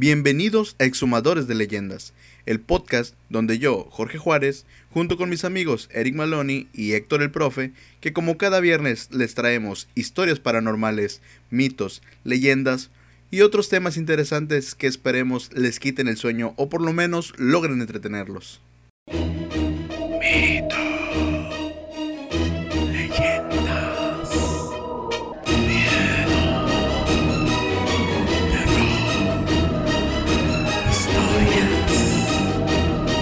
Bienvenidos 0.00 0.76
a 0.78 0.84
Exhumadores 0.84 1.48
de 1.48 1.56
Leyendas, 1.56 2.12
el 2.46 2.60
podcast 2.60 3.16
donde 3.30 3.58
yo, 3.58 3.88
Jorge 3.90 4.16
Juárez, 4.16 4.64
junto 4.92 5.16
con 5.16 5.28
mis 5.28 5.44
amigos 5.44 5.88
Eric 5.92 6.14
Maloney 6.14 6.68
y 6.72 6.92
Héctor 6.92 7.20
el 7.20 7.32
Profe, 7.32 7.72
que 8.00 8.12
como 8.12 8.38
cada 8.38 8.60
viernes 8.60 9.08
les 9.10 9.34
traemos 9.34 9.88
historias 9.96 10.38
paranormales, 10.38 11.20
mitos, 11.50 12.00
leyendas 12.22 12.90
y 13.32 13.40
otros 13.40 13.70
temas 13.70 13.96
interesantes 13.96 14.76
que 14.76 14.86
esperemos 14.86 15.50
les 15.52 15.80
quiten 15.80 16.06
el 16.06 16.16
sueño 16.16 16.54
o 16.54 16.68
por 16.68 16.80
lo 16.80 16.92
menos 16.92 17.34
logren 17.36 17.80
entretenerlos. 17.80 18.60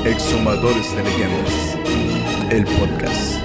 Exhumadores 0.06 0.94
de 0.94 1.02
Leyendas, 1.02 1.74
el 2.52 2.64
podcast. 2.64 3.44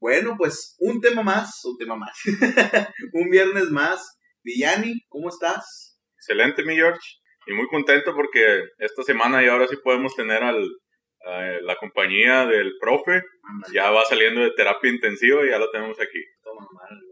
Bueno, 0.00 0.34
pues 0.36 0.74
un 0.80 1.00
tema 1.00 1.22
más, 1.22 1.64
un 1.66 1.78
tema 1.78 1.94
más, 1.94 2.20
un 3.12 3.30
viernes 3.30 3.70
más. 3.70 4.18
Villani, 4.42 5.04
¿cómo 5.06 5.28
estás? 5.28 6.00
Excelente, 6.16 6.64
mi 6.64 6.74
George. 6.74 6.98
Y 7.46 7.52
muy 7.52 7.68
contento 7.68 8.12
porque 8.12 8.64
esta 8.78 9.04
semana 9.04 9.40
y 9.44 9.46
ahora 9.46 9.68
sí 9.68 9.76
podemos 9.84 10.16
tener 10.16 10.42
al, 10.42 10.68
a 11.26 11.60
la 11.62 11.76
compañía 11.76 12.44
del 12.44 12.72
profe. 12.80 13.22
Ya 13.72 13.88
va 13.90 14.02
saliendo 14.08 14.40
de 14.40 14.50
terapia 14.56 14.90
intensiva 14.90 15.46
y 15.46 15.50
ya 15.50 15.60
lo 15.60 15.70
tenemos 15.70 15.96
aquí. 16.00 16.24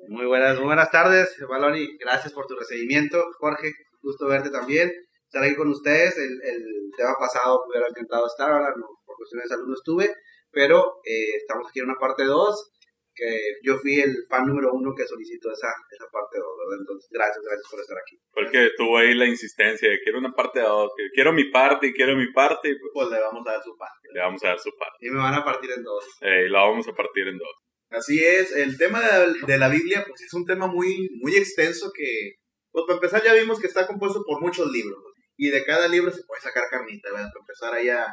Muy 0.08 0.26
buenas, 0.26 0.56
muy 0.56 0.66
buenas 0.66 0.90
tardes, 0.90 1.36
Baloni. 1.48 1.96
Gracias 1.98 2.32
por 2.32 2.48
tu 2.48 2.56
recibimiento, 2.56 3.24
Jorge. 3.38 3.72
Gusto 4.02 4.26
verte 4.26 4.50
también 4.50 4.90
estar 5.26 5.42
ahí 5.42 5.54
con 5.54 5.68
ustedes. 5.68 6.16
El, 6.18 6.32
el 6.42 6.62
tema 6.96 7.14
pasado 7.18 7.64
me 7.66 7.72
hubiera 7.72 7.88
encantado 7.88 8.26
estar, 8.26 8.50
ahora 8.50 8.72
no, 8.76 8.86
por 9.04 9.16
cuestiones 9.16 9.48
de 9.48 9.54
salud 9.54 9.68
no 9.68 9.74
estuve, 9.74 10.14
pero 10.50 11.00
eh, 11.04 11.36
estamos 11.36 11.68
aquí 11.68 11.80
en 11.80 11.86
una 11.86 11.98
parte 11.98 12.24
2, 12.24 12.70
que 13.14 13.30
yo 13.62 13.76
fui 13.78 14.00
el 14.00 14.14
fan 14.28 14.46
número 14.46 14.72
uno 14.72 14.92
que 14.96 15.06
solicitó 15.06 15.52
esa, 15.52 15.68
esa 15.90 16.06
parte 16.10 16.38
2, 16.38 16.46
¿verdad? 16.58 16.80
Entonces, 16.80 17.08
gracias, 17.10 17.38
gracias 17.44 17.66
por 17.70 17.80
estar 17.80 17.96
aquí. 17.98 18.16
Porque 18.32 18.70
tuvo 18.76 18.98
ahí 18.98 19.14
la 19.14 19.26
insistencia 19.26 19.88
de 19.88 20.00
quiero 20.02 20.18
una 20.18 20.32
parte 20.32 20.60
2, 20.60 20.90
que 20.96 21.10
quiero 21.14 21.32
mi 21.32 21.50
parte, 21.50 21.92
quiero 21.92 22.16
mi 22.16 22.32
parte. 22.32 22.74
Pues, 22.78 22.90
Pues 22.92 23.10
le 23.10 23.20
vamos 23.20 23.46
a 23.46 23.52
dar 23.52 23.62
su 23.62 23.76
parte. 23.76 24.08
le 24.12 24.20
vamos 24.20 24.44
a 24.44 24.48
dar 24.48 24.58
su 24.58 24.70
parte. 24.76 24.98
Y 25.00 25.10
me 25.10 25.18
van 25.18 25.34
a 25.34 25.44
partir 25.44 25.70
en 25.70 25.82
dos. 25.82 26.04
Eh, 26.20 26.46
y 26.46 26.50
la 26.50 26.62
vamos 26.62 26.88
a 26.88 26.92
partir 26.92 27.28
en 27.28 27.38
dos. 27.38 27.54
Así 27.90 28.18
es, 28.24 28.50
el 28.56 28.76
tema 28.76 29.00
de, 29.00 29.34
de 29.46 29.58
la 29.58 29.68
Biblia 29.68 30.04
pues 30.08 30.20
es 30.22 30.34
un 30.34 30.44
tema 30.44 30.66
muy, 30.66 31.08
muy 31.20 31.36
extenso 31.36 31.92
que, 31.94 32.34
pues 32.72 32.84
para 32.86 32.96
empezar 32.96 33.22
ya 33.22 33.34
vimos 33.34 33.60
que 33.60 33.68
está 33.68 33.86
compuesto 33.86 34.24
por 34.26 34.40
muchos 34.40 34.68
libros 34.72 35.13
y 35.36 35.50
de 35.50 35.64
cada 35.64 35.88
libro 35.88 36.10
se 36.10 36.22
puede 36.24 36.40
sacar 36.42 36.64
carnita, 36.70 37.10
¿verdad? 37.10 37.28
Para 37.32 37.40
empezar 37.40 37.74
ahí 37.74 37.88
a, 37.88 38.06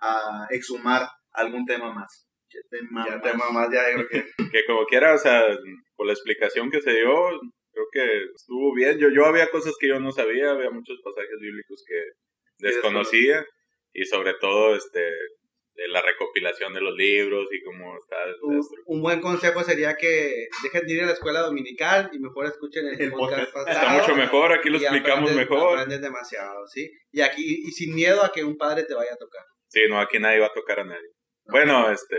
a 0.00 0.46
exhumar 0.50 1.08
algún 1.32 1.64
tema 1.64 1.92
más. 1.92 2.28
¿Qué 2.48 2.58
tema 2.70 3.04
Ya 3.06 3.12
más? 3.16 3.22
tema 3.22 3.50
más, 3.50 3.68
ya 3.72 3.84
creo 3.92 4.08
que... 4.08 4.24
Que 4.52 4.64
como 4.66 4.84
quiera, 4.86 5.14
o 5.14 5.18
sea, 5.18 5.42
por 5.96 6.06
la 6.06 6.12
explicación 6.12 6.70
que 6.70 6.80
se 6.80 6.92
dio, 6.92 7.12
creo 7.72 7.86
que 7.92 8.24
estuvo 8.34 8.74
bien. 8.74 8.98
Yo, 8.98 9.08
yo 9.10 9.26
había 9.26 9.50
cosas 9.50 9.74
que 9.78 9.88
yo 9.88 9.98
no 10.00 10.12
sabía, 10.12 10.50
había 10.50 10.70
muchos 10.70 10.98
pasajes 11.02 11.38
bíblicos 11.40 11.84
que 11.86 12.00
desconocía. 12.58 13.44
Y 13.92 14.04
sobre 14.04 14.34
todo, 14.34 14.76
este, 14.76 15.10
de 15.76 15.88
la 15.88 16.00
recopilación 16.00 16.72
de 16.72 16.80
los 16.80 16.96
libros 16.96 17.46
y 17.52 17.62
cómo 17.62 17.94
está 17.98 18.16
Un, 18.42 18.60
un 18.86 19.02
buen 19.02 19.20
consejo 19.20 19.62
sería 19.62 19.94
que 19.94 20.46
dejen 20.62 20.86
de 20.86 20.92
ir 20.94 21.02
a 21.02 21.06
la 21.06 21.12
escuela 21.12 21.40
dominical 21.40 22.08
y 22.12 22.18
mejor 22.18 22.46
escuchen 22.46 22.86
el, 22.88 22.98
El 23.00 23.12
podcast, 23.12 23.52
podcast. 23.52 23.68
pasado. 23.68 23.86
Está 23.86 23.92
mucho 24.00 24.16
mejor, 24.16 24.52
aquí 24.54 24.70
lo 24.70 24.78
y 24.78 24.82
explicamos 24.84 25.30
aprenden- 25.30 25.36
mejor. 25.50 25.74
Aprenden 25.78 26.00
demasiado, 26.00 26.66
¿sí? 26.68 26.90
Y 27.12 27.20
aquí, 27.20 27.62
y 27.66 27.70
sin 27.72 27.94
miedo 27.94 28.24
a 28.24 28.32
que 28.32 28.42
un 28.42 28.56
padre 28.56 28.84
te 28.84 28.94
vaya 28.94 29.12
a 29.12 29.16
tocar. 29.16 29.42
Sí, 29.68 29.80
no, 29.88 30.00
aquí 30.00 30.18
nadie 30.18 30.40
va 30.40 30.46
a 30.46 30.52
tocar 30.52 30.80
a 30.80 30.84
nadie. 30.84 31.10
Bueno, 31.44 31.90
este, 31.90 32.16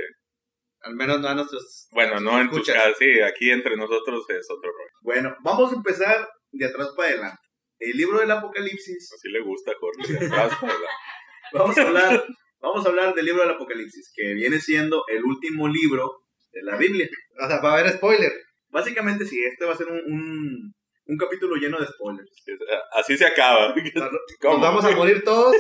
Al 0.81 0.95
menos 0.95 1.19
no 1.19 1.27
a 1.27 1.33
nuestros... 1.35 1.87
bueno, 1.91 2.19
no 2.19 2.39
en 2.39 2.49
tus 2.51 2.65
casas, 2.67 2.95
sí, 2.99 3.19
aquí 3.21 3.49
entre 3.49 3.75
nosotros 3.75 4.23
es 4.29 4.47
otro 4.51 4.69
rollo. 4.71 4.91
Bueno, 5.01 5.35
vamos 5.43 5.71
a 5.73 5.75
empezar 5.75 6.29
de 6.51 6.65
atrás 6.65 6.89
para 6.95 7.09
adelante. 7.09 7.39
El 7.79 7.97
libro 7.97 8.19
del 8.19 8.29
Apocalipsis. 8.31 9.11
Así 9.13 9.29
le 9.29 9.41
gusta, 9.41 9.71
Jorge. 9.79 10.13
de 10.13 10.25
atrás 10.27 10.51
para 10.61 10.73
adelante. 10.73 10.95
Vamos 11.53 11.77
a 11.77 11.81
hablar, 11.81 12.25
vamos 12.61 12.85
a 12.85 12.89
hablar 12.89 13.13
del 13.13 13.25
libro 13.25 13.41
del 13.41 13.55
Apocalipsis, 13.55 14.11
que 14.13 14.33
viene 14.33 14.59
siendo 14.59 15.03
el 15.07 15.23
último 15.23 15.67
libro 15.67 16.23
de 16.51 16.63
la 16.63 16.77
Biblia. 16.77 17.07
O 17.43 17.47
sea, 17.47 17.61
va 17.61 17.71
a 17.71 17.79
haber 17.79 17.93
spoiler. 17.93 18.31
Básicamente 18.69 19.25
sí, 19.25 19.39
este 19.43 19.65
va 19.65 19.73
a 19.73 19.77
ser 19.77 19.87
un, 19.87 19.99
un, 20.11 20.73
un 21.05 21.17
capítulo 21.17 21.55
lleno 21.55 21.79
de 21.79 21.87
spoilers. 21.87 22.29
Así 22.93 23.17
se 23.17 23.25
acaba. 23.25 23.73
Nos 23.95 24.09
¿Cómo? 24.39 24.59
vamos 24.59 24.85
a 24.85 24.91
morir 24.91 25.23
todos. 25.23 25.55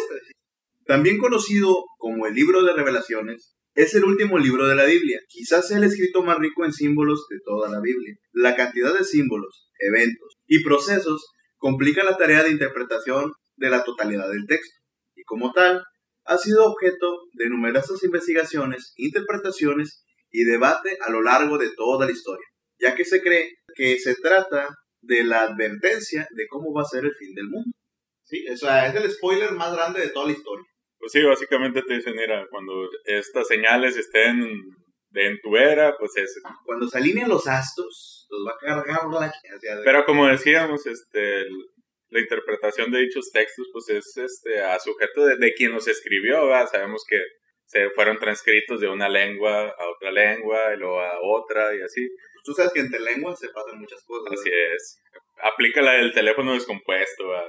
También 0.85 1.17
conocido 1.17 1.83
como 1.97 2.27
el 2.27 2.33
libro 2.33 2.63
de 2.63 2.73
revelaciones, 2.73 3.57
es 3.75 3.93
el 3.93 4.05
último 4.05 4.39
libro 4.39 4.65
de 4.67 4.75
la 4.75 4.85
Biblia. 4.85 5.19
Quizás 5.27 5.67
sea 5.67 5.77
el 5.77 5.83
escrito 5.83 6.23
más 6.23 6.39
rico 6.39 6.65
en 6.65 6.73
símbolos 6.73 7.27
de 7.29 7.37
toda 7.45 7.69
la 7.69 7.79
Biblia. 7.79 8.15
La 8.31 8.55
cantidad 8.55 8.97
de 8.97 9.03
símbolos, 9.03 9.69
eventos 9.79 10.37
y 10.47 10.63
procesos 10.63 11.27
complica 11.57 12.03
la 12.03 12.17
tarea 12.17 12.43
de 12.43 12.51
interpretación 12.51 13.33
de 13.55 13.69
la 13.69 13.83
totalidad 13.83 14.29
del 14.29 14.47
texto. 14.47 14.79
Y 15.15 15.23
como 15.23 15.51
tal, 15.51 15.83
ha 16.27 16.37
sido 16.37 16.65
objeto 16.65 17.23
de 17.33 17.49
numerosas 17.49 18.03
investigaciones, 18.03 18.93
interpretaciones 18.97 20.03
y 20.29 20.43
debate 20.43 20.97
a 21.01 21.09
lo 21.09 21.21
largo 21.21 21.57
de 21.57 21.69
toda 21.75 22.05
la 22.05 22.11
historia, 22.11 22.45
ya 22.79 22.95
que 22.95 23.05
se 23.05 23.21
cree 23.21 23.49
que 23.75 23.97
se 23.97 24.15
trata 24.15 24.67
de 25.01 25.23
la 25.23 25.43
advertencia 25.43 26.27
de 26.31 26.47
cómo 26.47 26.73
va 26.73 26.81
a 26.81 26.85
ser 26.85 27.05
el 27.05 27.15
fin 27.15 27.33
del 27.33 27.47
mundo. 27.47 27.71
Sí, 28.25 28.45
o 28.49 28.57
sea, 28.57 28.87
es 28.87 28.95
el 28.95 29.09
spoiler 29.09 29.51
más 29.53 29.73
grande 29.73 30.01
de 30.01 30.09
toda 30.09 30.27
la 30.27 30.33
historia. 30.33 30.65
Pues 30.99 31.11
sí, 31.13 31.23
básicamente 31.23 31.81
te 31.81 31.95
dicen, 31.95 32.13
mira, 32.15 32.45
cuando 32.49 32.73
estas 33.05 33.47
señales 33.47 33.95
estén 33.95 34.41
en 35.13 35.39
tu 35.41 35.55
era, 35.55 35.95
pues 35.97 36.11
es... 36.17 36.41
Cuando 36.65 36.87
se 36.89 36.97
alinean 36.97 37.29
los 37.29 37.47
astros, 37.47 38.27
los 38.29 38.45
va 38.45 38.51
a 38.51 38.83
cargar 38.83 39.07
la... 39.09 39.31
Pero 39.85 40.03
como 40.05 40.27
decíamos, 40.27 40.85
este, 40.85 41.45
la 42.09 42.19
interpretación 42.19 42.91
de 42.91 42.99
dichos 42.99 43.31
textos, 43.31 43.67
pues 43.71 43.89
es 43.89 44.17
este, 44.17 44.61
a 44.61 44.79
sujeto 44.79 45.25
de, 45.25 45.53
quien 45.53 45.71
los 45.71 45.87
escribió, 45.87 46.45
¿verdad? 46.47 46.69
Sabemos 46.71 47.03
que 47.07 47.21
se 47.65 47.89
fueron 47.89 48.17
transcritos 48.17 48.79
de 48.79 48.87
una 48.87 49.09
lengua 49.09 49.67
a 49.67 49.89
otra 49.89 50.11
lengua, 50.11 50.73
y 50.73 50.77
luego 50.77 51.01
a 51.01 51.19
otra, 51.21 51.75
y 51.75 51.81
así. 51.81 52.07
Tú 52.47 52.53
sabes 52.53 52.71
que 52.73 52.79
entre 52.79 52.99
lenguas 53.01 53.37
se 53.37 53.49
pasan 53.49 53.77
muchas 53.77 54.01
cosas. 54.05 54.31
Así 54.39 54.49
es. 54.73 55.01
Aplica 55.43 55.81
la 55.81 55.91
del 55.93 56.13
teléfono 56.13 56.53
descompuesto. 56.53 57.27
¿verdad? 57.27 57.45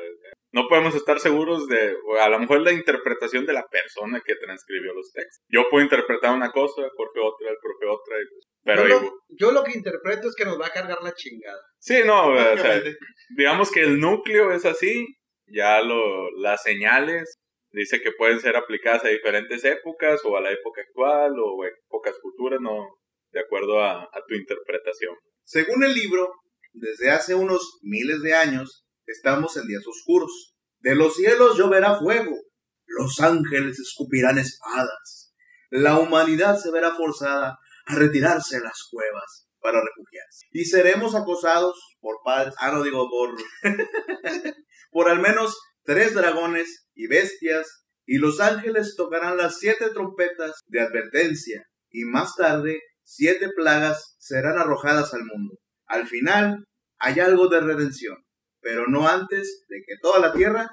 No 0.52 0.66
podemos 0.68 0.94
estar 0.96 1.20
seguros 1.20 1.68
de, 1.68 1.94
a 2.20 2.28
lo 2.28 2.38
mejor 2.40 2.62
la 2.62 2.72
interpretación 2.72 3.46
de 3.46 3.52
la 3.52 3.64
persona 3.70 4.20
que 4.26 4.34
transcribió 4.34 4.92
los 4.94 5.12
textos. 5.12 5.44
Yo 5.48 5.68
puedo 5.70 5.84
interpretar 5.84 6.34
una 6.34 6.50
cosa, 6.50 6.82
Jorge 6.96 7.20
otra, 7.20 7.48
el 7.50 7.56
profe 7.62 7.86
otra, 7.86 8.16
y 8.20 8.26
pues- 8.28 8.44
pero 8.64 8.88
yo, 8.88 9.00
lo, 9.00 9.12
yo 9.28 9.52
lo 9.52 9.62
que 9.62 9.72
interpreto 9.72 10.28
es 10.28 10.34
que 10.34 10.44
nos 10.44 10.60
va 10.60 10.66
a 10.66 10.70
cargar 10.72 10.98
la 11.02 11.14
chingada. 11.14 11.62
sí, 11.78 12.00
no, 12.04 12.32
o 12.32 12.36
sea, 12.36 12.50
Básicamente. 12.50 12.96
digamos 13.30 13.70
que 13.70 13.80
el 13.82 14.00
núcleo 14.00 14.52
es 14.52 14.66
así, 14.66 15.06
ya 15.46 15.80
lo, 15.80 16.30
las 16.38 16.62
señales 16.64 17.38
dice 17.70 18.00
que 18.02 18.12
pueden 18.12 18.40
ser 18.40 18.56
aplicadas 18.56 19.04
a 19.04 19.08
diferentes 19.08 19.64
épocas 19.64 20.20
o 20.24 20.36
a 20.36 20.40
la 20.40 20.50
época 20.50 20.82
actual 20.82 21.32
o 21.38 21.64
épocas 21.64 22.18
futuras, 22.20 22.60
no, 22.60 22.88
de 23.32 23.40
acuerdo 23.40 23.82
a, 23.82 24.02
a 24.02 24.22
tu 24.26 24.34
interpretación. 24.34 25.14
Según 25.44 25.84
el 25.84 25.94
libro, 25.94 26.32
desde 26.72 27.10
hace 27.10 27.34
unos 27.34 27.78
miles 27.82 28.22
de 28.22 28.34
años, 28.34 28.84
estamos 29.06 29.56
en 29.56 29.66
días 29.66 29.86
oscuros. 29.86 30.54
De 30.80 30.94
los 30.94 31.16
cielos 31.16 31.56
lloverá 31.56 31.98
fuego, 31.98 32.36
los 32.86 33.20
ángeles 33.20 33.78
escupirán 33.78 34.38
espadas, 34.38 35.34
la 35.70 35.98
humanidad 35.98 36.56
se 36.56 36.70
verá 36.70 36.94
forzada 36.94 37.58
a 37.86 37.94
retirarse 37.94 38.56
a 38.56 38.60
las 38.60 38.86
cuevas 38.90 39.48
para 39.60 39.80
refugiarse. 39.80 40.46
Y 40.52 40.64
seremos 40.64 41.14
acosados 41.14 41.78
por 42.00 42.16
padres, 42.24 42.54
ah, 42.58 42.70
no 42.70 42.82
digo 42.82 43.08
por, 43.10 43.34
por 44.90 45.10
al 45.10 45.20
menos 45.20 45.58
tres 45.84 46.14
dragones 46.14 46.86
y 46.94 47.08
bestias, 47.08 47.84
y 48.06 48.18
los 48.18 48.40
ángeles 48.40 48.94
tocarán 48.96 49.36
las 49.36 49.58
siete 49.58 49.90
trompetas 49.90 50.60
de 50.66 50.80
advertencia, 50.80 51.64
y 51.90 52.04
más 52.04 52.36
tarde 52.36 52.80
siete 53.08 53.48
plagas 53.56 54.16
serán 54.18 54.58
arrojadas 54.58 55.14
al 55.14 55.24
mundo. 55.24 55.56
Al 55.86 56.06
final 56.06 56.64
hay 56.98 57.20
algo 57.20 57.48
de 57.48 57.60
redención, 57.60 58.16
pero 58.60 58.86
no 58.86 59.08
antes 59.08 59.64
de 59.68 59.78
que 59.86 59.94
toda 60.02 60.20
la 60.20 60.32
tierra 60.32 60.68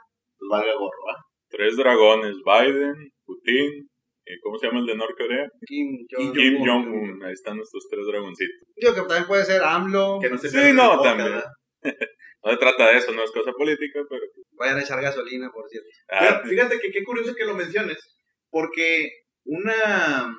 valga 0.49 0.73
gorro, 0.73 1.05
¿va? 1.07 1.23
Tres 1.49 1.77
dragones, 1.77 2.35
Biden, 2.45 3.09
Putin, 3.23 3.89
¿y 4.25 4.39
¿cómo 4.41 4.57
se 4.57 4.67
llama 4.67 4.79
el 4.79 4.85
de 4.87 4.95
Norcorea? 4.97 5.47
Kim, 5.65 6.05
Jong-un. 6.11 7.23
Ahí 7.23 7.31
están 7.33 7.55
nuestros 7.55 7.87
tres 7.89 8.05
dragoncitos. 8.05 8.67
Digo 8.75 8.93
que 8.93 9.01
también 9.01 9.27
puede 9.27 9.45
ser 9.45 9.63
AMLO. 9.63 10.19
Que 10.21 10.29
no 10.29 10.37
se 10.37 10.49
Sí, 10.49 10.73
no, 10.73 11.01
también. 11.01 11.29
¿verdad? 11.31 11.45
No 12.43 12.51
se 12.51 12.57
trata 12.57 12.91
de 12.91 12.97
eso, 12.99 13.11
no 13.11 13.23
es 13.23 13.31
cosa 13.31 13.51
política, 13.53 14.01
pero... 14.07 14.21
Vayan 14.51 14.77
a 14.77 14.81
echar 14.83 15.01
gasolina, 15.01 15.49
por 15.51 15.67
cierto. 15.67 15.89
ah, 16.11 16.19
Pero 16.43 16.49
fíjate 16.49 16.79
que 16.79 16.91
qué 16.91 17.03
curioso 17.03 17.33
que 17.33 17.43
lo 17.43 17.55
menciones, 17.55 17.97
porque 18.51 19.09
una, 19.45 20.31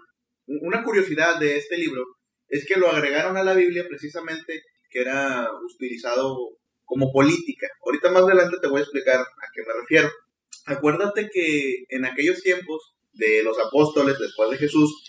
una 0.46 0.82
curiosidad 0.82 1.38
de 1.38 1.56
este 1.56 1.76
libro 1.76 2.04
es 2.48 2.66
que 2.66 2.76
lo 2.76 2.90
agregaron 2.90 3.36
a 3.36 3.44
la 3.44 3.54
Biblia 3.54 3.86
precisamente 3.88 4.62
que 4.90 5.00
era 5.00 5.48
utilizado 5.74 6.36
como 6.84 7.12
política. 7.12 7.66
Ahorita 7.84 8.10
más 8.10 8.22
adelante 8.22 8.58
te 8.60 8.68
voy 8.68 8.78
a 8.78 8.82
explicar 8.84 9.20
a 9.20 9.46
qué 9.54 9.62
me 9.66 9.80
refiero. 9.80 10.10
Acuérdate 10.66 11.28
que 11.32 11.84
en 11.88 12.04
aquellos 12.04 12.42
tiempos 12.42 12.94
de 13.12 13.42
los 13.42 13.58
apóstoles 13.58 14.18
después 14.18 14.50
de 14.50 14.58
Jesús, 14.58 15.04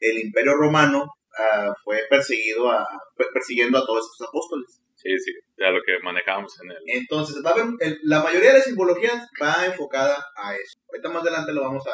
el 0.00 0.18
imperio 0.18 0.54
romano 0.54 1.04
uh, 1.04 1.72
fue 1.84 2.00
perseguido 2.08 2.70
a, 2.70 2.86
fue 3.16 3.26
persiguiendo 3.32 3.78
a 3.78 3.86
todos 3.86 4.06
estos 4.10 4.28
apóstoles. 4.28 4.80
Sí, 4.96 5.18
sí, 5.18 5.32
ya 5.58 5.70
lo 5.70 5.80
que 5.82 5.98
manejábamos 6.02 6.60
en 6.60 6.72
el... 6.72 6.76
Entonces, 6.86 7.42
va 7.44 7.50
a 7.50 7.52
haber, 7.54 7.66
el, 7.80 7.98
la 8.02 8.22
mayoría 8.22 8.50
de 8.50 8.58
las 8.58 8.66
simbologías 8.66 9.26
va 9.42 9.64
enfocada 9.64 10.26
a 10.36 10.54
eso. 10.54 10.78
Ahorita 10.88 11.08
más 11.08 11.22
adelante 11.22 11.54
lo 11.54 11.62
vamos 11.62 11.86
a. 11.86 11.92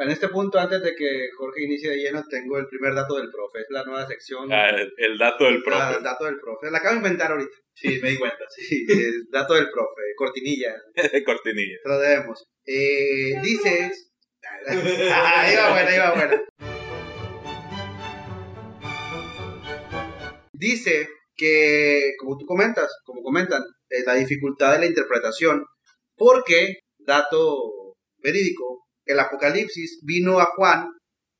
En 0.00 0.08
este 0.08 0.28
punto, 0.28 0.58
antes 0.58 0.82
de 0.82 0.94
que 0.94 1.28
Jorge 1.36 1.62
inicie 1.62 1.90
de 1.90 1.98
lleno, 1.98 2.24
tengo 2.26 2.56
el 2.56 2.66
primer 2.68 2.94
dato 2.94 3.16
del 3.16 3.30
profe. 3.30 3.58
Es 3.60 3.66
la 3.68 3.84
nueva 3.84 4.06
sección. 4.06 4.50
Ah, 4.50 4.70
el, 4.70 4.90
el, 4.96 5.18
dato 5.18 5.44
del 5.44 5.62
profe. 5.62 5.78
Ah, 5.78 5.94
el 5.98 6.02
dato 6.02 6.24
del 6.24 6.40
profe. 6.40 6.70
La 6.70 6.78
acabo 6.78 6.94
de 6.94 7.00
inventar 7.00 7.30
ahorita. 7.30 7.54
Sí, 7.74 8.00
me 8.02 8.08
di 8.08 8.18
cuenta. 8.18 8.38
Sí, 8.48 8.86
el 8.88 9.28
dato 9.30 9.52
del 9.52 9.68
profe. 9.70 10.00
Cortinilla. 10.16 10.74
Cortinilla. 11.26 11.76
Te 11.82 11.88
lo 11.90 11.98
debemos. 11.98 12.48
Eh, 12.64 13.34
dice... 13.42 13.92
ahí 14.66 15.56
va 15.56 15.70
buena, 15.70 15.90
ahí 15.90 15.98
va 15.98 16.14
buena. 16.14 16.42
Dice 20.54 21.08
que, 21.36 22.14
como 22.18 22.38
tú 22.38 22.46
comentas, 22.46 22.90
como 23.04 23.22
comentan, 23.22 23.62
eh, 23.90 24.02
la 24.06 24.14
dificultad 24.14 24.72
de 24.72 24.78
la 24.78 24.86
interpretación, 24.86 25.66
porque, 26.16 26.78
dato 26.98 27.96
verídico, 28.22 28.79
el 29.04 29.18
Apocalipsis 29.18 30.00
vino 30.04 30.40
a 30.40 30.46
Juan 30.56 30.88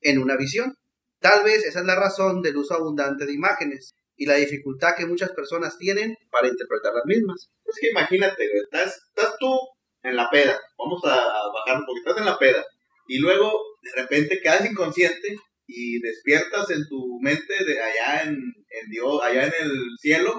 en 0.01 0.19
una 0.19 0.37
visión. 0.37 0.75
Tal 1.21 1.45
vez 1.45 1.65
esa 1.65 1.81
es 1.81 1.87
la 1.87 1.97
razón 1.97 2.43
del 2.43 2.57
uso 2.57 2.75
abundante 2.75 3.27
de 3.27 3.35
imágenes 3.35 3.95
y 4.17 4.27
la 4.27 4.35
dificultad 4.35 4.95
que 4.97 5.07
muchas 5.07 5.31
personas 5.33 5.79
tienen 5.79 6.15
para 6.31 6.49
interpretar 6.49 6.93
las 6.95 7.07
mismas. 7.07 7.51
Es 7.65 7.77
que 7.81 7.89
imagínate, 7.91 8.45
estás, 8.63 9.01
tú 9.39 9.59
en 10.03 10.15
la 10.15 10.29
peda, 10.31 10.61
vamos 10.79 11.01
a, 11.05 11.17
bajar 11.55 11.81
un 11.81 11.87
poquito, 11.87 12.11
estás 12.11 12.19
en 12.19 12.27
la 12.27 12.39
peda, 12.39 12.65
y 13.09 13.19
luego 13.19 13.51
de 13.83 14.03
repente 14.03 14.41
quedas 14.43 14.71
inconsciente 14.71 15.37
y 15.67 16.01
despiertas 16.01 16.71
en 16.71 16.87
tu 16.87 17.19
mente 17.21 17.65
de 17.65 17.81
allá 17.81 18.23
en, 18.25 18.35
en 18.35 18.91
Dios, 18.91 19.23
allá 19.23 19.45
en 19.45 19.53
el 19.59 19.73
cielo, 19.99 20.39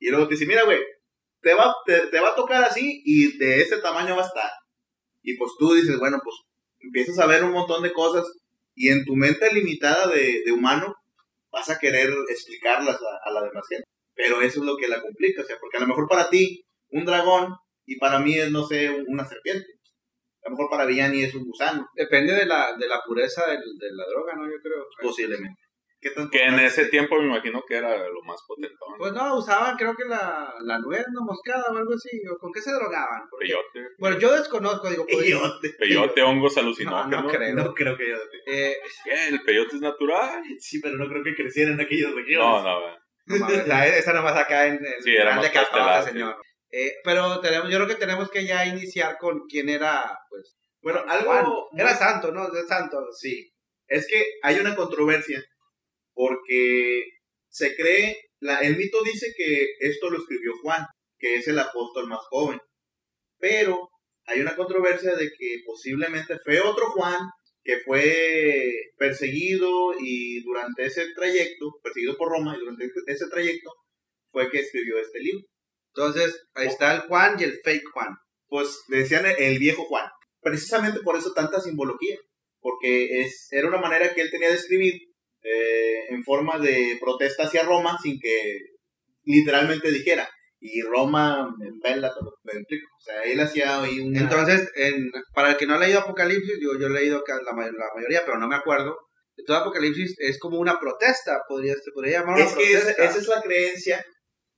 y 0.00 0.10
luego 0.10 0.26
te 0.26 0.34
dice, 0.34 0.46
mira, 0.46 0.64
güey, 0.64 0.80
te 1.40 1.54
va, 1.54 1.72
te, 1.86 2.08
te, 2.08 2.18
va 2.20 2.30
a 2.30 2.34
tocar 2.34 2.64
así 2.64 3.00
y 3.04 3.38
de 3.38 3.60
ese 3.60 3.78
tamaño 3.78 4.16
va 4.16 4.22
a 4.22 4.26
estar. 4.26 4.50
Y 5.24 5.36
pues 5.36 5.52
tú 5.58 5.72
dices, 5.72 5.98
bueno, 5.98 6.20
pues 6.22 6.36
empiezas 6.78 7.18
a 7.18 7.26
ver 7.26 7.42
un 7.42 7.52
montón 7.52 7.82
de 7.82 7.92
cosas 7.92 8.24
y 8.74 8.90
en 8.90 9.04
tu 9.04 9.16
mente 9.16 9.52
limitada 9.52 10.06
de, 10.06 10.42
de 10.44 10.52
humano 10.52 10.94
vas 11.50 11.70
a 11.70 11.78
querer 11.78 12.10
explicarlas 12.28 12.96
a, 12.96 13.28
a, 13.28 13.32
la 13.32 13.42
demás 13.42 13.64
gente. 13.68 13.88
Pero 14.14 14.42
eso 14.42 14.60
es 14.60 14.66
lo 14.66 14.76
que 14.76 14.86
la 14.86 15.00
complica, 15.00 15.42
o 15.42 15.44
sea, 15.44 15.56
porque 15.58 15.78
a 15.78 15.80
lo 15.80 15.86
mejor 15.86 16.06
para 16.08 16.28
ti 16.28 16.62
un 16.90 17.04
dragón 17.04 17.54
y 17.86 17.98
para 17.98 18.20
mí 18.20 18.34
es, 18.34 18.50
no 18.50 18.66
sé, 18.66 18.90
una 19.08 19.24
serpiente. 19.24 19.66
A 20.44 20.50
lo 20.50 20.56
mejor 20.56 20.70
para 20.70 20.84
Villani 20.84 21.22
es 21.22 21.34
un 21.34 21.44
gusano. 21.44 21.88
Depende 21.94 22.34
de 22.34 22.44
la, 22.44 22.76
de 22.78 22.86
la 22.86 23.00
pureza 23.06 23.46
del, 23.46 23.60
de 23.78 23.92
la 23.92 24.04
droga, 24.06 24.34
¿no? 24.36 24.44
Yo 24.44 24.60
creo. 24.62 24.84
Posiblemente. 25.00 25.63
Que 26.30 26.44
en 26.44 26.58
ese 26.58 26.86
tiempo 26.86 27.18
me 27.18 27.26
imagino 27.26 27.62
que 27.66 27.76
era 27.76 27.96
lo 28.08 28.22
más 28.22 28.40
potente. 28.46 28.76
¿no? 28.78 28.96
Pues 28.98 29.12
no, 29.12 29.36
usaban 29.36 29.76
creo 29.76 29.94
que 29.94 30.04
la, 30.04 30.52
la 30.60 30.78
nuez, 30.78 31.04
no 31.12 31.22
moscada 31.22 31.64
o 31.70 31.76
algo 31.76 31.94
así. 31.94 32.20
¿O 32.30 32.38
¿Con 32.38 32.52
qué 32.52 32.60
se 32.60 32.72
drogaban? 32.72 33.22
Porque, 33.30 33.46
peyote. 33.46 33.94
Bueno, 33.98 34.18
yo 34.18 34.36
desconozco, 34.36 34.90
digo. 34.90 35.06
Pues, 35.06 35.24
peyote. 35.24 35.70
Peyote, 35.78 36.22
hongos 36.22 36.56
alucinógenos. 36.58 37.10
No, 37.10 37.22
no 37.22 37.28
creo. 37.28 37.54
No 37.54 37.74
creo 37.74 37.96
que 37.96 38.04
peyote. 38.04 38.36
Eh, 38.46 38.76
¿Qué? 39.04 39.28
¿El 39.28 39.42
peyote 39.42 39.76
es 39.76 39.82
natural? 39.82 40.42
Sí, 40.58 40.80
pero 40.80 40.96
no 40.96 41.08
creo 41.08 41.24
que 41.24 41.34
creciera 41.34 41.72
en 41.72 41.80
aquellas 41.80 42.12
regiones. 42.12 42.38
No, 42.38 42.62
no, 42.62 42.80
no. 42.80 43.48
no 43.48 43.66
la, 43.66 43.86
esa 43.86 44.12
nomás 44.12 44.36
acá 44.36 44.66
en, 44.66 44.74
en 44.74 45.02
sí, 45.02 45.14
era 45.14 45.36
más 45.36 45.48
Castilla, 45.50 46.02
señor. 46.02 46.36
Eh, 46.70 46.96
pero 47.04 47.40
tenemos, 47.40 47.70
yo 47.70 47.76
creo 47.76 47.88
que 47.88 47.94
tenemos 47.94 48.30
que 48.30 48.44
ya 48.44 48.66
iniciar 48.66 49.16
con 49.18 49.46
quién 49.48 49.68
era, 49.68 50.18
pues, 50.28 50.56
bueno, 50.82 51.02
algo... 51.06 51.30
Juan. 51.30 51.46
Era 51.78 51.94
santo, 51.94 52.32
¿no? 52.32 52.50
De 52.50 52.64
santo. 52.64 52.98
Sí. 53.12 53.50
Es 53.86 54.06
que 54.08 54.24
hay 54.42 54.56
una 54.56 54.74
controversia 54.74 55.42
porque 56.14 57.04
se 57.48 57.76
cree, 57.76 58.16
la, 58.40 58.60
el 58.60 58.76
mito 58.76 59.02
dice 59.02 59.32
que 59.36 59.66
esto 59.80 60.10
lo 60.10 60.18
escribió 60.18 60.52
Juan, 60.62 60.84
que 61.18 61.36
es 61.36 61.48
el 61.48 61.58
apóstol 61.58 62.08
más 62.08 62.20
joven. 62.30 62.58
Pero 63.38 63.88
hay 64.26 64.40
una 64.40 64.56
controversia 64.56 65.14
de 65.14 65.30
que 65.36 65.62
posiblemente 65.66 66.38
fue 66.44 66.60
otro 66.60 66.86
Juan 66.90 67.20
que 67.62 67.78
fue 67.78 68.60
perseguido 68.98 69.94
y 69.98 70.42
durante 70.42 70.84
ese 70.84 71.06
trayecto, 71.14 71.72
perseguido 71.82 72.14
por 72.16 72.28
Roma, 72.28 72.54
y 72.54 72.60
durante 72.60 72.90
ese 73.06 73.26
trayecto 73.30 73.70
fue 74.30 74.50
que 74.50 74.60
escribió 74.60 74.98
este 74.98 75.18
libro. 75.20 75.46
Entonces, 75.94 76.46
ahí 76.54 76.66
está 76.66 76.94
el 76.94 77.00
Juan 77.02 77.36
y 77.40 77.44
el 77.44 77.58
fake 77.64 77.88
Juan. 77.94 78.14
Pues 78.48 78.82
decían 78.88 79.24
el 79.38 79.58
viejo 79.58 79.84
Juan 79.84 80.06
precisamente 80.44 81.00
por 81.00 81.16
eso 81.16 81.32
tanta 81.32 81.60
simbología, 81.60 82.16
porque 82.60 83.22
es, 83.22 83.48
era 83.50 83.66
una 83.66 83.80
manera 83.80 84.14
que 84.14 84.20
él 84.20 84.30
tenía 84.30 84.50
de 84.50 84.56
escribir 84.56 84.92
eh, 85.44 86.06
en 86.08 86.24
forma 86.24 86.58
de 86.58 86.98
protesta 87.00 87.44
hacia 87.44 87.62
Roma 87.62 87.98
sin 88.02 88.18
que 88.18 88.58
literalmente 89.24 89.90
dijera. 89.92 90.28
Y 90.60 90.80
Roma, 90.80 91.54
en 91.60 91.78
vela, 91.80 92.10
o 92.18 93.00
sea, 93.00 93.22
él 93.22 93.38
hacía 93.38 93.82
ahí 93.82 94.00
una... 94.00 94.20
Entonces, 94.20 94.72
en, 94.76 95.10
para 95.34 95.50
el 95.50 95.56
que 95.58 95.66
no 95.66 95.74
ha 95.74 95.78
leído 95.78 96.00
Apocalipsis, 96.00 96.58
yo, 96.58 96.78
yo 96.80 96.86
he 96.86 96.90
leído 96.90 97.22
la, 97.28 97.52
la 97.52 97.90
mayoría, 97.94 98.22
pero 98.24 98.38
no 98.38 98.48
me 98.48 98.56
acuerdo. 98.56 98.96
Todo 99.46 99.58
Apocalipsis 99.58 100.14
es 100.18 100.38
como 100.38 100.58
una 100.58 100.80
protesta, 100.80 101.42
podría, 101.46 101.74
se 101.74 101.90
podría 101.92 102.20
llamar 102.20 102.36
una 102.36 102.44
es 102.46 102.52
protesta. 102.52 102.94
que 102.94 103.02
esa, 103.04 103.04
esa 103.04 103.18
es 103.18 103.28
la 103.28 103.42
creencia, 103.42 104.06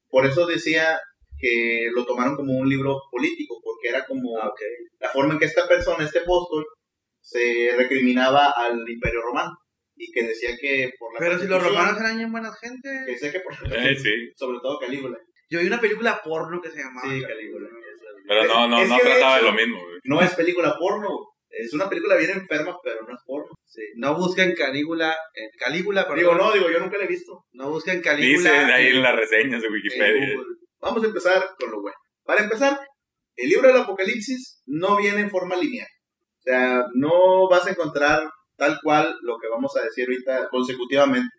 por 0.08 0.26
eso 0.26 0.46
decía 0.46 1.00
que 1.38 1.88
lo 1.92 2.06
tomaron 2.06 2.36
como 2.36 2.52
un 2.56 2.68
libro 2.68 3.00
político, 3.10 3.60
porque 3.64 3.88
era 3.88 4.06
como 4.06 4.38
Ah, 4.38 4.48
okay. 4.48 4.68
la 5.00 5.08
forma 5.10 5.32
en 5.34 5.40
que 5.40 5.46
esta 5.46 5.66
persona, 5.66 6.04
este 6.04 6.20
apóstol, 6.20 6.64
se 7.20 7.72
recriminaba 7.76 8.50
al 8.50 8.88
imperio 8.88 9.22
romano 9.22 9.58
y 9.96 10.12
que 10.12 10.24
decía 10.24 10.50
que 10.60 10.92
por 10.98 11.12
la 11.14 11.18
Pero 11.20 11.38
si 11.38 11.46
los 11.48 11.62
romanos 11.62 11.98
eran 12.00 12.16
bien 12.18 12.30
buenas 12.32 12.58
gente. 12.60 12.88
que 13.06 13.12
decía 13.12 13.32
que 13.32 13.40
por 13.40 13.52
Eh, 13.54 13.96
sí. 13.96 14.10
sobre 14.36 14.58
todo 14.60 14.78
Calígula. 14.78 15.18
Yo 15.48 15.60
vi 15.60 15.66
una 15.66 15.80
película 15.80 16.20
porno 16.24 16.60
que 16.60 16.70
se 16.70 16.78
llamaba. 16.78 17.08
Sí, 17.12 17.22
Calígula. 17.22 17.68
Pero 18.28 18.44
no, 18.46 18.68
no, 18.68 18.80
Es 18.82 18.88
no 18.88 18.96
de 18.96 19.02
trataba 19.02 19.36
de 19.36 19.42
lo 19.42 19.52
mismo, 19.52 19.80
güey. 19.80 19.98
No 20.04 20.20
es 20.20 20.34
película 20.34 20.76
porno, 20.78 21.08
es 21.48 21.72
una 21.72 21.88
película 21.88 22.16
bien 22.16 22.30
enferma, 22.30 22.76
pero 22.82 23.02
no 23.06 23.14
es 23.14 23.20
porno. 23.24 23.54
Sí, 23.64 23.82
No 23.96 24.16
busquen 24.16 24.54
Calígula, 24.54 25.16
en 25.34 25.48
Calígula, 25.58 26.02
perdón. 26.02 26.18
Digo, 26.18 26.34
no, 26.34 26.52
digo, 26.52 26.68
yo 26.70 26.80
nunca 26.80 26.98
la 26.98 27.04
he 27.04 27.08
visto. 27.08 27.44
No 27.52 27.70
busquen 27.70 28.02
Calígula. 28.02 28.50
Dice 28.50 28.72
ahí 28.72 28.88
en- 28.88 29.02
las 29.02 29.14
reseñas 29.16 29.62
de 29.62 29.68
Wikipedia. 29.68 30.36
Vamos 30.80 31.02
a 31.04 31.06
empezar 31.06 31.44
con 31.58 31.70
lo 31.70 31.80
bueno. 31.80 31.96
Para 32.24 32.42
empezar, 32.42 32.78
el 33.36 33.48
libro 33.48 33.68
del 33.68 33.76
Apocalipsis 33.82 34.62
no 34.66 34.96
viene 34.96 35.20
en 35.20 35.30
forma 35.30 35.54
lineal. 35.56 35.86
O 35.86 36.42
sea, 36.42 36.84
no 36.94 37.48
vas 37.48 37.66
a 37.66 37.70
encontrar 37.70 38.28
tal 38.56 38.78
cual 38.82 39.16
lo 39.22 39.38
que 39.38 39.48
vamos 39.48 39.76
a 39.76 39.82
decir 39.82 40.08
ahorita 40.08 40.48
consecutivamente, 40.48 41.34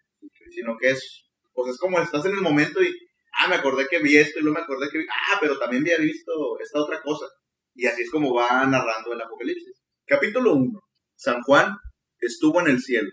sino 0.52 0.78
que 0.78 0.92
es, 0.92 1.26
pues 1.54 1.74
es 1.74 1.80
como 1.80 2.00
estás 2.00 2.26
en 2.26 2.34
el 2.34 2.42
momento 2.42 2.82
y, 2.84 2.94
ah, 3.40 3.48
me 3.50 3.56
acordé 3.56 3.88
que 3.88 4.00
vi 4.00 4.18
esto 4.18 4.40
y 4.40 4.44
luego 4.44 4.60
me 4.60 4.64
acordé 4.64 4.90
que 4.90 5.00
vi, 5.00 5.06
ah, 5.10 5.38
pero 5.40 5.58
también 5.58 5.84
había 5.84 5.98
visto 5.98 6.32
esta 6.62 6.80
otra 6.82 7.02
cosa. 7.02 7.26
Y 7.74 7.86
así 7.86 8.04
es 8.04 8.10
como 8.10 8.34
va 8.34 8.66
narrando 8.66 9.14
el 9.14 9.22
Apocalipsis. 9.22 9.84
Capítulo 10.06 10.54
1. 10.56 10.80
San 11.16 11.42
Juan 11.44 11.76
estuvo 12.20 12.62
en 12.62 12.68
el 12.68 12.82
cielo, 12.82 13.10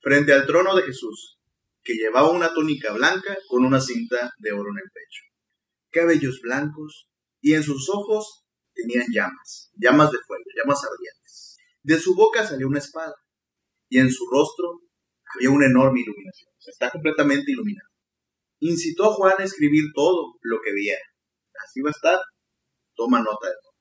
frente 0.00 0.32
al 0.32 0.46
trono 0.46 0.74
de 0.74 0.82
Jesús, 0.82 1.38
que 1.82 1.94
llevaba 1.94 2.30
una 2.30 2.52
túnica 2.52 2.92
blanca 2.92 3.36
con 3.48 3.64
una 3.64 3.80
cinta 3.80 4.32
de 4.38 4.52
oro 4.52 4.70
en 4.70 4.78
el 4.78 4.90
pecho 4.92 5.34
cabellos 5.94 6.40
blancos, 6.42 7.08
y 7.40 7.54
en 7.54 7.62
sus 7.62 7.88
ojos 7.88 8.44
tenían 8.74 9.06
llamas, 9.12 9.70
llamas 9.74 10.10
de 10.10 10.18
fuego, 10.26 10.44
llamas 10.56 10.82
ardientes. 10.84 11.56
De 11.82 11.98
su 11.98 12.14
boca 12.14 12.46
salió 12.46 12.66
una 12.66 12.80
espada, 12.80 13.14
y 13.94 14.00
en 14.00 14.10
su 14.10 14.26
rostro 14.28 14.80
había 15.36 15.50
una 15.50 15.66
enorme 15.66 16.00
iluminación. 16.00 16.50
Está 16.66 16.90
completamente 16.90 17.52
iluminado. 17.52 17.88
Incitó 18.58 19.04
a 19.04 19.14
Juan 19.14 19.34
a 19.38 19.44
escribir 19.44 19.84
todo 19.94 20.34
lo 20.42 20.58
que 20.64 20.72
viera. 20.72 21.04
Así 21.64 21.80
va 21.80 21.90
a 21.90 21.92
estar. 21.92 22.18
Toma 22.96 23.20
nota 23.20 23.46
de 23.46 23.54
todo. 23.62 23.72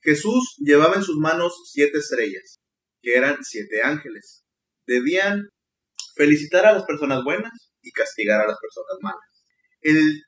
Jesús 0.00 0.56
llevaba 0.58 0.96
en 0.96 1.04
sus 1.04 1.16
manos 1.18 1.54
siete 1.70 1.98
estrellas, 1.98 2.58
que 3.02 3.14
eran 3.14 3.38
siete 3.44 3.82
ángeles. 3.84 4.44
Debían 4.84 5.48
felicitar 6.16 6.66
a 6.66 6.72
las 6.72 6.84
personas 6.84 7.22
buenas 7.22 7.52
y 7.82 7.92
castigar 7.92 8.40
a 8.40 8.48
las 8.48 8.58
personas 8.58 8.96
malas. 9.00 9.46
El 9.80 10.24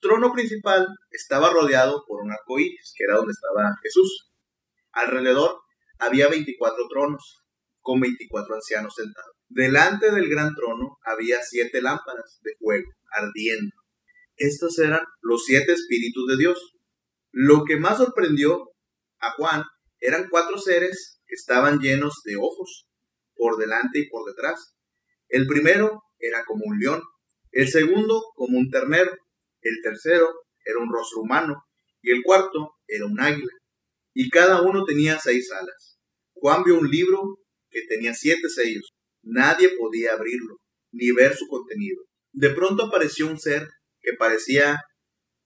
trono 0.00 0.32
principal 0.32 0.88
estaba 1.10 1.50
rodeado 1.50 2.02
por 2.06 2.22
un 2.22 2.32
arco 2.32 2.58
iris, 2.58 2.94
que 2.96 3.04
era 3.04 3.16
donde 3.16 3.32
estaba 3.32 3.76
Jesús. 3.82 4.30
Alrededor 4.92 5.60
había 5.98 6.28
24 6.28 6.88
tronos, 6.88 7.39
con 7.90 7.98
24 7.98 8.54
ancianos 8.54 8.94
sentados. 8.94 9.34
Delante 9.48 10.12
del 10.12 10.28
gran 10.28 10.54
trono 10.54 10.98
había 11.02 11.42
siete 11.42 11.82
lámparas 11.82 12.38
de 12.44 12.52
fuego, 12.56 12.88
ardiendo. 13.10 13.74
Estos 14.36 14.78
eran 14.78 15.00
los 15.22 15.44
siete 15.44 15.72
espíritus 15.72 16.24
de 16.28 16.36
Dios. 16.36 16.76
Lo 17.32 17.64
que 17.64 17.78
más 17.78 17.98
sorprendió 17.98 18.70
a 19.18 19.32
Juan 19.32 19.64
eran 19.98 20.28
cuatro 20.30 20.56
seres 20.56 21.20
que 21.26 21.34
estaban 21.34 21.80
llenos 21.80 22.22
de 22.24 22.36
ojos, 22.36 22.86
por 23.34 23.56
delante 23.56 23.98
y 23.98 24.08
por 24.08 24.24
detrás. 24.24 24.76
El 25.28 25.48
primero 25.48 26.04
era 26.20 26.44
como 26.44 26.66
un 26.66 26.78
león, 26.78 27.02
el 27.50 27.66
segundo 27.70 28.22
como 28.36 28.56
un 28.56 28.70
ternero, 28.70 29.10
el 29.62 29.82
tercero 29.82 30.28
era 30.64 30.78
un 30.78 30.92
rostro 30.92 31.22
humano 31.22 31.64
y 32.02 32.12
el 32.12 32.22
cuarto 32.22 32.76
era 32.86 33.04
un 33.04 33.18
águila. 33.18 33.52
Y 34.14 34.30
cada 34.30 34.62
uno 34.62 34.84
tenía 34.84 35.18
seis 35.18 35.50
alas. 35.50 35.98
Juan 36.34 36.62
vio 36.62 36.78
un 36.78 36.88
libro 36.88 37.40
que 37.70 37.82
tenía 37.88 38.14
siete 38.14 38.48
sellos. 38.48 38.92
Nadie 39.22 39.70
podía 39.78 40.12
abrirlo, 40.12 40.56
ni 40.92 41.10
ver 41.12 41.36
su 41.36 41.46
contenido. 41.46 42.02
De 42.32 42.50
pronto 42.50 42.84
apareció 42.84 43.26
un 43.26 43.38
ser 43.38 43.68
que 44.00 44.12
parecía 44.18 44.78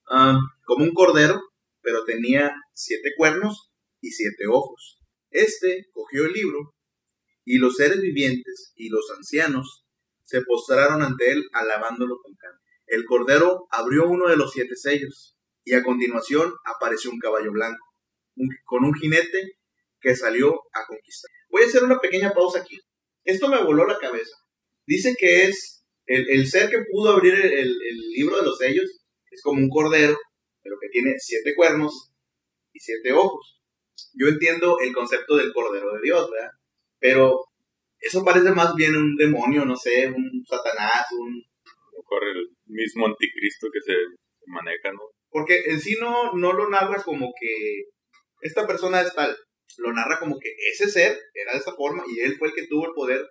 ah, 0.09 0.39
como 0.65 0.85
un 0.85 0.93
cordero, 0.93 1.41
pero 1.81 2.03
tenía 2.05 2.53
siete 2.73 3.11
cuernos 3.17 3.71
y 4.01 4.11
siete 4.11 4.45
ojos. 4.47 4.99
Este 5.29 5.85
cogió 5.91 6.25
el 6.25 6.33
libro 6.33 6.73
y 7.43 7.57
los 7.57 7.75
seres 7.75 7.99
vivientes 7.99 8.73
y 8.75 8.89
los 8.89 9.09
ancianos 9.15 9.85
se 10.23 10.41
postraron 10.41 11.03
ante 11.03 11.31
él 11.31 11.43
alabándolo 11.53 12.17
con 12.21 12.33
canto. 12.35 12.59
El 12.87 13.05
cordero 13.05 13.67
abrió 13.71 14.07
uno 14.07 14.29
de 14.29 14.37
los 14.37 14.51
siete 14.51 14.75
sellos 14.75 15.35
y 15.63 15.73
a 15.73 15.83
continuación 15.83 16.53
apareció 16.65 17.11
un 17.11 17.19
caballo 17.19 17.51
blanco 17.51 17.85
con 18.65 18.83
un 18.83 18.93
jinete 18.93 19.57
que 20.05 20.15
salió 20.15 20.53
a 20.71 20.85
conquistar. 20.85 21.31
Voy 21.49 21.63
a 21.63 21.65
hacer 21.65 21.83
una 21.83 21.97
pequeña 21.99 22.31
pausa 22.31 22.59
aquí. 22.59 22.79
Esto 23.23 23.49
me 23.49 23.63
voló 23.63 23.87
la 23.87 23.97
cabeza. 23.97 24.37
Dice 24.85 25.15
que 25.17 25.45
es 25.45 25.83
el, 26.05 26.47
ser 26.47 26.69
que 26.69 26.83
pudo 26.91 27.09
abrir 27.09 27.33
el, 27.33 27.75
libro 28.13 28.37
de 28.37 28.43
los 28.43 28.57
sellos, 28.59 28.85
es 29.31 29.41
como 29.41 29.59
un 29.59 29.69
cordero, 29.69 30.15
pero 30.61 30.75
que 30.79 30.89
tiene 30.89 31.15
siete 31.17 31.55
cuernos 31.55 32.13
y 32.71 32.79
siete 32.79 33.13
ojos. 33.13 33.59
Yo 34.13 34.27
entiendo 34.27 34.77
el 34.79 34.93
concepto 34.93 35.37
del 35.37 35.51
cordero 35.51 35.93
de 35.93 36.01
Dios, 36.03 36.29
¿verdad? 36.29 36.51
Pero 36.99 37.39
eso 37.99 38.23
parece 38.23 38.51
más 38.51 38.75
bien 38.75 38.95
un 38.95 39.15
demonio, 39.15 39.65
no 39.65 39.75
sé, 39.75 40.07
un 40.07 40.43
satanás, 40.47 41.05
un... 41.17 41.43
Corre 42.07 42.29
el 42.29 42.49
mismo 42.67 43.07
anticristo 43.07 43.67
que 43.73 43.81
se 43.81 43.95
maneja, 44.45 44.93
¿no? 44.93 44.99
Porque 45.31 45.63
en 45.65 45.81
sí 45.81 45.97
no, 45.99 46.33
no 46.33 46.53
lo 46.53 46.69
narra 46.69 47.01
como 47.01 47.33
que 47.41 47.85
esta 48.41 48.67
persona 48.67 49.01
es 49.01 49.11
tal, 49.15 49.35
lo 49.77 49.93
narra 49.93 50.19
como 50.19 50.39
que 50.39 50.49
ese 50.71 50.89
ser 50.89 51.17
era 51.33 51.53
de 51.53 51.59
esa 51.59 51.73
forma 51.73 52.03
y 52.07 52.19
él 52.21 52.35
fue 52.37 52.49
el 52.49 52.53
que 52.53 52.67
tuvo 52.67 52.87
el 52.87 52.93
poder. 52.93 53.25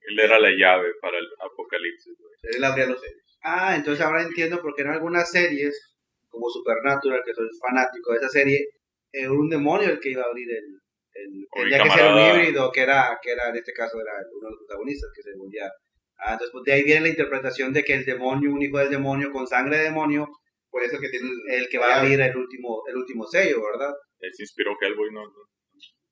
Él 0.00 0.20
era 0.20 0.38
la 0.38 0.50
llave 0.50 0.90
para 1.00 1.18
el 1.18 1.26
apocalipsis. 1.40 2.14
Él 2.42 2.64
abría 2.64 2.86
los 2.86 3.00
sellos. 3.00 3.38
Ah, 3.42 3.74
entonces 3.76 4.04
ahora 4.04 4.22
entiendo 4.22 4.60
por 4.60 4.74
qué 4.74 4.82
en 4.82 4.88
algunas 4.88 5.30
series, 5.30 5.94
como 6.28 6.48
Supernatural, 6.48 7.22
que 7.24 7.34
soy 7.34 7.48
fanático 7.60 8.12
de 8.12 8.18
esa 8.18 8.28
serie, 8.28 8.68
era 9.12 9.30
un 9.30 9.48
demonio 9.48 9.90
el 9.90 10.00
que 10.00 10.10
iba 10.10 10.22
a 10.22 10.26
abrir 10.26 10.48
el... 10.50 10.80
el 11.12 11.70
ya 11.70 11.82
que 11.82 11.90
ser 11.90 12.12
un 12.12 12.18
híbrido, 12.18 12.70
que 12.72 12.80
era, 12.82 13.18
que 13.22 13.32
era 13.32 13.48
en 13.48 13.56
este 13.56 13.72
caso 13.72 14.00
era 14.00 14.12
uno 14.32 14.48
de 14.48 14.50
los 14.50 14.58
protagonistas, 14.66 15.10
que 15.14 15.22
se 15.22 15.36
volvía... 15.36 15.70
Ah, 16.16 16.32
entonces 16.32 16.52
pues, 16.52 16.64
de 16.64 16.72
ahí 16.72 16.84
viene 16.84 17.02
la 17.02 17.08
interpretación 17.08 17.72
de 17.72 17.82
que 17.82 17.94
el 17.94 18.04
demonio, 18.04 18.52
un 18.52 18.62
hijo 18.62 18.78
del 18.78 18.90
demonio 18.90 19.30
con 19.32 19.46
sangre 19.46 19.78
de 19.78 19.84
demonio, 19.84 20.28
pues 20.70 20.86
es 20.86 20.94
el 20.94 21.00
que 21.00 21.08
tiene 21.08 21.28
el, 21.48 21.68
que 21.68 21.78
va 21.78 21.94
a 21.94 22.00
abrir 22.00 22.20
el 22.20 22.36
último, 22.36 22.82
el 22.88 22.96
último 22.96 23.26
sello, 23.26 23.62
¿verdad? 23.62 23.94
Él 24.18 24.32
se 24.32 24.42
inspiró 24.42 24.74
Hellboy, 24.80 25.12
¿no? 25.12 25.22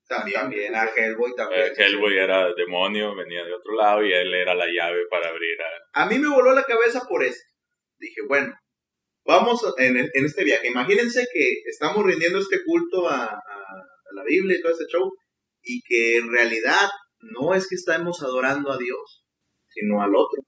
También, 0.09 0.75
a 0.75 0.85
Hellboy 0.95 1.35
también. 1.37 1.63
Eh, 1.63 1.73
Hellboy 1.77 2.19
era 2.19 2.53
demonio, 2.55 3.15
venía 3.15 3.45
de 3.45 3.55
otro 3.55 3.75
lado 3.75 4.05
y 4.05 4.13
él 4.13 4.35
era 4.35 4.55
la 4.55 4.67
llave 4.67 5.07
para 5.11 5.29
abrir 5.29 5.57
a... 5.63 6.03
A 6.03 6.07
mí 6.07 6.19
me 6.19 6.29
voló 6.29 6.53
la 6.53 6.65
cabeza 6.65 7.07
por 7.09 7.23
eso. 7.23 7.41
Dije, 7.99 8.21
bueno, 8.29 8.53
vamos 9.25 9.63
en, 9.79 9.97
en 9.97 10.25
este 10.25 10.45
viaje. 10.45 10.69
Imagínense 10.69 11.27
que 11.33 11.63
estamos 11.67 12.05
rindiendo 12.05 12.39
este 12.39 12.63
culto 12.65 13.09
a, 13.09 13.25
a, 13.25 13.83
la 14.15 14.25
Biblia 14.25 14.59
y 14.59 14.61
todo 14.61 14.73
este 14.73 14.87
show 14.93 15.11
y 15.63 15.81
que 15.83 16.19
en 16.19 16.31
realidad 16.31 16.91
no 17.21 17.55
es 17.55 17.69
que 17.69 17.77
estamos 17.77 18.23
adorando 18.23 18.71
a 18.71 18.77
Dios, 18.77 19.25
sino 19.69 20.03
al 20.03 20.15
otro. 20.15 20.43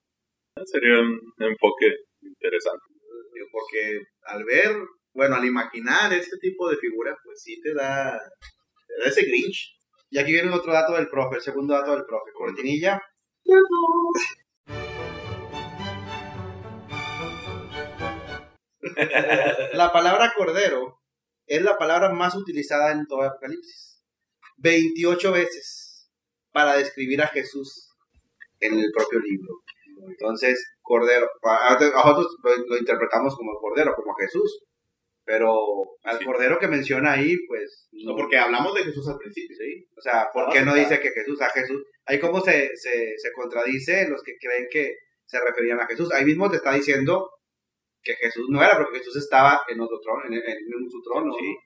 Sería 0.66 1.00
un 1.00 1.20
enfoque 1.38 1.94
interesante. 2.20 2.82
Porque 3.50 4.00
al 4.22 4.44
ver, 4.44 4.76
bueno, 5.14 5.36
al 5.36 5.44
imaginar 5.44 6.12
este 6.12 6.36
tipo 6.38 6.68
de 6.68 6.76
figuras, 6.76 7.16
pues 7.24 7.40
sí 7.42 7.60
te 7.60 7.72
da 7.72 8.20
ese 9.04 9.22
Grinch. 9.22 9.78
Y 10.10 10.18
aquí 10.18 10.32
viene 10.32 10.54
otro 10.54 10.72
dato 10.72 10.92
del 10.92 11.08
profe, 11.08 11.36
el 11.36 11.42
segundo 11.42 11.74
dato 11.74 11.92
del 11.92 12.04
profe. 12.04 12.32
Cortinilla. 12.32 13.02
la 19.72 19.92
palabra 19.92 20.32
cordero 20.36 21.00
es 21.46 21.62
la 21.62 21.76
palabra 21.76 22.12
más 22.12 22.36
utilizada 22.36 22.92
en 22.92 23.06
todo 23.06 23.22
Apocalipsis. 23.22 24.02
28 24.58 25.32
veces 25.32 26.10
para 26.52 26.76
describir 26.76 27.20
a 27.22 27.28
Jesús 27.28 27.90
en 28.60 28.78
el 28.78 28.92
propio 28.92 29.20
libro. 29.20 29.62
Entonces, 30.08 30.76
cordero, 30.80 31.28
nosotros 31.42 32.36
lo, 32.68 32.76
interpretamos 32.76 33.36
como 33.36 33.58
cordero, 33.60 33.94
como 33.94 34.14
Jesús. 34.14 34.63
Pero 35.24 35.56
al 36.02 36.22
cordero 36.22 36.58
que 36.58 36.68
menciona 36.68 37.12
ahí, 37.12 37.36
pues... 37.46 37.88
No, 37.92 38.14
porque 38.14 38.36
hablamos 38.36 38.74
de 38.74 38.82
Jesús 38.82 39.08
al 39.08 39.16
principio, 39.16 39.56
¿sí? 39.56 39.86
O 39.96 40.00
sea, 40.02 40.28
¿por 40.32 40.52
qué 40.52 40.62
no 40.62 40.74
dice 40.74 41.00
que 41.00 41.10
Jesús 41.10 41.40
a 41.40 41.48
Jesús? 41.50 41.82
Ahí 42.04 42.20
como 42.20 42.40
se, 42.40 42.76
se, 42.76 43.14
se 43.16 43.32
contradice 43.32 44.08
los 44.08 44.22
que 44.22 44.36
creen 44.38 44.66
que 44.70 44.94
se 45.24 45.40
referían 45.40 45.80
a 45.80 45.86
Jesús. 45.86 46.12
Ahí 46.12 46.24
mismo 46.24 46.50
te 46.50 46.56
está 46.56 46.74
diciendo 46.74 47.30
que 48.02 48.14
Jesús 48.16 48.46
no 48.50 48.62
era, 48.62 48.76
porque 48.76 48.98
Jesús 48.98 49.16
estaba 49.16 49.62
en 49.68 49.80
otro 49.80 49.98
trono, 50.00 50.26
en, 50.26 50.34
en, 50.34 50.90
su 50.90 51.02
trono. 51.02 51.32
Sí. 51.40 51.56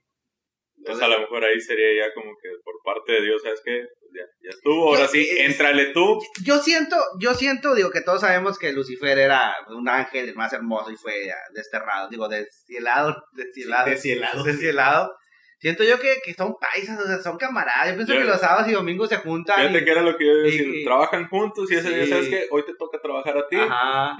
Entonces, 0.78 1.04
a 1.04 1.08
lo 1.08 1.20
mejor 1.20 1.44
ahí 1.44 1.60
sería 1.60 2.06
ya 2.06 2.14
como 2.14 2.30
que 2.40 2.50
por 2.62 2.74
parte 2.84 3.12
de 3.12 3.22
Dios, 3.22 3.42
¿sabes 3.42 3.60
qué? 3.64 3.84
Ya, 4.14 4.22
ya 4.42 4.50
estuvo, 4.50 4.88
ahora 4.88 5.06
sí, 5.08 5.28
entrale 5.38 5.92
tú. 5.92 6.20
Yo 6.44 6.58
siento, 6.58 6.96
yo 7.20 7.34
siento, 7.34 7.74
digo, 7.74 7.90
que 7.90 8.00
todos 8.00 8.20
sabemos 8.20 8.58
que 8.58 8.72
Lucifer 8.72 9.18
era 9.18 9.54
un 9.68 9.88
ángel 9.88 10.34
más 10.34 10.52
hermoso 10.52 10.90
y 10.90 10.96
fue 10.96 11.30
desterrado, 11.54 12.08
digo, 12.08 12.28
descielado, 12.28 13.22
descielado. 13.32 13.90
Descielado. 13.90 14.44
Descielado. 14.44 15.16
Siento 15.60 15.82
yo 15.82 15.98
que, 15.98 16.18
que 16.24 16.34
son 16.34 16.54
paisas, 16.60 17.00
o 17.00 17.06
sea, 17.06 17.18
son 17.18 17.36
camaradas. 17.36 17.88
Yo 17.88 17.96
pienso 17.96 18.12
que 18.12 18.24
los 18.24 18.40
sábados 18.40 18.68
y 18.68 18.72
domingos 18.72 19.08
se 19.08 19.16
juntan. 19.16 19.56
Fíjate 19.56 19.84
que 19.84 19.90
era 19.90 20.02
lo 20.02 20.16
que 20.16 20.26
yo 20.26 20.36
decía, 20.36 20.64
trabajan 20.84 21.28
juntos 21.28 21.70
y 21.70 21.74
ese 21.74 21.90
día, 21.90 22.06
¿sabes 22.06 22.28
qué? 22.28 22.46
Hoy 22.50 22.64
te 22.64 22.74
toca 22.78 23.00
trabajar 23.00 23.36
a 23.36 23.48
ti. 23.48 23.56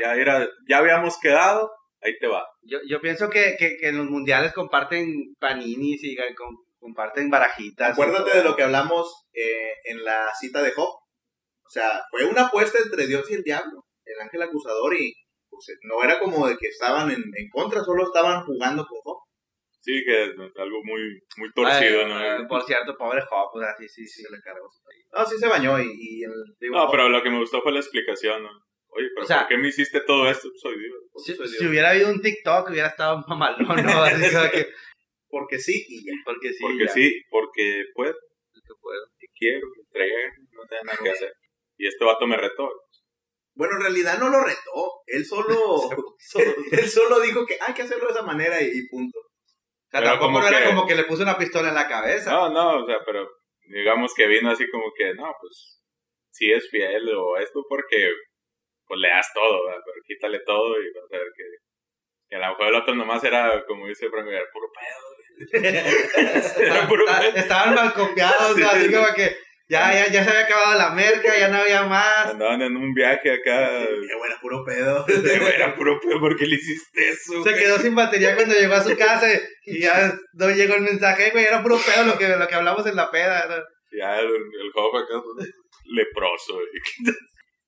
Ya 0.01 0.15
era, 0.17 0.49
ya 0.69 0.79
habíamos 0.79 1.17
quedado, 1.21 1.71
ahí 2.03 2.19
te 2.19 2.27
va. 2.27 2.45
Yo, 2.63 2.79
yo 2.89 3.01
pienso 3.01 3.31
que, 3.31 3.55
que, 3.57 3.77
que 3.77 3.89
en 3.89 3.99
los 3.99 4.11
mundiales 4.11 4.53
comparten 4.53 5.37
paninis 5.39 6.03
y 6.03 6.17
comparten 6.79 7.31
barajitas. 7.31 7.93
Acuérdate 7.93 8.39
de 8.39 8.45
lo 8.45 8.57
que 8.57 8.63
hablamos 8.63 9.27
eh, 9.33 9.73
en 9.85 10.05
la 10.05 10.29
cita 10.39 10.63
de 10.63 10.73
Job. 10.73 10.89
O 10.89 11.71
sea, 11.71 12.03
fue 12.11 12.25
una 12.25 12.47
apuesta 12.47 12.79
entre 12.83 13.07
Dios 13.07 13.31
y 13.31 13.35
el 13.35 13.43
diablo, 13.43 13.85
el 14.05 14.21
ángel 14.21 14.43
acusador, 14.43 14.95
y 14.95 15.15
pues, 15.51 15.67
no 15.83 16.03
era 16.03 16.19
como 16.19 16.49
de 16.49 16.57
que 16.57 16.69
estaban 16.69 17.11
en, 17.11 17.23
en 17.37 17.49
contra, 17.51 17.85
solo 17.85 18.05
estaban 18.05 18.45
jugando 18.45 18.87
con 18.87 18.99
Job. 19.03 19.19
Sí, 19.81 20.03
que 20.05 20.25
es 20.25 20.31
algo 20.57 20.81
muy, 20.85 21.21
muy 21.37 21.53
torcido, 21.55 22.09
¿no? 22.09 22.49
Por 22.49 22.63
cierto, 22.65 22.97
pobre 22.97 23.23
Job, 23.23 23.51
o 23.55 23.61
sea, 23.61 23.75
sí, 23.79 23.89
sí, 23.89 24.07
sí, 24.07 24.23
se 24.23 24.31
le 24.31 24.41
cargó. 24.43 24.69
No, 25.13 25.25
sí 25.25 25.39
se 25.39 25.49
bañó 25.49 25.79
y... 25.79 25.91
y 25.99 26.25
el, 26.25 26.33
no, 26.71 26.91
pero 26.91 27.09
lo 27.09 27.23
que 27.23 27.31
me 27.31 27.39
gustó 27.39 27.63
fue 27.63 27.73
la 27.73 27.81
explicación, 27.81 28.43
¿no? 28.43 28.51
Oye, 28.91 29.09
pero 29.15 29.27
¿por 29.27 29.49
qué 29.49 29.57
me 29.57 29.69
hiciste 29.69 30.01
todo 30.01 30.29
esto? 30.29 30.49
Soy 30.61 30.75
Dios. 30.79 31.49
Si, 31.59 31.67
hubiera 31.67 31.91
habido 31.91 32.11
un 32.11 32.21
TikTok, 32.21 32.71
hubiera 32.71 32.89
estado 32.89 33.25
mamalón, 33.29 33.85
¿no? 33.85 34.03
Así 34.03 34.31
que... 34.51 34.69
Porque 35.29 35.59
sí 35.59 35.85
y 35.89 36.07
ya. 36.07 36.13
Porque 36.25 36.53
sí. 36.53 36.63
Porque 36.63 36.89
sí, 36.89 37.23
porque 37.31 37.85
puedo. 37.95 38.15
Porque 38.53 38.81
puedo. 38.81 39.07
Y 39.21 39.27
quiero, 39.39 39.67
entregar, 39.79 40.33
no 40.53 40.63
tengo 40.69 40.85
nada 40.85 40.99
que 41.03 41.11
hacer. 41.11 41.33
Y 41.77 41.87
este 41.87 42.05
vato 42.05 42.27
me 42.27 42.37
retó. 42.37 42.71
Bueno, 43.55 43.75
en 43.77 43.83
realidad 43.83 44.19
no 44.19 44.31
lo 44.31 44.41
retó. 44.41 45.03
Él 45.07 45.25
solo, 45.25 45.57
él 46.73 46.89
solo 46.89 47.21
dijo 47.21 47.45
que 47.47 47.59
hay 47.61 47.75
que 47.75 47.83
hacerlo 47.83 48.07
de 48.07 48.13
esa 48.13 48.23
manera 48.23 48.61
y, 48.63 48.87
punto. 48.89 49.19
O 49.19 49.91
sea, 49.91 50.03
tampoco 50.03 50.33
como 50.33 50.47
era 50.47 50.65
como 50.65 50.87
que 50.87 50.95
le 50.95 51.05
puso 51.05 51.23
una 51.23 51.39
pistola 51.39 51.69
en 51.69 51.75
la 51.75 51.89
cabeza. 51.89 52.31
No, 52.33 52.51
no, 52.51 52.85
o 52.85 52.87
sea, 52.87 52.99
pero 53.05 53.29
digamos 53.69 54.13
que 54.15 54.27
vino 54.27 54.51
así 54.51 54.69
como 54.71 54.93
que, 54.97 55.15
no, 55.15 55.33
pues, 55.41 55.79
si 56.31 56.53
es 56.53 56.69
fiel 56.71 57.09
o 57.15 57.37
esto 57.37 57.65
porque 57.69 58.13
pues 58.87 59.01
le 59.01 59.09
das 59.09 59.31
todo, 59.35 59.67
¿verdad? 59.67 59.83
pero 59.85 60.03
quítale 60.07 60.41
todo 60.47 60.81
y 60.81 60.93
vas 60.93 61.13
a 61.13 61.19
ver 61.19 61.29
que, 61.37 61.45
que 62.29 62.37
a 62.37 62.39
lo 62.39 62.49
mejor 62.49 62.69
el 62.69 62.75
otro 62.77 62.95
nomás 62.95 63.23
era, 63.25 63.65
como 63.67 63.87
dice 63.87 64.09
Frank, 64.09 64.27
era 64.29 64.45
puro 64.53 64.69
pedo. 64.73 65.18
Estaban 67.35 67.75
mal 67.75 67.93
copiados, 67.93 68.57
sí, 68.57 68.63
así 68.63 68.93
como 68.93 69.07
que 69.15 69.37
ya, 69.69 69.93
ya, 69.93 70.11
ya 70.11 70.25
se 70.25 70.31
había 70.31 70.45
acabado 70.45 70.79
la 70.79 70.91
merca, 70.93 71.39
ya 71.39 71.49
no 71.49 71.59
había 71.59 71.83
más. 71.83 72.31
Andaban 72.31 72.63
en 72.63 72.75
un 72.75 72.95
viaje 72.95 73.31
acá. 73.31 73.69
Sí, 73.87 74.09
bueno, 74.19 74.35
puro 74.41 74.65
pedo. 74.65 75.05
era 75.55 75.75
puro 75.75 76.01
pedo, 76.01 76.19
¿por 76.21 76.37
qué 76.37 76.47
le 76.47 76.57
hiciste 76.57 77.11
eso? 77.11 77.45
Se 77.45 77.55
quedó 77.55 77.79
sin 77.79 77.95
batería 77.95 78.35
cuando 78.35 78.55
llegó 78.55 78.75
a 78.75 78.83
su 78.83 78.97
casa 78.97 79.29
y 79.67 79.81
ya 79.81 80.15
no 80.33 80.51
llegó 80.51 80.75
el 80.75 80.83
mensaje, 80.83 81.31
güey, 81.33 81.45
era 81.45 81.63
puro 81.63 81.79
pedo 81.79 82.07
lo 82.07 82.17
que, 82.17 82.29
lo 82.29 82.49
que 82.49 82.55
hablamos 82.55 82.87
en 82.87 82.97
la 82.97 83.11
peda. 83.11 83.47
¿no? 83.47 83.57
Ya, 83.93 84.19
el, 84.19 84.27
el 84.27 84.73
joven 84.73 85.03
acá, 85.03 85.23
leproso, 85.85 86.55
güey. 86.55 87.15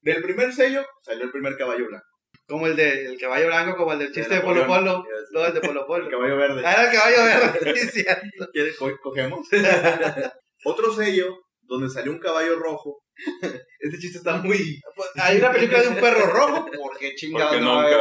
Del 0.00 0.22
primer 0.22 0.54
sello 0.54 0.86
salió 1.02 1.24
el 1.24 1.30
primer 1.30 1.58
caballo 1.58 1.86
blanco. 1.86 2.06
Como 2.50 2.66
el 2.66 2.75
del 2.75 3.16
caballo 3.16 3.47
blanco, 3.47 3.76
como 3.76 3.92
el 3.92 4.00
del 4.00 4.12
chiste 4.12 4.35
de, 4.35 4.40
Polo 4.40 4.66
Polo. 4.66 5.04
No, 5.30 5.47
el 5.47 5.54
de 5.54 5.61
Polo 5.61 5.87
Polo. 5.87 6.04
El 6.07 6.11
caballo 6.11 6.37
verde. 6.37 6.62
Ah, 6.64 6.83
el 6.83 6.92
caballo 6.99 7.25
verde, 7.25 7.76
sí, 7.80 7.88
cierto. 8.02 8.49
¿Quieres? 8.52 8.76
Cogemos. 8.76 9.49
Otro 10.64 10.92
sello 10.92 11.38
donde 11.62 11.88
salió 11.88 12.11
un 12.11 12.19
caballo 12.19 12.59
rojo. 12.59 13.04
Este 13.78 13.99
chiste 13.99 14.19
está 14.19 14.38
muy. 14.38 14.80
Hay 15.14 15.38
una 15.38 15.52
película 15.52 15.80
de 15.80 15.88
un 15.88 15.95
perro 15.95 16.26
rojo. 16.26 16.66
¿Por 16.66 16.99
qué 16.99 17.14
chingados 17.14 17.50
Porque 17.50 17.64
no 17.64 17.83
nunca. 17.83 17.97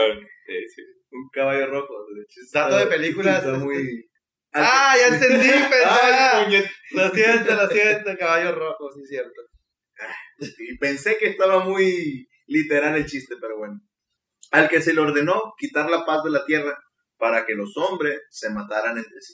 Sí, 0.48 0.56
sí. 0.76 0.82
Un 1.12 1.30
caballo 1.32 1.68
rojo. 1.68 1.94
Dato 2.52 2.78
de 2.78 2.88
películas. 2.88 3.46
Está 3.46 3.58
muy... 3.60 4.06
Ah, 4.52 4.96
ya 5.00 5.16
entendí, 5.16 5.48
pensaba. 5.48 6.44
puñet- 6.46 6.72
Lo 6.92 7.10
siento, 7.12 7.54
lo 7.54 7.68
siento, 7.70 8.18
caballo 8.18 8.56
rojo, 8.56 8.92
sí 8.96 9.02
es 9.04 9.10
cierto. 9.10 9.42
Y 10.58 10.78
pensé 10.80 11.18
que 11.18 11.28
estaba 11.28 11.64
muy 11.64 12.28
literal 12.48 12.96
el 12.96 13.06
chiste, 13.06 13.36
pero 13.40 13.58
bueno. 13.60 13.80
Al 14.52 14.68
que 14.70 14.82
se 14.82 14.94
le 14.94 15.02
ordenó 15.02 15.54
quitar 15.58 15.90
la 15.90 16.06
paz 16.06 16.24
de 16.24 16.32
la 16.32 16.46
tierra 16.46 16.78
para 17.18 17.46
que 17.46 17.54
los 17.54 17.76
hombres 17.78 18.22
se 18.30 18.50
mataran 18.50 18.98
entre 18.98 19.22
sí. 19.22 19.34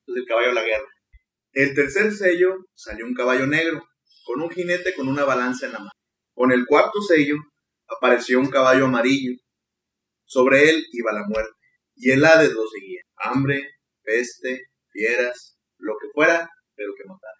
Entonces 0.00 0.22
el 0.22 0.26
caballo 0.28 0.48
de 0.48 0.54
la 0.54 0.62
guerra. 0.64 0.88
El 1.52 1.74
tercer 1.74 2.12
sello 2.12 2.56
salió 2.74 3.04
un 3.06 3.14
caballo 3.14 3.46
negro, 3.46 3.82
con 4.24 4.42
un 4.42 4.50
jinete 4.50 4.94
con 4.94 5.08
una 5.08 5.24
balanza 5.24 5.66
en 5.66 5.72
la 5.72 5.78
mano. 5.78 5.90
Con 6.34 6.52
el 6.52 6.66
cuarto 6.66 7.00
sello 7.02 7.36
apareció 7.88 8.38
un 8.38 8.50
caballo 8.50 8.84
amarillo. 8.86 9.32
Sobre 10.24 10.68
él 10.70 10.84
iba 10.92 11.12
la 11.12 11.24
muerte, 11.26 11.50
y 11.96 12.10
el 12.10 12.24
Hades 12.24 12.52
lo 12.52 12.66
seguía. 12.68 13.00
Hambre, 13.16 13.62
peste, 14.02 14.66
fieras, 14.90 15.58
lo 15.78 15.94
que 16.00 16.08
fuera, 16.12 16.48
pero 16.74 16.92
que 16.96 17.04
matara. 17.04 17.38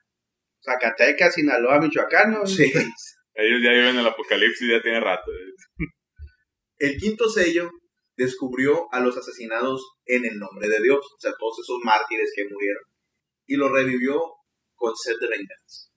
Zacatecas, 0.64 1.34
Sinaloa, 1.34 1.80
Michoacán, 1.80 2.32
¿no? 2.32 2.46
Sí. 2.46 2.64
Ellos 3.34 3.60
ya 3.62 3.70
viven 3.70 3.98
el 3.98 4.06
apocalipsis 4.06 4.68
ya 4.68 4.82
tiene 4.82 5.00
rato. 5.00 5.30
eh. 5.30 5.84
El 6.78 6.96
quinto 6.96 7.28
sello 7.28 7.70
descubrió 8.16 8.86
a 8.92 9.00
los 9.00 9.16
asesinados 9.16 9.86
en 10.06 10.24
el 10.24 10.38
nombre 10.38 10.68
de 10.68 10.80
Dios, 10.82 10.98
o 10.98 11.20
sea, 11.20 11.32
todos 11.38 11.58
esos 11.60 11.78
mártires 11.84 12.32
que 12.34 12.44
murieron, 12.48 12.82
y 13.46 13.56
los 13.56 13.70
revivió 13.70 14.20
con 14.74 14.94
sed 14.96 15.14
de 15.20 15.28
venganza. 15.28 15.88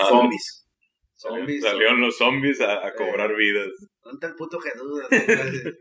Ah, 0.00 0.06
Zombies. 0.08 0.66
Zombies. 1.16 1.62
Salieron 1.64 2.00
los 2.00 2.16
zombies 2.16 2.60
a, 2.60 2.86
a 2.86 2.94
cobrar 2.94 3.34
vidas. 3.34 3.68
¿Dónde 4.02 4.14
está 4.16 4.26
el 4.28 4.34
puto 4.34 4.58
Jesús? 4.60 5.02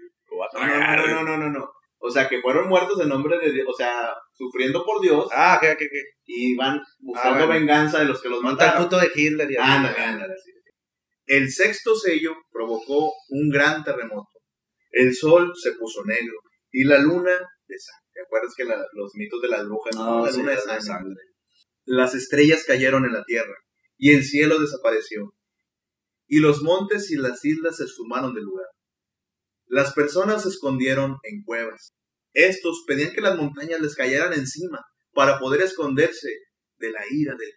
No, 0.53 0.67
no, 0.67 0.97
no, 0.97 1.07
no, 1.07 1.23
no, 1.23 1.37
no, 1.37 1.49
no. 1.49 1.69
O 1.99 2.11
sea, 2.11 2.29
que 2.29 2.41
fueron 2.41 2.67
muertos 2.69 2.99
en 3.01 3.09
nombre 3.09 3.39
de 3.39 3.51
Dios, 3.51 3.65
o 3.67 3.73
sea, 3.73 4.13
sufriendo 4.33 4.85
por 4.85 5.01
Dios 5.01 5.27
ah, 5.33 5.57
¿qué, 5.59 5.75
qué, 5.79 5.87
qué? 5.89 6.01
y 6.25 6.55
van 6.55 6.79
buscando 6.99 7.43
Ah, 7.43 7.45
bueno. 7.47 7.59
venganza 7.59 7.99
de 7.99 8.05
los 8.05 8.21
que 8.21 8.29
los 8.29 8.39
¿Dónde 8.43 8.51
está 8.53 8.65
el 8.77 8.83
mataron. 8.83 8.89
puto 8.89 8.99
de 8.99 9.09
Hitler? 9.19 9.49
y 9.51 9.55
así? 9.57 9.71
Ándale, 9.71 9.97
ándale, 9.97 10.33
sí. 10.43 10.51
El 11.27 11.51
sexto 11.51 11.95
sello 11.95 12.35
provocó 12.51 13.13
un 13.29 13.49
gran 13.49 13.83
terremoto. 13.83 14.29
El 14.91 15.13
sol 15.13 15.51
se 15.61 15.73
puso 15.73 16.03
negro 16.05 16.35
y 16.71 16.85
la 16.85 16.97
luna 16.99 17.31
de 17.67 17.77
sangre. 17.79 18.07
¿Te 18.13 18.21
acuerdas 18.21 18.53
que 18.55 18.63
la- 18.63 18.85
los 18.93 19.11
mitos 19.15 19.41
de 19.41 19.47
las 19.49 19.65
brujas? 19.65 19.95
No, 19.95 20.25
la 20.25 20.31
sí, 20.31 20.39
luna 20.39 20.51
de 20.51 20.55
la 20.55 20.61
de 20.61 20.81
sangre. 20.81 20.85
sangre. 20.85 21.23
Las 21.85 22.15
estrellas 22.15 22.63
cayeron 22.65 23.05
en 23.05 23.11
la 23.13 23.23
tierra 23.25 23.53
y 23.97 24.13
el 24.13 24.23
cielo 24.23 24.57
desapareció. 24.59 25.33
Y 26.27 26.39
los 26.39 26.61
montes 26.63 27.11
y 27.11 27.17
las 27.17 27.43
islas 27.45 27.77
se 27.77 27.83
esfumaron 27.83 28.33
del 28.33 28.43
lugar. 28.45 28.67
Las 29.65 29.93
personas 29.93 30.43
se 30.43 30.49
escondieron 30.49 31.17
en 31.23 31.43
cuevas. 31.43 31.93
Estos 32.33 32.83
pedían 32.87 33.11
que 33.11 33.21
las 33.21 33.35
montañas 33.37 33.81
les 33.81 33.95
cayeran 33.95 34.33
encima 34.33 34.81
para 35.11 35.39
poder 35.39 35.61
esconderse 35.61 36.29
de 36.77 36.91
la 36.91 37.01
ira 37.09 37.35
del 37.35 37.51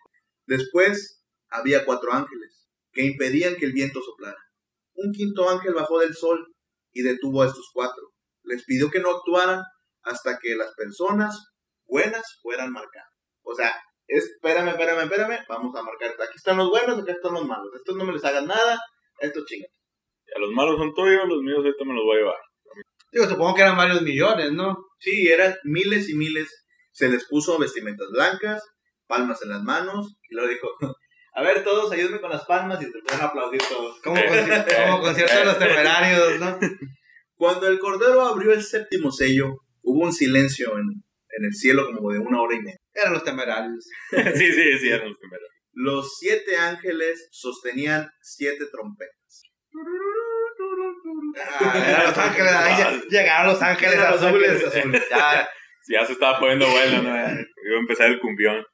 Después 0.47 1.23
había 1.49 1.85
cuatro 1.85 2.13
ángeles 2.13 2.60
que 2.93 3.05
impedían 3.05 3.57
que 3.57 3.67
el 3.67 3.73
viento 3.73 4.01
soplara. 4.01 4.39
Un 4.95 5.13
quinto 5.13 5.49
ángel 5.49 5.75
bajó 5.75 5.99
del 6.01 6.15
sol 6.15 6.55
y 6.93 7.03
detuvo 7.03 7.43
a 7.43 7.47
estos 7.47 7.71
cuatro. 7.73 8.03
Les 8.45 8.65
pidió 8.65 8.91
que 8.91 9.01
no 9.01 9.11
actuaran 9.11 9.63
hasta 10.03 10.39
que 10.39 10.55
las 10.55 10.75
personas 10.75 11.53
buenas 11.87 12.25
fueran 12.43 12.73
marcadas. 12.73 13.09
O 13.43 13.55
sea, 13.55 13.75
espérame, 14.07 14.69
espérame, 14.69 15.05
espérame, 15.05 15.39
vamos 15.49 15.75
a 15.77 15.83
marcar. 15.83 16.11
Aquí 16.11 16.37
están 16.37 16.57
los 16.57 16.71
buenos, 16.71 16.99
acá 16.99 17.13
están 17.13 17.35
los 17.35 17.47
malos. 17.47 17.75
Estos 17.75 17.97
no 17.97 18.05
me 18.05 18.13
les 18.13 18.25
hagan 18.25 18.47
nada, 18.47 18.79
estos 19.21 19.45
chingan. 19.47 19.71
Ya 20.27 20.41
los 20.41 20.51
malos 20.53 20.79
son 20.79 20.95
tuyos, 20.95 21.29
los 21.29 21.43
míos 21.43 21.59
ahorita 21.59 21.85
me 21.85 21.95
los 21.95 22.05
voy 22.05 22.17
a 22.17 22.21
llevar. 22.21 22.41
Digo, 23.13 23.27
supongo 23.27 23.55
que 23.55 23.63
eran 23.63 23.77
varios 23.77 24.03
millones, 24.03 24.53
¿no? 24.53 24.77
Sí, 24.99 25.29
eran 25.29 25.57
miles 25.65 26.09
y 26.09 26.15
miles. 26.15 26.65
Se 26.93 27.09
les 27.09 27.27
puso 27.27 27.59
vestimentas 27.59 28.09
blancas, 28.13 28.63
palmas 29.07 29.43
en 29.43 29.49
las 29.51 29.63
manos, 29.63 30.17
y 30.29 30.35
luego 30.35 30.51
dijo, 30.51 30.69
a 31.33 31.43
ver 31.43 31.63
todos, 31.65 31.91
ayúdenme 31.93 32.21
con 32.21 32.31
las 32.31 32.45
palmas, 32.45 32.81
y 32.83 32.91
te 32.91 32.99
pueden 33.01 33.23
aplaudir 33.25 33.61
todos. 33.69 34.01
Como, 34.03 34.17
conci- 34.17 34.65
como 34.87 35.01
concierto 35.01 35.39
de 35.39 35.45
los 35.45 35.59
temerarios, 35.59 36.41
¿no? 36.41 36.59
Cuando 37.35 37.69
el 37.69 37.79
Cordero 37.79 38.23
abrió 38.23 38.53
el 38.53 38.63
séptimo 38.63 39.11
sello, 39.13 39.47
hubo 39.83 40.05
un 40.05 40.13
silencio 40.13 40.73
en, 40.79 40.85
en 40.85 41.45
el 41.45 41.55
cielo 41.55 41.87
como 41.87 42.13
de 42.13 42.19
una 42.19 42.41
hora 42.43 42.57
y 42.57 42.61
media. 42.61 42.77
Eran 42.93 43.13
los 43.15 43.25
temerarios. 43.25 43.87
sí, 44.11 44.53
sí, 44.53 44.79
sí, 44.79 44.89
eran 44.89 45.09
los 45.09 45.19
primeros. 45.19 45.49
Los 45.73 46.19
siete 46.19 46.57
ángeles 46.57 47.29
sostenían 47.31 48.11
siete 48.21 48.67
trompetas. 48.71 49.43
Ah, 51.61 51.85
eran 51.89 52.07
los 52.09 52.19
ángeles. 52.19 52.53
ahí 52.53 53.01
llegaron 53.09 53.47
los 53.53 53.63
azules. 53.63 53.99
ángeles 53.99 54.65
azules. 54.65 55.03
Ya, 55.11 55.49
Ya 55.89 56.07
se 56.07 56.13
estaba 56.13 56.39
poniendo 56.39 56.69
bueno, 56.69 57.03
¿no? 57.03 57.09
Iba 57.09 57.77
a 57.77 57.81
empezar 57.81 58.11
el 58.11 58.21
cumbión. 58.21 58.65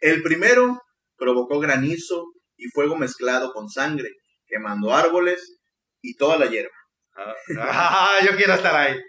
El 0.00 0.22
primero 0.22 0.80
provocó 1.24 1.58
granizo 1.58 2.26
y 2.56 2.66
fuego 2.74 2.96
mezclado 2.96 3.52
con 3.54 3.68
sangre, 3.70 4.10
quemando 4.46 4.92
árboles 4.94 5.58
y 6.02 6.14
toda 6.16 6.36
la 6.38 6.46
hierba. 6.46 6.76
Ah, 7.58 8.18
yo 8.26 8.36
quiero 8.36 8.52
estar 8.54 8.74
ahí. 8.76 9.00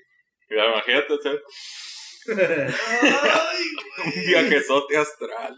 Imagínate 0.49 1.13
un 4.05 4.25
viajezote 4.27 4.97
astral. 4.97 5.55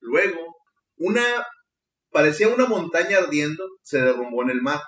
Luego, 0.00 0.56
una 0.96 1.24
parecía 2.10 2.48
una 2.48 2.66
montaña 2.66 3.18
ardiendo, 3.18 3.64
se 3.82 3.98
derrumbó 4.00 4.42
en 4.42 4.50
el 4.50 4.60
mar, 4.62 4.80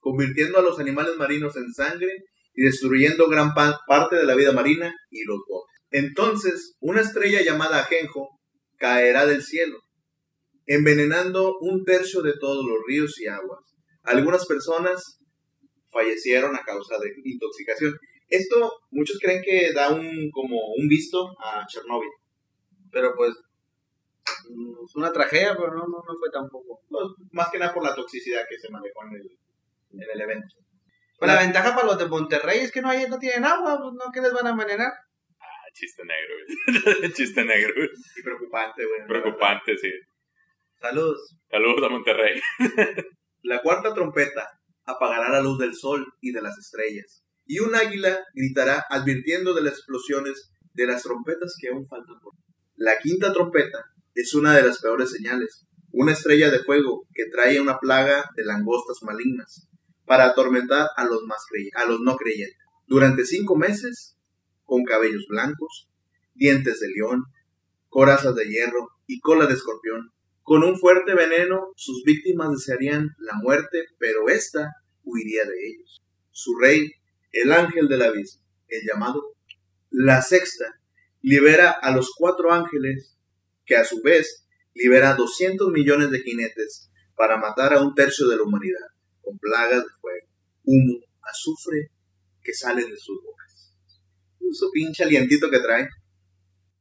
convirtiendo 0.00 0.58
a 0.58 0.62
los 0.62 0.78
animales 0.80 1.16
marinos 1.16 1.56
en 1.56 1.72
sangre 1.72 2.12
y 2.54 2.62
destruyendo 2.64 3.28
gran 3.28 3.54
pa- 3.54 3.78
parte 3.86 4.16
de 4.16 4.24
la 4.24 4.34
vida 4.34 4.52
marina 4.52 4.92
y 5.10 5.24
los 5.24 5.38
botes. 5.48 5.70
Entonces, 5.90 6.76
una 6.80 7.00
estrella 7.00 7.42
llamada 7.42 7.80
Ajenjo 7.80 8.28
caerá 8.78 9.26
del 9.26 9.42
cielo, 9.42 9.78
envenenando 10.66 11.58
un 11.60 11.84
tercio 11.84 12.22
de 12.22 12.34
todos 12.38 12.64
los 12.64 12.78
ríos 12.86 13.20
y 13.20 13.26
aguas. 13.26 13.60
Algunas 14.04 14.46
personas 14.46 15.20
fallecieron 15.90 16.54
a 16.56 16.62
causa 16.62 16.96
de 16.98 17.12
intoxicación. 17.24 17.98
Esto 18.28 18.72
muchos 18.90 19.18
creen 19.20 19.42
que 19.42 19.72
da 19.72 19.90
un 19.90 20.30
como 20.30 20.56
un 20.76 20.88
visto 20.88 21.34
a 21.38 21.66
Chernóbil. 21.66 22.10
Pero 22.92 23.14
pues, 23.16 23.34
es 24.84 24.94
una 24.94 25.12
tragedia, 25.12 25.56
pero 25.56 25.74
no, 25.74 25.86
no, 25.86 25.98
no 26.06 26.18
fue 26.18 26.30
tampoco. 26.32 26.80
Pues, 26.88 27.06
más 27.32 27.50
que 27.50 27.58
nada 27.58 27.74
por 27.74 27.84
la 27.84 27.94
toxicidad 27.94 28.44
que 28.48 28.58
se 28.58 28.70
manejó 28.70 29.04
en 29.06 29.16
el, 29.16 30.02
en 30.02 30.10
el 30.10 30.20
evento. 30.20 30.56
Pero 31.18 31.34
la 31.34 31.40
ventaja 31.40 31.74
para 31.74 31.86
los 31.86 31.98
de 31.98 32.06
Monterrey 32.06 32.60
es 32.60 32.72
que 32.72 32.80
no, 32.80 32.88
hay, 32.88 33.06
no 33.06 33.18
tienen 33.18 33.44
agua, 33.44 33.78
pues 33.78 33.92
no, 33.92 34.10
¿qué 34.12 34.20
les 34.22 34.32
van 34.32 34.46
a 34.46 34.50
envenenar? 34.50 34.90
Ah, 35.38 35.68
chiste 35.74 36.02
negro, 36.02 37.12
chiste 37.14 37.44
negro. 37.44 37.74
Y 38.16 38.22
preocupante, 38.22 38.86
güey. 38.86 39.06
Preocupante, 39.06 39.76
sí. 39.76 39.90
Saludos. 40.80 41.36
Saludos 41.50 41.82
a 41.84 41.88
Monterrey. 41.90 42.40
La 43.42 43.60
cuarta 43.60 43.92
trompeta 43.92 44.48
apagará 44.86 45.28
la 45.28 45.42
luz 45.42 45.58
del 45.58 45.74
sol 45.74 46.06
y 46.22 46.32
de 46.32 46.40
las 46.40 46.56
estrellas. 46.58 47.22
Y 47.44 47.58
un 47.58 47.74
águila 47.74 48.18
gritará 48.32 48.86
advirtiendo 48.88 49.52
de 49.52 49.62
las 49.62 49.74
explosiones 49.74 50.52
de 50.72 50.86
las 50.86 51.02
trompetas 51.02 51.54
que 51.60 51.68
aún 51.68 51.86
faltan 51.86 52.18
por. 52.20 52.32
La 52.76 52.98
quinta 52.98 53.30
trompeta 53.32 53.84
es 54.14 54.32
una 54.32 54.56
de 54.56 54.62
las 54.62 54.80
peores 54.80 55.10
señales. 55.10 55.66
Una 55.92 56.12
estrella 56.12 56.50
de 56.50 56.60
fuego 56.60 57.06
que 57.12 57.26
trae 57.26 57.60
una 57.60 57.78
plaga 57.78 58.30
de 58.34 58.44
langostas 58.44 59.02
malignas 59.02 59.68
para 60.06 60.26
atormentar 60.26 60.88
a 60.96 61.04
los, 61.04 61.22
más 61.24 61.44
a 61.74 61.84
los 61.84 62.00
no 62.00 62.16
creyentes. 62.16 62.56
Durante 62.86 63.26
cinco 63.26 63.54
meses, 63.54 64.16
con 64.64 64.84
cabellos 64.84 65.26
blancos, 65.28 65.90
dientes 66.34 66.80
de 66.80 66.88
león, 66.88 67.24
corazas 67.88 68.34
de 68.34 68.46
hierro 68.48 68.88
y 69.06 69.20
cola 69.20 69.46
de 69.46 69.54
escorpión, 69.54 70.10
con 70.50 70.64
un 70.64 70.76
fuerte 70.76 71.14
veneno, 71.14 71.72
sus 71.76 72.02
víctimas 72.02 72.50
desearían 72.50 73.14
la 73.18 73.34
muerte, 73.34 73.84
pero 74.00 74.28
ésta 74.28 74.74
huiría 75.04 75.44
de 75.44 75.54
ellos. 75.64 76.02
Su 76.32 76.58
rey, 76.58 76.90
el 77.30 77.52
ángel 77.52 77.86
del 77.86 78.02
abismo, 78.02 78.42
el 78.66 78.80
llamado. 78.84 79.36
La 79.90 80.20
sexta 80.22 80.64
libera 81.22 81.70
a 81.70 81.94
los 81.94 82.12
cuatro 82.18 82.52
ángeles, 82.52 83.16
que 83.64 83.76
a 83.76 83.84
su 83.84 84.02
vez 84.02 84.44
libera 84.74 85.14
200 85.14 85.70
millones 85.70 86.10
de 86.10 86.18
jinetes 86.18 86.90
para 87.14 87.36
matar 87.36 87.72
a 87.72 87.80
un 87.80 87.94
tercio 87.94 88.26
de 88.26 88.34
la 88.34 88.42
humanidad, 88.42 88.88
con 89.20 89.38
plagas 89.38 89.84
de 89.84 89.90
fuego, 90.00 90.26
humo, 90.64 90.98
azufre 91.22 91.92
que 92.42 92.54
salen 92.54 92.90
de 92.90 92.96
sus 92.96 93.22
bocas. 93.22 93.72
Su 94.50 94.68
pinche 94.72 95.04
alientito 95.04 95.48
que 95.48 95.60
traen. 95.60 95.88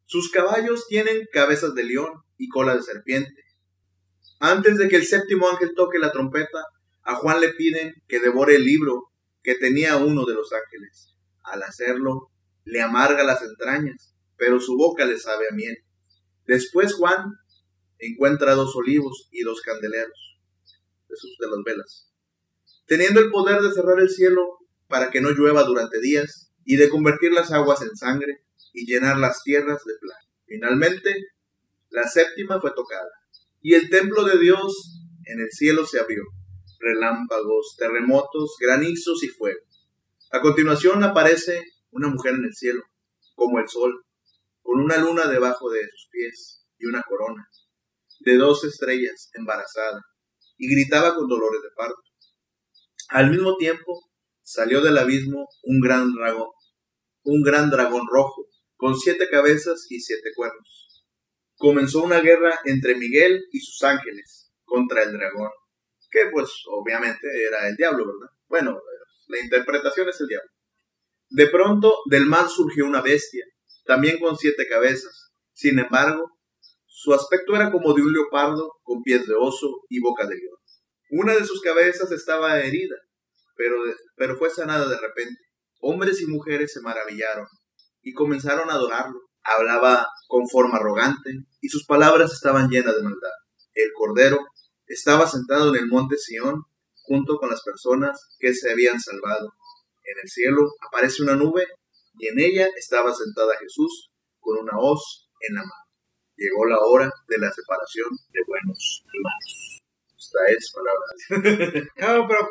Sus 0.07 0.31
caballos 0.31 0.87
tienen 0.87 1.27
cabezas 1.31 1.75
de 1.75 1.83
león 1.83 2.23
y 2.35 2.49
cola 2.49 2.75
de 2.75 2.81
serpiente. 2.81 3.48
Antes 4.39 4.77
de 4.77 4.87
que 4.87 4.95
el 4.95 5.05
séptimo 5.05 5.49
ángel 5.49 5.73
toque 5.75 5.99
la 5.99 6.11
trompeta, 6.11 6.65
a 7.03 7.15
Juan 7.15 7.41
le 7.41 7.53
piden 7.53 7.93
que 8.07 8.19
devore 8.19 8.55
el 8.55 8.63
libro 8.63 9.11
que 9.43 9.55
tenía 9.55 9.97
uno 9.97 10.25
de 10.25 10.33
los 10.33 10.51
ángeles. 10.53 11.15
Al 11.43 11.63
hacerlo, 11.63 12.31
le 12.65 12.81
amarga 12.81 13.23
las 13.23 13.41
entrañas, 13.41 14.15
pero 14.37 14.59
su 14.59 14.77
boca 14.77 15.05
le 15.05 15.17
sabe 15.17 15.45
a 15.49 15.55
miel. 15.55 15.77
Después 16.45 16.93
Juan 16.93 17.33
encuentra 17.97 18.55
dos 18.55 18.75
olivos 18.75 19.27
y 19.31 19.43
dos 19.43 19.61
candeleros, 19.61 20.39
esos 21.09 21.35
de 21.39 21.47
las 21.47 21.63
velas. 21.65 22.09
Teniendo 22.85 23.19
el 23.19 23.29
poder 23.29 23.61
de 23.61 23.73
cerrar 23.73 23.99
el 23.99 24.09
cielo, 24.09 24.57
para 24.87 25.09
que 25.09 25.21
no 25.21 25.31
llueva 25.31 25.63
durante 25.63 25.99
días, 25.99 26.51
y 26.63 26.75
de 26.77 26.89
convertir 26.89 27.31
las 27.33 27.51
aguas 27.51 27.81
en 27.81 27.95
sangre 27.95 28.45
y 28.73 28.85
llenar 28.85 29.17
las 29.17 29.43
tierras 29.43 29.83
de 29.85 29.93
plaga. 29.99 30.21
Finalmente, 30.45 31.13
la 31.89 32.07
séptima 32.07 32.59
fue 32.61 32.71
tocada, 32.75 33.09
y 33.61 33.73
el 33.73 33.89
templo 33.89 34.23
de 34.23 34.39
Dios 34.39 35.01
en 35.25 35.41
el 35.41 35.51
cielo 35.51 35.85
se 35.85 35.99
abrió. 35.99 36.23
Relámpagos, 36.79 37.75
terremotos, 37.77 38.55
granizos 38.59 39.23
y 39.23 39.27
fuego. 39.27 39.59
A 40.31 40.41
continuación 40.41 41.03
aparece 41.03 41.63
una 41.91 42.07
mujer 42.07 42.35
en 42.35 42.45
el 42.45 42.53
cielo, 42.53 42.83
como 43.35 43.59
el 43.59 43.67
sol, 43.67 44.05
con 44.61 44.79
una 44.81 44.97
luna 44.97 45.27
debajo 45.27 45.69
de 45.69 45.81
sus 45.81 46.09
pies 46.11 46.65
y 46.77 46.85
una 46.85 47.01
corona 47.03 47.49
de 48.19 48.37
dos 48.37 48.63
estrellas, 48.63 49.29
embarazada, 49.33 50.01
y 50.57 50.69
gritaba 50.69 51.15
con 51.15 51.27
dolores 51.27 51.61
de 51.61 51.69
parto. 51.75 52.01
Al 53.09 53.31
mismo 53.31 53.55
tiempo 53.57 54.11
salió 54.43 54.81
del 54.81 54.97
abismo 54.97 55.47
un 55.63 55.79
gran 55.79 56.13
dragón, 56.13 56.49
un 57.23 57.41
gran 57.41 57.69
dragón 57.69 58.07
rojo, 58.11 58.45
con 58.75 58.95
siete 58.97 59.29
cabezas 59.29 59.87
y 59.89 59.99
siete 59.99 60.29
cuernos. 60.35 60.88
Comenzó 61.59 62.03
una 62.03 62.21
guerra 62.21 62.57
entre 62.63 62.95
Miguel 62.95 63.43
y 63.51 63.59
sus 63.59 63.83
ángeles 63.83 64.49
contra 64.63 65.03
el 65.03 65.11
dragón, 65.11 65.49
que 66.09 66.21
pues 66.31 66.49
obviamente 66.67 67.27
era 67.45 67.67
el 67.67 67.75
diablo, 67.75 68.05
¿verdad? 68.05 68.33
Bueno, 68.47 68.81
la 69.27 69.39
interpretación 69.39 70.07
es 70.07 70.21
el 70.21 70.27
diablo. 70.27 70.49
De 71.29 71.47
pronto 71.47 71.93
del 72.09 72.27
mar 72.27 72.47
surgió 72.47 72.85
una 72.85 73.01
bestia, 73.01 73.43
también 73.83 74.19
con 74.19 74.37
siete 74.37 74.69
cabezas. 74.69 75.31
Sin 75.51 75.77
embargo, 75.79 76.31
su 76.85 77.13
aspecto 77.13 77.53
era 77.53 77.69
como 77.69 77.93
de 77.93 78.03
un 78.03 78.13
leopardo 78.13 78.77
con 78.81 79.03
pies 79.03 79.27
de 79.27 79.35
oso 79.37 79.81
y 79.89 79.99
boca 79.99 80.25
de 80.27 80.35
león. 80.35 80.57
Una 81.09 81.35
de 81.35 81.43
sus 81.43 81.59
cabezas 81.59 82.09
estaba 82.13 82.57
herida, 82.61 82.95
pero, 83.57 83.83
pero 84.15 84.37
fue 84.37 84.49
sanada 84.49 84.87
de 84.87 84.97
repente. 84.97 85.41
Hombres 85.81 86.21
y 86.21 86.25
mujeres 86.25 86.71
se 86.71 86.79
maravillaron 86.79 87.47
y 88.01 88.13
comenzaron 88.13 88.69
a 88.69 88.75
adorarlo. 88.75 89.28
Hablaba 89.55 90.07
con 90.27 90.47
forma 90.47 90.77
arrogante 90.77 91.31
y 91.61 91.69
sus 91.69 91.85
palabras 91.85 92.31
estaban 92.31 92.69
llenas 92.69 92.95
de 92.95 93.03
maldad. 93.03 93.31
El 93.73 93.91
cordero 93.93 94.39
estaba 94.85 95.27
sentado 95.27 95.73
en 95.73 95.83
el 95.83 95.87
monte 95.87 96.17
Sión 96.17 96.63
junto 97.03 97.37
con 97.37 97.49
las 97.49 97.63
personas 97.63 98.19
que 98.37 98.53
se 98.53 98.71
habían 98.71 98.99
salvado. 98.99 99.53
En 100.03 100.17
el 100.23 100.29
cielo 100.29 100.61
aparece 100.87 101.23
una 101.23 101.35
nube 101.35 101.65
y 102.19 102.27
en 102.27 102.39
ella 102.39 102.67
estaba 102.75 103.13
sentada 103.13 103.57
Jesús 103.59 104.11
con 104.39 104.57
una 104.59 104.77
hoz 104.77 105.29
en 105.47 105.55
la 105.55 105.61
mano. 105.61 105.73
Llegó 106.35 106.65
la 106.65 106.77
hora 106.79 107.11
de 107.27 107.37
la 107.37 107.51
separación 107.51 108.09
de 108.29 108.39
buenos 108.47 109.03
y 109.05 109.19
malos. 109.19 109.79
Esta 110.17 110.39
es 110.47 110.71
palabra. 110.71 111.87
no, 112.17 112.27
pero 112.27 112.49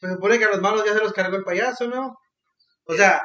se 0.00 0.12
supone 0.12 0.38
que 0.38 0.44
a 0.44 0.50
los 0.50 0.60
malos 0.60 0.84
ya 0.84 0.94
se 0.94 1.00
los 1.00 1.12
cargó 1.12 1.36
el 1.36 1.44
payaso, 1.44 1.88
¿no? 1.88 2.16
O 2.84 2.94
sea, 2.94 3.22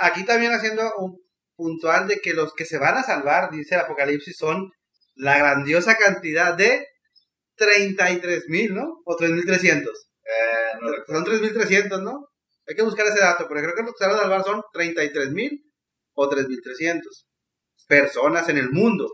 aquí 0.00 0.24
también 0.24 0.52
haciendo 0.52 0.82
un 0.98 1.18
puntual 1.60 2.08
de 2.08 2.20
que 2.20 2.32
los 2.32 2.54
que 2.54 2.64
se 2.64 2.78
van 2.78 2.96
a 2.96 3.02
salvar, 3.02 3.50
dice 3.50 3.74
el 3.74 3.82
Apocalipsis, 3.82 4.34
son 4.34 4.72
la 5.14 5.36
grandiosa 5.36 5.94
cantidad 5.96 6.54
de 6.54 6.86
33 7.56 8.48
mil, 8.48 8.74
¿no? 8.74 9.02
O 9.04 9.16
3.300. 9.16 9.82
Eh, 9.82 10.78
no 10.80 10.90
son 11.06 11.24
3.300, 11.26 12.02
¿no? 12.02 12.28
Hay 12.66 12.74
que 12.74 12.82
buscar 12.82 13.06
ese 13.06 13.20
dato, 13.20 13.46
pero 13.46 13.60
creo 13.60 13.74
que 13.74 13.82
los 13.82 13.92
que 13.92 14.04
se 14.04 14.06
van 14.08 14.16
a 14.16 14.22
salvar 14.22 14.42
son 14.42 14.62
33 14.72 15.32
mil 15.32 15.70
o 16.14 16.30
3.300 16.30 17.02
personas 17.86 18.48
en 18.48 18.56
el 18.56 18.70
mundo. 18.70 19.06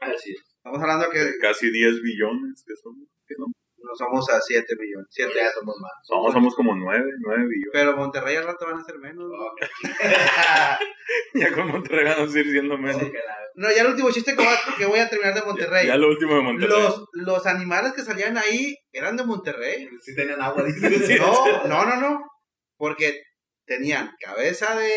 Así 0.00 0.32
es. 0.32 0.42
Estamos 0.56 0.80
hablando 0.80 1.08
que... 1.10 1.38
Casi 1.40 1.70
10 1.70 2.02
billones 2.02 2.64
que 2.66 2.74
somos. 2.82 3.08
No? 3.88 3.92
no 3.92 3.96
somos 3.96 4.30
a 4.30 4.40
7 4.40 4.76
millones. 4.78 5.06
7 5.10 5.32
ya 5.34 5.50
somos 5.50 5.76
más. 5.80 5.92
Somos, 6.02 6.32
somos 6.32 6.54
como 6.54 6.74
9, 6.74 7.04
9 7.20 7.42
billones. 7.42 7.70
Pero 7.72 7.96
Monterrey 7.96 8.36
al 8.36 8.44
rato 8.44 8.66
van 8.66 8.78
a 8.78 8.84
ser 8.84 8.98
menos. 8.98 9.26
¿no? 9.28 9.38
ya 11.34 11.52
con 11.52 11.68
Monterrey 11.68 12.04
van 12.04 12.20
a 12.20 12.28
seguir 12.28 12.52
siendo 12.52 12.76
menos. 12.76 13.02
No, 13.54 13.70
ya 13.70 13.82
el 13.82 13.88
último 13.88 14.10
chiste 14.10 14.36
que 14.36 14.42
voy 14.42 14.46
a, 14.46 14.76
que 14.76 14.86
voy 14.86 14.98
a 15.00 15.08
terminar 15.08 15.34
de 15.34 15.42
Monterrey. 15.42 15.86
Ya, 15.86 15.96
lo 15.96 16.08
último 16.08 16.36
de 16.36 16.42
Monterrey. 16.42 16.82
Los, 16.82 17.04
los 17.12 17.46
animales 17.46 17.92
que 17.92 18.02
salían 18.02 18.36
ahí 18.38 18.76
eran 18.92 19.16
de 19.16 19.24
Monterrey. 19.24 19.88
Sí 20.00 20.14
tenían 20.14 20.42
agua. 20.42 20.64
no, 20.68 21.68
no, 21.68 21.84
no, 21.84 22.00
no. 22.00 22.20
Porque 22.76 23.22
tenían 23.64 24.10
cabeza 24.20 24.76
de, 24.76 24.88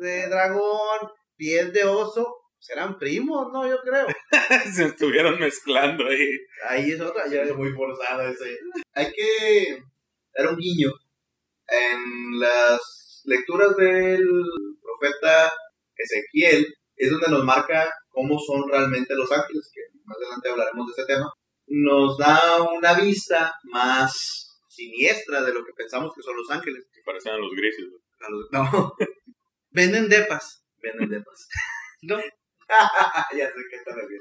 de 0.00 0.28
dragón, 0.28 1.10
piel 1.36 1.72
de 1.72 1.84
oso 1.84 2.39
serán 2.60 2.98
primos, 2.98 3.52
¿no? 3.52 3.66
Yo 3.68 3.78
creo. 3.80 4.06
Se 4.72 4.84
estuvieron 4.84 5.40
mezclando 5.40 6.06
ahí. 6.06 6.28
Ahí 6.68 6.90
es 6.92 7.00
otra, 7.00 7.26
ya 7.26 7.42
es 7.42 7.56
muy 7.56 7.72
forzado 7.72 8.22
ese. 8.28 8.58
Hay 8.94 9.10
que 9.12 9.82
dar 10.36 10.52
un 10.52 10.56
guiño 10.56 10.92
en 11.68 12.38
las 12.38 13.22
lecturas 13.24 13.76
del 13.76 14.24
profeta 14.82 15.52
Ezequiel, 15.96 16.66
es 16.96 17.10
donde 17.10 17.28
nos 17.30 17.44
marca 17.44 17.90
cómo 18.08 18.38
son 18.38 18.68
realmente 18.68 19.14
los 19.14 19.30
ángeles, 19.32 19.70
que 19.72 19.80
más 20.04 20.16
adelante 20.18 20.50
hablaremos 20.50 20.86
de 20.86 20.92
ese 21.02 21.12
tema. 21.12 21.32
Nos 21.66 22.18
da 22.18 22.62
una 22.62 22.94
vista 22.94 23.54
más 23.64 24.60
siniestra 24.68 25.42
de 25.42 25.52
lo 25.52 25.64
que 25.64 25.72
pensamos 25.72 26.12
que 26.14 26.22
son 26.22 26.36
los 26.36 26.50
ángeles. 26.50 26.84
Que 26.92 27.00
parecen 27.04 27.32
a 27.32 27.38
los 27.38 27.50
grises. 27.52 27.86
no. 28.50 28.94
Venden 29.70 30.08
depas. 30.08 30.64
Venden 30.82 31.10
depas. 31.10 31.48
no. 32.02 32.18
ya 33.36 33.46
sé 33.46 33.60
qué 33.70 33.76
está 33.76 33.94
bien. 33.94 34.20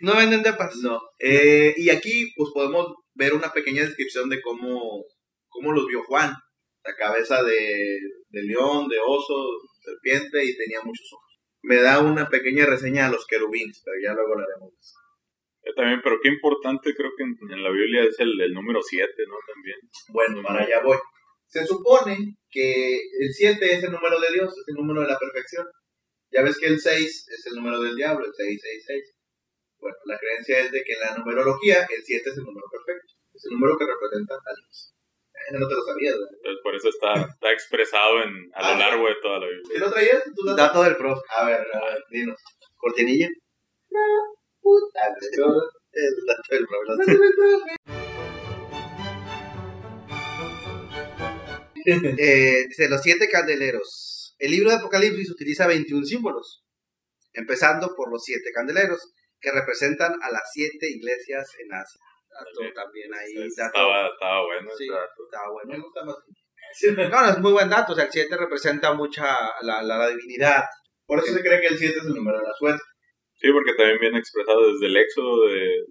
No 0.00 0.16
venden 0.16 0.42
depas. 0.42 0.76
No. 0.76 1.00
Eh, 1.18 1.74
y 1.76 1.90
aquí, 1.90 2.32
pues 2.36 2.50
podemos 2.52 2.94
ver 3.14 3.34
una 3.34 3.52
pequeña 3.52 3.82
descripción 3.82 4.28
de 4.28 4.40
cómo, 4.40 5.04
cómo 5.48 5.72
los 5.72 5.86
vio 5.86 6.02
Juan. 6.04 6.32
La 6.84 6.94
cabeza 6.94 7.42
de, 7.42 7.98
de 8.28 8.42
león, 8.42 8.88
de 8.88 8.98
oso, 9.04 9.34
serpiente 9.82 10.44
y 10.44 10.56
tenía 10.56 10.80
muchos 10.82 11.08
ojos. 11.12 11.24
Me 11.62 11.76
da 11.76 12.00
una 12.00 12.28
pequeña 12.28 12.66
reseña 12.66 13.06
a 13.06 13.10
los 13.10 13.26
querubines, 13.26 13.82
pero 13.84 13.96
ya 14.02 14.14
luego 14.14 14.36
de 14.36 14.44
eso. 14.44 14.94
Yo 15.64 15.74
también, 15.74 16.00
pero 16.04 16.20
qué 16.22 16.28
importante 16.28 16.94
creo 16.94 17.10
que 17.16 17.24
en, 17.24 17.62
la 17.62 17.70
Biblia 17.70 18.04
es 18.04 18.20
el, 18.20 18.40
el 18.40 18.52
número 18.52 18.80
7, 18.80 19.10
¿no? 19.26 19.34
También. 19.52 19.78
Bueno, 20.10 20.42
para 20.46 20.62
allá 20.62 20.80
voy. 20.84 20.98
Se 21.48 21.66
supone 21.66 22.36
que 22.50 22.96
el 22.96 23.32
7 23.32 23.74
es 23.74 23.82
el 23.82 23.90
número 23.90 24.20
de 24.20 24.32
Dios, 24.32 24.52
es 24.52 24.64
el 24.68 24.74
número 24.74 25.00
de 25.02 25.08
la 25.08 25.18
perfección. 25.18 25.66
Ya 26.32 26.42
ves 26.42 26.58
que 26.58 26.66
el 26.66 26.80
6 26.80 27.28
es 27.28 27.46
el 27.46 27.54
número 27.56 27.80
del 27.80 27.96
diablo, 27.96 28.24
el 28.24 28.34
666. 28.34 29.14
Bueno, 29.78 29.96
la 30.06 30.18
creencia 30.18 30.58
es 30.60 30.72
de 30.72 30.82
que 30.82 30.92
en 30.94 31.00
la 31.00 31.16
numerología 31.18 31.86
el 31.88 32.02
7 32.02 32.30
es 32.30 32.36
el 32.36 32.44
número 32.44 32.66
perfecto. 32.70 33.14
Es 33.32 33.44
el 33.46 33.52
número 33.52 33.78
que 33.78 33.86
representa 33.86 34.34
a 34.34 34.54
Dios. 34.56 34.92
No 35.52 35.68
te 35.68 35.74
lo 35.74 35.84
sabías, 35.84 36.14
¿verdad? 36.14 36.30
Entonces, 36.32 36.60
por 36.62 36.74
eso 36.74 36.88
está, 36.88 37.14
está 37.14 37.52
expresado 37.52 38.22
en, 38.22 38.50
a 38.54 38.62
lo 38.62 38.74
ah, 38.74 38.78
largo 38.78 39.06
de 39.06 39.14
toda 39.22 39.38
la 39.38 39.46
Biblia. 39.46 39.70
¿Qué 39.72 39.78
lo 39.78 39.92
traías? 39.92 40.22
dato? 40.24 40.56
dato 40.56 40.82
del 40.82 40.96
prof. 40.96 41.20
A 41.38 41.44
ver, 41.44 41.66
a 41.72 41.84
ver, 41.84 42.04
dinos. 42.10 42.40
¿Cortinilla? 42.76 43.28
No, 43.90 44.00
puta. 44.60 45.00
El 45.92 46.12
dato 46.26 46.48
del 46.50 46.66
prof. 46.66 46.82
eh, 52.18 52.64
dice, 52.66 52.88
los 52.88 53.00
siete 53.02 53.28
candeleros 53.28 54.15
el 54.38 54.50
libro 54.50 54.70
de 54.70 54.76
Apocalipsis 54.76 55.30
utiliza 55.30 55.66
21 55.66 56.04
símbolos, 56.04 56.64
empezando 57.32 57.94
por 57.96 58.10
los 58.10 58.22
siete 58.22 58.50
candeleros, 58.52 59.12
que 59.40 59.50
representan 59.50 60.14
a 60.22 60.30
las 60.30 60.42
siete 60.52 60.88
iglesias 60.90 61.46
en 61.58 61.72
Asia. 61.72 62.00
también 62.74 63.14
ahí. 63.14 63.46
Estaba, 63.46 64.08
estaba, 64.08 64.44
bueno. 64.44 64.70
Sí, 64.76 64.84
estaba 64.84 65.52
bueno. 65.52 65.84
No, 67.10 67.28
es 67.30 67.38
muy 67.38 67.52
buen 67.52 67.70
dato. 67.70 67.92
O 67.92 67.94
sea, 67.94 68.04
el 68.04 68.10
7 68.10 68.36
representa 68.36 68.92
mucha 68.92 69.24
la, 69.62 69.82
la, 69.82 70.08
divinidad. 70.08 70.64
Por 71.06 71.18
eso 71.18 71.32
se 71.32 71.40
cree 71.40 71.60
que 71.60 71.68
el 71.68 71.78
7 71.78 71.98
es 71.98 72.04
el 72.04 72.14
número 72.14 72.38
de 72.38 72.44
la 72.44 72.52
suerte. 72.54 72.82
Sí, 73.36 73.48
porque 73.52 73.74
también 73.74 73.98
viene 74.00 74.18
expresado 74.18 74.72
desde 74.72 74.86
el 74.86 74.96
éxodo 74.96 75.46
de 75.46 75.84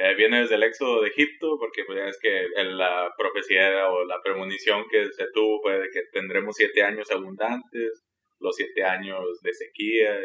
eh, 0.00 0.14
viene 0.14 0.42
desde 0.42 0.54
el 0.54 0.62
éxodo 0.62 1.02
de 1.02 1.08
Egipto, 1.08 1.56
porque 1.58 1.84
pues, 1.84 1.98
es 2.08 2.18
que 2.22 2.46
la 2.62 3.12
profecía 3.18 3.88
o 3.88 4.04
la 4.04 4.22
premonición 4.22 4.84
que 4.88 5.10
se 5.10 5.26
tuvo 5.34 5.60
fue 5.60 5.80
de 5.80 5.90
que 5.92 6.02
tendremos 6.12 6.54
siete 6.56 6.84
años 6.84 7.10
abundantes, 7.10 8.04
los 8.38 8.54
siete 8.54 8.84
años 8.84 9.24
de 9.42 9.52
sequía. 9.52 10.16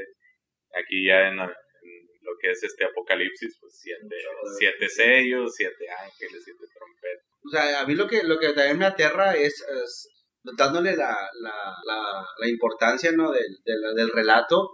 Aquí 0.76 1.08
ya 1.08 1.28
en, 1.28 1.38
lo 1.38 2.38
que 2.40 2.52
es 2.52 2.64
este 2.64 2.86
apocalipsis, 2.86 3.58
pues 3.60 3.74
siete, 3.82 4.16
siete 4.60 4.90
sellos, 4.90 5.56
siete 5.56 5.90
ángeles, 5.90 6.44
siete 6.44 6.66
trompetas. 6.72 7.26
O 7.44 7.50
sea, 7.50 7.82
a 7.82 7.88
mí 7.88 7.96
lo 7.96 8.08
que, 8.08 8.22
lo 8.24 8.38
que 8.38 8.54
también 8.54 8.78
me 8.78 8.86
aterra 8.86 9.36
es, 9.36 9.66
es 9.68 10.08
dándole 10.56 10.96
la, 10.96 11.18
la, 11.42 11.76
la, 11.86 12.26
la 12.38 12.48
importancia 12.48 13.12
¿no? 13.12 13.32
del, 13.32 13.58
del, 13.66 13.96
del 13.96 14.12
relato, 14.12 14.70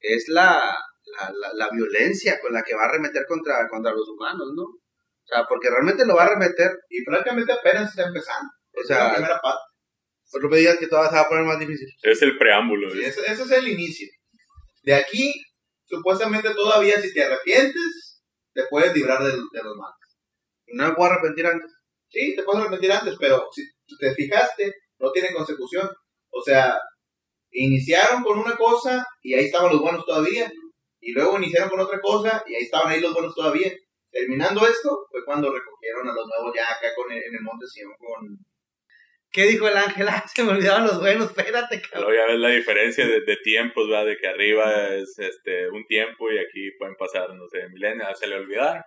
es 0.00 0.28
la, 0.28 0.76
la, 1.06 1.52
la, 1.54 1.68
violencia 1.70 2.38
con 2.40 2.52
la 2.52 2.62
que 2.62 2.74
va 2.74 2.82
a 2.82 2.88
arremeter 2.88 3.24
contra, 3.26 3.68
contra 3.68 3.92
los 3.92 4.08
humanos, 4.08 4.52
¿no? 4.54 4.62
O 4.62 5.26
sea, 5.26 5.44
porque 5.48 5.70
realmente 5.70 6.04
lo 6.06 6.16
va 6.16 6.22
a 6.22 6.26
arremeter. 6.26 6.70
Y 6.88 7.02
francamente 7.04 7.52
apenas 7.52 7.90
está 7.90 8.06
empezando. 8.06 8.50
O 8.72 8.86
sea, 8.86 9.08
la 9.08 9.14
primera 9.14 9.40
parte. 9.40 9.62
Por 10.30 10.42
no 10.42 10.48
me 10.48 10.56
digas 10.58 10.78
que 10.78 10.88
todo 10.88 11.04
se 11.08 11.14
va 11.14 11.20
a 11.20 11.28
poner 11.28 11.44
más 11.44 11.58
difícil. 11.58 11.88
Es 12.02 12.22
el 12.22 12.36
preámbulo. 12.38 12.90
Sí, 12.90 13.04
ese, 13.04 13.20
es 13.30 13.50
el 13.50 13.68
inicio. 13.68 14.08
De 14.82 14.94
aquí, 14.94 15.32
supuestamente 15.84 16.52
todavía 16.54 17.00
si 17.00 17.12
te 17.12 17.22
arrepientes, 17.22 18.22
te 18.52 18.64
puedes 18.68 18.94
librar 18.94 19.22
de, 19.22 19.30
de 19.30 19.62
los 19.62 19.76
males. 19.76 20.18
¿No 20.68 20.88
me 20.88 20.94
puedo 20.94 21.12
arrepentir 21.12 21.46
antes? 21.46 21.70
Sí, 22.08 22.34
te 22.34 22.42
puedes 22.42 22.62
arrepentir 22.62 22.92
antes, 22.92 23.14
pero 23.18 23.48
si 23.52 23.62
te 23.98 24.14
fijaste, 24.14 24.72
no 24.98 25.12
tiene 25.12 25.32
consecución. 25.32 25.88
O 26.30 26.42
sea, 26.42 26.78
iniciaron 27.52 28.22
con 28.22 28.38
una 28.38 28.56
cosa 28.56 29.06
y 29.22 29.34
ahí 29.34 29.46
estaban 29.46 29.72
los 29.72 29.80
buenos 29.80 30.04
todavía. 30.04 30.50
Y 31.04 31.12
luego 31.12 31.36
iniciaron 31.36 31.68
con 31.68 31.80
otra 31.80 32.00
cosa 32.00 32.42
y 32.46 32.54
ahí 32.54 32.62
estaban 32.62 32.90
ahí 32.90 33.00
los 33.00 33.12
buenos 33.12 33.34
todavía. 33.34 33.70
Terminando 34.10 34.66
esto, 34.66 35.06
fue 35.10 35.22
cuando 35.26 35.52
recogieron 35.52 36.08
a 36.08 36.14
los 36.14 36.26
nuevos 36.26 36.54
ya 36.56 36.62
acá 36.62 36.94
con 36.96 37.12
el, 37.12 37.18
en 37.18 37.34
el 37.34 37.42
Monte 37.42 37.66
Sion 37.66 37.92
con... 37.98 38.38
¿Qué 39.30 39.42
dijo 39.42 39.68
el 39.68 39.76
ángel? 39.76 40.06
Ah, 40.10 40.24
se 40.26 40.44
me 40.44 40.52
olvidaron 40.52 40.86
los 40.86 41.00
buenos, 41.00 41.26
espérate, 41.26 41.82
cabrón. 41.82 42.08
Luego 42.08 42.14
ya 42.14 42.32
ves 42.32 42.40
la 42.40 42.48
diferencia 42.48 43.06
de, 43.06 43.20
de 43.20 43.36
tiempos, 43.42 43.86
¿verdad? 43.88 44.06
De 44.06 44.16
que 44.16 44.28
arriba 44.28 44.94
es 44.94 45.18
este 45.18 45.68
un 45.68 45.84
tiempo 45.86 46.30
y 46.30 46.38
aquí 46.38 46.70
pueden 46.78 46.94
pasar, 46.96 47.34
no 47.34 47.46
sé, 47.48 47.68
milenios, 47.68 48.18
se 48.18 48.26
le 48.26 48.36
olvidaron. 48.36 48.82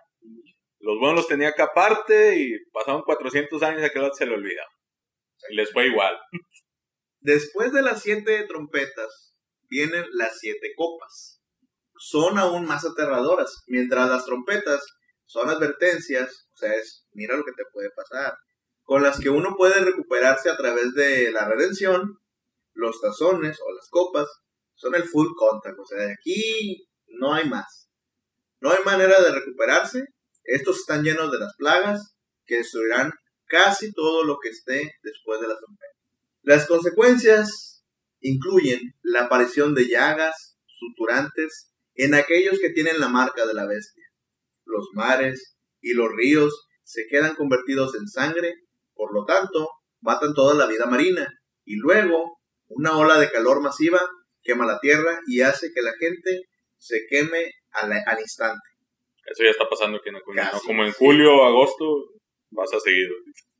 Los 0.80 0.98
buenos 0.98 1.16
los 1.20 1.28
tenía 1.28 1.50
acá 1.50 1.64
aparte 1.64 2.36
y 2.36 2.58
pasaron 2.72 3.02
400 3.02 3.62
años 3.62 3.82
y 3.82 3.84
aquel 3.84 4.10
se 4.12 4.26
le 4.26 4.34
olvidaba. 4.34 4.70
Y 5.50 5.54
les 5.54 5.72
fue 5.72 5.86
igual. 5.86 6.18
Después 7.20 7.72
de 7.72 7.82
las 7.82 8.02
siete 8.02 8.44
trompetas, 8.48 9.36
vienen 9.68 10.04
las 10.12 10.38
siete 10.40 10.72
copas. 10.74 11.37
Son 11.98 12.38
aún 12.38 12.66
más 12.66 12.84
aterradoras, 12.84 13.62
mientras 13.66 14.08
las 14.08 14.24
trompetas 14.24 14.84
son 15.26 15.50
advertencias, 15.50 16.48
o 16.52 16.56
sea, 16.56 16.72
es, 16.74 17.06
mira 17.12 17.36
lo 17.36 17.44
que 17.44 17.52
te 17.52 17.64
puede 17.72 17.90
pasar, 17.90 18.36
con 18.82 19.02
las 19.02 19.20
que 19.20 19.28
uno 19.28 19.54
puede 19.56 19.84
recuperarse 19.84 20.48
a 20.50 20.56
través 20.56 20.94
de 20.94 21.30
la 21.30 21.46
redención, 21.46 22.18
los 22.72 23.00
tazones 23.00 23.58
o 23.60 23.72
las 23.72 23.88
copas, 23.90 24.26
son 24.74 24.94
el 24.94 25.04
full 25.04 25.28
contact, 25.36 25.78
o 25.78 25.84
sea, 25.84 25.98
de 25.98 26.12
aquí 26.12 26.88
no 27.08 27.34
hay 27.34 27.48
más. 27.48 27.88
No 28.60 28.70
hay 28.70 28.82
manera 28.84 29.20
de 29.20 29.32
recuperarse, 29.32 30.04
estos 30.44 30.78
están 30.78 31.02
llenos 31.02 31.30
de 31.30 31.38
las 31.38 31.54
plagas 31.56 32.14
que 32.46 32.56
destruirán 32.56 33.12
casi 33.44 33.92
todo 33.92 34.24
lo 34.24 34.38
que 34.38 34.48
esté 34.48 34.92
después 35.02 35.40
de 35.40 35.48
la 35.48 35.58
trompeta. 35.58 35.94
Las 36.42 36.66
consecuencias 36.66 37.84
incluyen 38.20 38.80
la 39.02 39.24
aparición 39.24 39.74
de 39.74 39.88
llagas 39.88 40.56
suturantes 40.66 41.72
en 41.98 42.14
aquellos 42.14 42.58
que 42.60 42.70
tienen 42.70 43.00
la 43.00 43.08
marca 43.08 43.44
de 43.44 43.54
la 43.54 43.66
bestia. 43.66 44.04
Los 44.64 44.88
mares 44.94 45.56
y 45.80 45.94
los 45.94 46.08
ríos 46.16 46.68
se 46.84 47.06
quedan 47.10 47.34
convertidos 47.34 47.94
en 47.96 48.06
sangre, 48.06 48.54
por 48.94 49.12
lo 49.12 49.24
tanto, 49.24 49.68
matan 50.00 50.32
toda 50.32 50.54
la 50.54 50.66
vida 50.66 50.86
marina. 50.86 51.28
Y 51.64 51.76
luego, 51.76 52.38
una 52.68 52.96
ola 52.96 53.18
de 53.18 53.30
calor 53.30 53.60
masiva 53.60 54.00
quema 54.42 54.64
la 54.64 54.78
tierra 54.78 55.20
y 55.26 55.40
hace 55.40 55.70
que 55.74 55.82
la 55.82 55.92
gente 55.98 56.44
se 56.76 57.00
queme 57.10 57.50
al, 57.72 58.20
instante. 58.20 58.62
Eso 59.26 59.42
ya 59.42 59.50
está 59.50 59.68
pasando 59.68 59.98
aquí 59.98 60.08
en 60.08 60.16
Como 60.64 60.84
en 60.84 60.92
julio 60.92 61.34
o 61.34 61.44
agosto, 61.46 61.84
vas 62.50 62.72
a 62.72 62.80
seguir. 62.80 63.08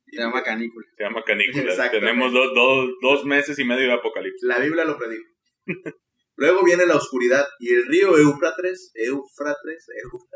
Se 0.05 0.17
llama 0.17 0.41
canícula. 0.41 0.87
Se 0.95 1.03
llama 1.03 1.23
canícula. 1.23 1.91
Tenemos 1.91 2.33
dos 2.33 3.25
meses 3.25 3.59
y 3.59 3.65
medio 3.65 3.87
de 3.87 3.93
apocalipsis. 3.93 4.47
La 4.47 4.59
Biblia 4.59 4.85
lo 4.85 4.97
predijo. 4.97 5.25
Luego 6.39 6.63
viene 6.63 6.85
la 6.85 6.95
oscuridad 6.95 7.45
y 7.59 7.73
el 7.73 7.85
río 7.85 8.17
Éufrates, 8.17 8.91
Éufrates, 8.93 9.87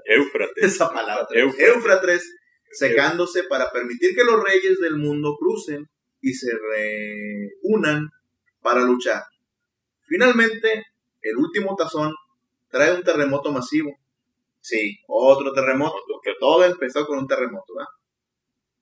Éufrates, 0.05 0.57
esa 0.57 0.91
palabra, 0.91 1.25
Éufrates, 1.31 2.29
secándose 2.71 3.43
para 3.43 3.71
permitir 3.71 4.13
que 4.13 4.25
los 4.25 4.43
reyes 4.43 4.81
del 4.81 4.97
mundo 4.97 5.37
crucen 5.39 5.89
y 6.19 6.33
se 6.33 6.51
reúnan 6.51 8.09
para 8.61 8.81
luchar. 8.81 9.23
Finalmente, 10.01 10.83
el 11.21 11.37
último 11.37 11.73
tazón 11.77 12.13
trae 12.67 12.93
un 12.93 13.03
terremoto 13.03 13.53
masivo. 13.53 13.97
Sí, 14.59 14.97
otro 15.07 15.53
terremoto, 15.53 15.95
que 16.21 16.33
todo 16.37 16.65
empezó 16.65 17.07
con 17.07 17.19
un 17.19 17.27
terremoto, 17.27 17.75
¿verdad? 17.77 17.91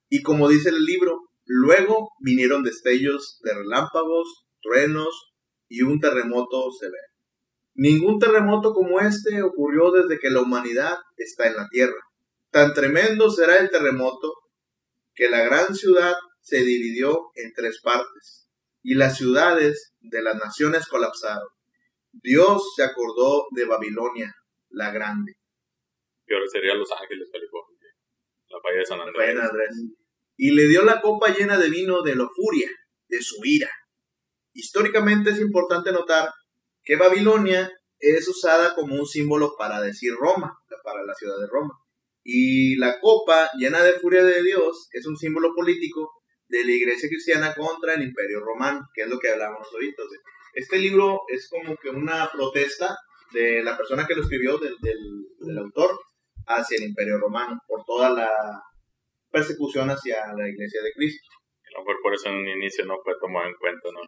Y 0.10 0.24
como 0.24 0.50
dice 0.50 0.70
el 0.70 0.84
libro, 0.84 1.30
luego 1.46 2.14
vinieron 2.20 2.64
destellos 2.64 3.40
de 3.44 3.54
relámpagos, 3.54 4.48
truenos 4.60 5.36
y 5.70 5.84
un 5.84 6.00
terremoto 6.00 6.72
severo. 6.72 7.11
Ningún 7.82 8.20
terremoto 8.20 8.74
como 8.76 9.00
este 9.00 9.42
ocurrió 9.42 9.90
desde 9.90 10.20
que 10.20 10.30
la 10.30 10.42
humanidad 10.42 11.00
está 11.18 11.48
en 11.48 11.56
la 11.56 11.68
tierra. 11.68 12.00
Tan 12.52 12.76
tremendo 12.76 13.32
será 13.32 13.56
el 13.58 13.72
terremoto 13.72 14.36
que 15.16 15.28
la 15.32 15.42
gran 15.42 15.74
ciudad 15.74 16.14
se 16.42 16.58
dividió 16.58 17.32
en 17.34 17.52
tres 17.54 17.82
partes 17.82 18.48
y 18.84 18.94
las 18.94 19.18
ciudades 19.18 19.96
de 20.00 20.22
las 20.22 20.36
naciones 20.36 20.86
colapsaron. 20.86 21.48
Dios 22.12 22.62
se 22.76 22.84
acordó 22.84 23.48
de 23.50 23.66
Babilonia, 23.66 24.32
la 24.70 24.92
grande. 24.92 25.34
Ahora 26.30 26.46
sería 26.52 26.76
Los 26.76 26.92
Ángeles, 26.92 27.30
California. 27.34 27.90
La 28.50 28.60
falla 28.62 28.78
de 28.78 28.86
San 28.86 29.02
Andrés 29.02 29.74
y 30.38 30.52
le 30.52 30.68
dio 30.68 30.84
la 30.84 31.02
copa 31.02 31.34
llena 31.34 31.58
de 31.58 31.72
vino 31.72 32.04
de 32.04 32.16
la 32.16 32.30
furia, 32.30 32.70
de 33.08 33.24
su 33.24 33.44
ira. 33.44 33.72
Históricamente 34.54 35.32
es 35.32 35.40
importante 35.40 35.92
notar 35.92 36.30
que 36.84 36.96
Babilonia 36.96 37.72
es 38.00 38.28
usada 38.28 38.74
como 38.76 38.96
un 38.96 39.06
símbolo 39.06 39.56
para 39.58 39.82
decir 39.82 40.14
Roma, 40.20 40.58
para 40.84 41.04
la 41.04 41.14
ciudad 41.14 41.38
de 41.40 41.48
Roma. 41.48 41.74
Y 42.24 42.76
la 42.78 43.00
copa 43.00 43.50
llena 43.58 43.82
de 43.84 43.94
furia 43.94 44.24
de 44.24 44.44
Dios 44.44 44.88
es 44.92 45.06
un 45.08 45.18
símbolo 45.18 45.54
político 45.56 46.12
de 46.48 46.66
la 46.66 46.72
iglesia 46.72 47.10
cristiana 47.10 47.54
contra 47.56 47.94
el 47.94 48.04
imperio 48.04 48.42
romano, 48.42 48.82
que 48.94 49.04
es 49.04 49.10
lo 49.10 49.20
que 49.20 49.30
hablábamos 49.30 49.68
ahorita. 49.72 50.04
Este 50.54 50.78
libro 50.78 51.22
es 51.30 51.48
como 51.50 51.76
que 51.78 51.90
una 51.90 52.30
protesta 52.32 52.98
de 53.32 53.64
la 53.64 53.78
persona 53.78 54.06
que 54.06 54.16
lo 54.16 54.24
escribió, 54.24 54.58
del, 54.58 54.76
del 54.82 55.58
autor, 55.58 55.98
hacia 56.46 56.78
el 56.78 56.84
imperio 56.84 57.18
romano, 57.18 57.58
por 57.68 57.84
toda 57.86 58.10
la 58.10 58.30
persecución 59.32 59.90
hacia 59.90 60.18
la 60.36 60.48
iglesia 60.48 60.82
de 60.84 60.92
Cristo. 60.94 61.28
A 61.76 61.80
lo 61.80 61.86
por 62.04 62.14
eso 62.14 62.28
en 62.28 62.36
un 62.36 62.48
inicio 62.50 62.86
no 62.86 62.98
fue 63.02 63.14
tomado 63.20 63.48
en 63.48 63.56
cuenta, 63.56 63.90
¿no? 63.94 64.02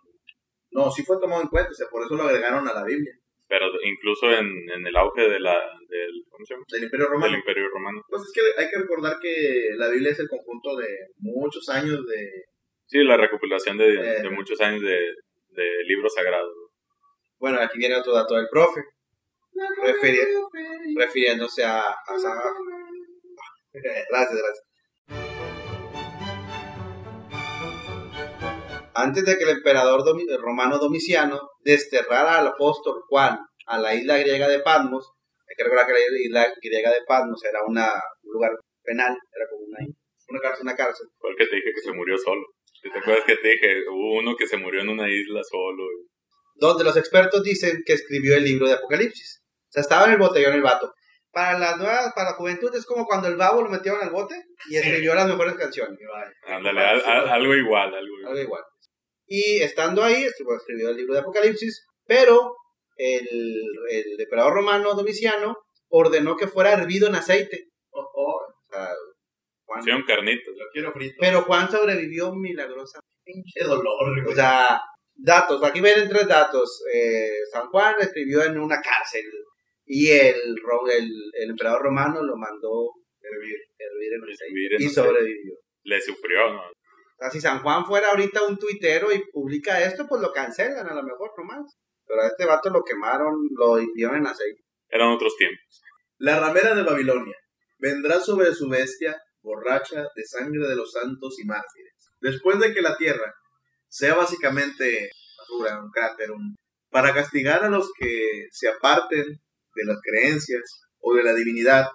No, 0.74 0.92
sí 0.92 1.04
fue 1.04 1.20
tomado 1.20 1.42
en 1.42 1.48
cuenta, 1.48 1.70
o 1.70 1.74
sea, 1.74 1.88
por 1.88 2.04
eso 2.04 2.16
lo 2.16 2.24
agregaron 2.24 2.68
a 2.68 2.74
la 2.74 2.84
Biblia. 2.84 3.14
Pero 3.48 3.68
incluso 3.84 4.32
en, 4.32 4.48
en 4.70 4.88
el 4.88 4.96
auge 4.96 5.30
de 5.30 5.40
la, 5.40 5.54
del, 5.88 6.26
¿cómo 6.30 6.46
se 6.46 6.54
llama? 6.56 6.66
del 6.72 6.84
Imperio 6.86 7.08
Romano. 7.08 7.32
Del 7.32 7.40
Imperio 7.40 7.70
Romano. 7.70 8.02
Pues 8.10 8.24
es 8.24 8.32
que 8.34 8.62
hay 8.62 8.70
que 8.70 8.80
recordar 8.80 9.20
que 9.22 9.70
la 9.78 9.90
Biblia 9.90 10.12
es 10.12 10.20
el 10.20 10.28
conjunto 10.28 10.76
de 10.76 10.88
muchos 11.20 11.70
años 11.70 12.06
de... 12.08 12.46
Sí, 12.88 13.04
la 13.04 13.18
recopilación 13.18 13.78
de, 13.78 14.22
de 14.22 14.30
muchos 14.30 14.60
años 14.62 14.82
de, 14.82 14.98
de, 15.50 15.84
libros 15.86 16.14
sagrados. 16.14 16.52
Bueno, 17.38 17.60
aquí 17.62 17.78
viene 17.78 17.96
otro 17.96 18.14
dato 18.14 18.36
del 18.36 18.48
profe. 18.50 18.82
refiriéndose 20.96 21.64
a, 21.64 21.82
a 21.82 21.94
Gracias, 23.74 24.38
gracias. 24.38 24.73
Antes 28.96 29.26
de 29.26 29.38
que 29.38 29.44
el 29.44 29.58
emperador 29.58 30.04
romano 30.40 30.78
Domiciano 30.78 31.40
desterrara 31.62 32.40
al 32.40 32.48
apóstol 32.48 33.02
Juan 33.08 33.40
a 33.66 33.78
la 33.78 33.96
isla 33.96 34.18
griega 34.18 34.48
de 34.48 34.60
Patmos, 34.60 35.12
hay 35.48 35.56
que 35.56 35.64
recordar 35.64 35.88
que 35.88 35.94
la 35.94 36.00
isla 36.00 36.54
griega 36.62 36.90
de 36.90 37.04
Patmos 37.08 37.44
era 37.44 37.60
una, 37.66 37.88
un 38.24 38.34
lugar 38.34 38.52
penal, 38.84 39.12
era 39.12 39.50
como 39.50 39.66
una, 39.66 39.80
una 40.30 40.40
cárcel, 40.42 40.64
una 40.64 40.76
cárcel. 40.76 41.08
Fue 41.18 41.32
el 41.32 41.38
que 41.38 41.48
te 41.48 41.56
dije 41.56 41.72
que 41.74 41.82
se 41.82 41.94
murió 41.94 42.18
solo. 42.18 42.44
¿Te 42.82 43.00
acuerdas 43.00 43.24
que 43.26 43.38
te 43.38 43.48
dije? 43.48 43.90
Hubo 43.90 44.20
uno 44.20 44.36
que 44.36 44.48
se 44.48 44.58
murió 44.58 44.82
en 44.82 44.90
una 44.90 45.10
isla 45.10 45.42
solo. 45.50 45.84
Donde 46.56 46.84
los 46.84 46.98
expertos 46.98 47.44
dicen 47.44 47.82
que 47.86 47.94
escribió 47.94 48.36
el 48.36 48.44
libro 48.44 48.68
de 48.68 48.74
Apocalipsis. 48.74 49.42
O 49.42 49.72
sea, 49.72 49.82
estaba 49.82 50.06
en 50.06 50.14
el 50.14 50.18
botellón 50.18 50.54
el 50.54 50.62
vato. 50.62 50.94
Para 51.32 51.58
las 51.58 51.78
nuevas, 51.78 52.14
para 52.14 52.32
la 52.32 52.36
juventud 52.36 52.70
es 52.76 52.86
como 52.86 53.06
cuando 53.06 53.28
el 53.28 53.38
babo 53.38 53.64
lo 53.64 53.70
metieron 53.70 54.02
al 54.02 54.12
bote 54.12 54.36
y 54.70 54.76
escribió 54.76 55.16
las 55.16 55.28
mejores 55.28 55.56
canciones. 55.56 55.98
Ándale, 56.46 56.82
algo 56.82 57.56
igual, 57.56 57.94
algo 57.96 58.18
igual. 58.20 58.28
Algo 58.28 58.40
igual. 58.40 58.64
Y 59.26 59.62
estando 59.62 60.04
ahí, 60.04 60.24
escribió 60.24 60.90
el 60.90 60.98
libro 60.98 61.14
de 61.14 61.22
Apocalipsis, 61.22 61.86
pero 62.06 62.56
el, 62.98 63.28
el 63.90 64.20
emperador 64.20 64.54
romano 64.54 64.94
Domiciano 64.94 65.56
ordenó 65.90 66.36
que 66.36 66.48
fuera 66.48 66.74
hervido 66.74 67.08
en 67.08 67.16
aceite. 67.16 67.70
Oh, 67.92 68.02
oh, 68.02 68.36
o 68.36 68.72
sea, 68.72 68.90
Juan, 69.66 69.84
sí, 69.84 69.92
un 69.92 70.04
carnito. 70.04 70.52
Lo 70.52 70.66
quiero 70.72 70.92
frito. 70.92 71.16
Pero 71.20 71.44
Juan 71.44 71.70
sobrevivió 71.70 72.34
milagrosamente. 72.34 73.14
Pinche 73.24 73.64
dolor, 73.64 74.28
O 74.28 74.36
sea, 74.36 74.82
datos. 75.16 75.64
Aquí 75.64 75.82
vienen 75.82 76.10
tres 76.10 76.28
datos. 76.28 76.84
Eh, 76.94 77.40
San 77.52 77.70
Juan 77.70 77.96
escribió 78.00 78.44
en 78.44 78.60
una 78.60 78.82
cárcel 78.82 79.24
y 79.86 80.10
el, 80.10 80.36
el, 80.36 81.12
el 81.34 81.50
emperador 81.50 81.84
romano 81.84 82.24
lo 82.24 82.36
mandó 82.36 82.92
hervir, 83.22 83.58
hervir 83.78 84.14
en 84.14 84.24
aceite 84.24 84.84
y 84.84 84.90
sobrevivió. 84.90 85.54
Le 85.84 86.02
sufrió, 86.02 86.54
¿no? 86.54 86.62
Si 87.32 87.42
San 87.42 87.62
Juan 87.62 87.86
fuera 87.86 88.10
ahorita 88.10 88.44
un 88.44 88.58
tuitero 88.58 89.12
y 89.12 89.24
publica 89.32 89.82
esto, 89.82 90.08
pues 90.08 90.22
lo 90.22 90.32
cancelan 90.32 90.88
a 90.88 90.94
lo 90.94 91.04
mejor 91.04 91.32
nomás. 91.38 91.78
Pero 92.06 92.22
a 92.22 92.28
este 92.28 92.46
vato 92.46 92.70
lo 92.70 92.84
quemaron, 92.84 93.34
lo 93.52 93.80
hirieron 93.80 94.18
en 94.18 94.28
aceite. 94.28 94.62
Eran 94.90 95.10
otros 95.10 95.36
tiempos. 95.38 95.82
La 96.18 96.40
ramera 96.40 96.76
de 96.76 96.84
Babilonia 96.84 97.36
vendrá 97.80 98.20
sobre 98.20 98.54
su 98.54 98.70
bestia, 98.70 99.22
borracha 99.42 100.08
de 100.16 100.24
sangre 100.26 100.68
de 100.68 100.76
los 100.76 100.92
santos 100.92 101.40
y 101.40 101.46
mártires. 101.46 101.94
Después 102.22 102.60
de 102.60 102.74
que 102.74 102.82
la 102.82 102.96
tierra 102.98 103.34
sea 103.88 104.16
básicamente 104.16 105.10
basura, 105.38 105.82
un 105.82 105.92
cráter, 105.92 106.32
un... 106.32 106.56
para 106.90 107.14
castigar 107.14 107.64
a 107.64 107.70
los 107.70 107.92
que 107.98 108.48
se 108.52 108.70
aparten 108.70 109.26
de 109.76 109.86
las 109.86 109.98
creencias 110.02 110.64
o 111.00 111.14
de 111.14 111.24
la 111.24 111.34
divinidad, 111.34 111.88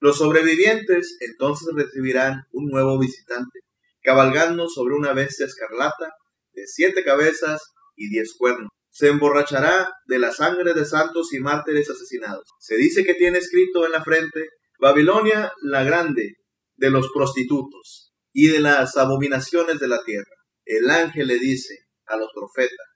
los 0.00 0.18
sobrevivientes 0.18 1.16
entonces 1.20 1.68
recibirán 1.74 2.44
un 2.50 2.68
nuevo 2.68 2.98
visitante 2.98 3.60
cabalgando 4.02 4.68
sobre 4.68 4.94
una 4.94 5.12
bestia 5.12 5.46
escarlata 5.46 6.10
de 6.52 6.66
siete 6.66 7.04
cabezas 7.04 7.62
y 7.96 8.08
diez 8.10 8.34
cuernos. 8.36 8.68
Se 8.90 9.08
emborrachará 9.08 9.88
de 10.06 10.18
la 10.18 10.32
sangre 10.32 10.74
de 10.74 10.84
santos 10.84 11.32
y 11.32 11.40
mártires 11.40 11.88
asesinados. 11.88 12.44
Se 12.58 12.76
dice 12.76 13.04
que 13.04 13.14
tiene 13.14 13.38
escrito 13.38 13.86
en 13.86 13.92
la 13.92 14.04
frente 14.04 14.48
Babilonia 14.78 15.52
la 15.62 15.84
grande 15.84 16.34
de 16.76 16.90
los 16.90 17.10
prostitutos 17.14 18.12
y 18.32 18.48
de 18.48 18.60
las 18.60 18.96
abominaciones 18.96 19.78
de 19.78 19.88
la 19.88 20.02
tierra. 20.02 20.34
El 20.64 20.90
ángel 20.90 21.28
le 21.28 21.38
dice 21.38 21.78
a 22.06 22.16
los 22.16 22.28
profetas 22.34 22.86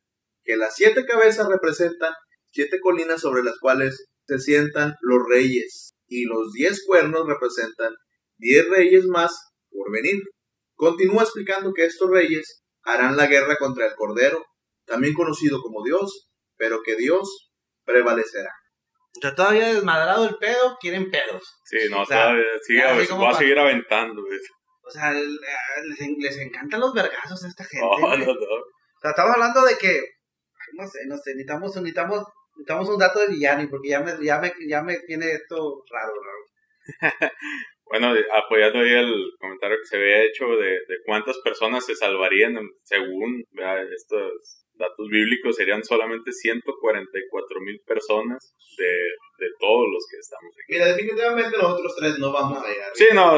que 0.44 0.56
las 0.56 0.74
siete 0.74 1.04
cabezas 1.06 1.48
representan 1.48 2.12
siete 2.52 2.78
colinas 2.80 3.20
sobre 3.20 3.42
las 3.42 3.58
cuales 3.58 4.06
se 4.26 4.38
sientan 4.38 4.94
los 5.00 5.20
reyes 5.28 5.94
y 6.08 6.24
los 6.24 6.52
diez 6.52 6.84
cuernos 6.86 7.26
representan 7.26 7.92
diez 8.38 8.68
reyes 8.68 9.06
más 9.06 9.32
por 9.70 9.92
venir. 9.92 10.22
Continúa 10.76 11.22
explicando 11.22 11.72
que 11.72 11.86
estos 11.86 12.08
reyes 12.10 12.62
harán 12.84 13.16
la 13.16 13.26
guerra 13.26 13.56
contra 13.56 13.86
el 13.86 13.94
Cordero, 13.94 14.44
también 14.86 15.14
conocido 15.14 15.60
como 15.60 15.82
Dios, 15.82 16.30
pero 16.56 16.82
que 16.84 16.96
Dios 16.96 17.52
prevalecerá. 17.84 18.52
O 19.16 19.20
sea, 19.20 19.34
todavía 19.34 19.72
desmadrado 19.72 20.28
el 20.28 20.36
pedo, 20.36 20.76
quieren 20.78 21.10
pedos. 21.10 21.42
Sí, 21.64 21.78
no, 21.90 22.04
todavía 22.04 22.44
sigue, 22.62 22.84
va 22.84 23.30
a 23.30 23.34
seguir 23.34 23.58
aventando. 23.58 24.22
O 24.82 24.90
sea, 24.90 25.10
les, 25.12 25.98
les, 26.18 26.38
encantan 26.38 26.80
los 26.80 26.92
vergazos 26.92 27.42
a 27.44 27.48
esta 27.48 27.64
gente. 27.64 27.86
No, 28.00 28.16
no, 28.16 28.26
no. 28.26 28.32
O 28.32 29.00
sea, 29.00 29.10
estamos 29.10 29.34
hablando 29.34 29.64
de 29.64 29.76
que, 29.78 30.00
no 30.74 30.86
sé, 30.86 31.00
no 31.06 31.16
sé, 31.16 31.30
necesitamos, 31.34 31.74
necesitamos, 31.76 32.24
necesitamos 32.56 32.88
un 32.90 32.98
dato 32.98 33.20
de 33.20 33.28
Villani, 33.28 33.66
porque 33.68 33.88
ya 33.88 34.00
me, 34.00 34.12
ya 34.24 34.38
me, 34.38 34.52
ya 34.68 34.82
me 34.82 34.98
tiene 35.00 35.32
esto 35.32 35.82
raro, 35.90 36.12
raro. 36.22 37.32
Bueno, 37.88 38.12
apoyando 38.34 38.80
ahí 38.80 38.92
el 38.92 39.14
comentario 39.38 39.78
que 39.78 39.86
se 39.86 39.96
había 39.96 40.24
hecho 40.24 40.44
de, 40.46 40.70
de 40.88 40.98
cuántas 41.04 41.38
personas 41.38 41.86
se 41.86 41.94
salvarían 41.94 42.58
según 42.82 43.44
estos 43.94 44.66
datos 44.74 45.08
bíblicos, 45.08 45.56
serían 45.56 45.84
solamente 45.84 46.32
144 46.32 47.60
mil 47.60 47.80
personas 47.86 48.54
de, 48.76 48.84
de, 48.84 49.50
todos 49.58 49.86
los 49.90 50.04
que 50.10 50.18
estamos 50.18 50.52
aquí. 50.52 50.74
Mira, 50.74 50.86
definitivamente 50.86 51.56
los 51.56 51.72
otros 51.72 51.94
tres 51.96 52.18
no 52.18 52.32
vamos 52.32 52.62
a 52.62 52.68
llegar. 52.68 52.90
Sí, 52.94 53.06
no, 53.14 53.36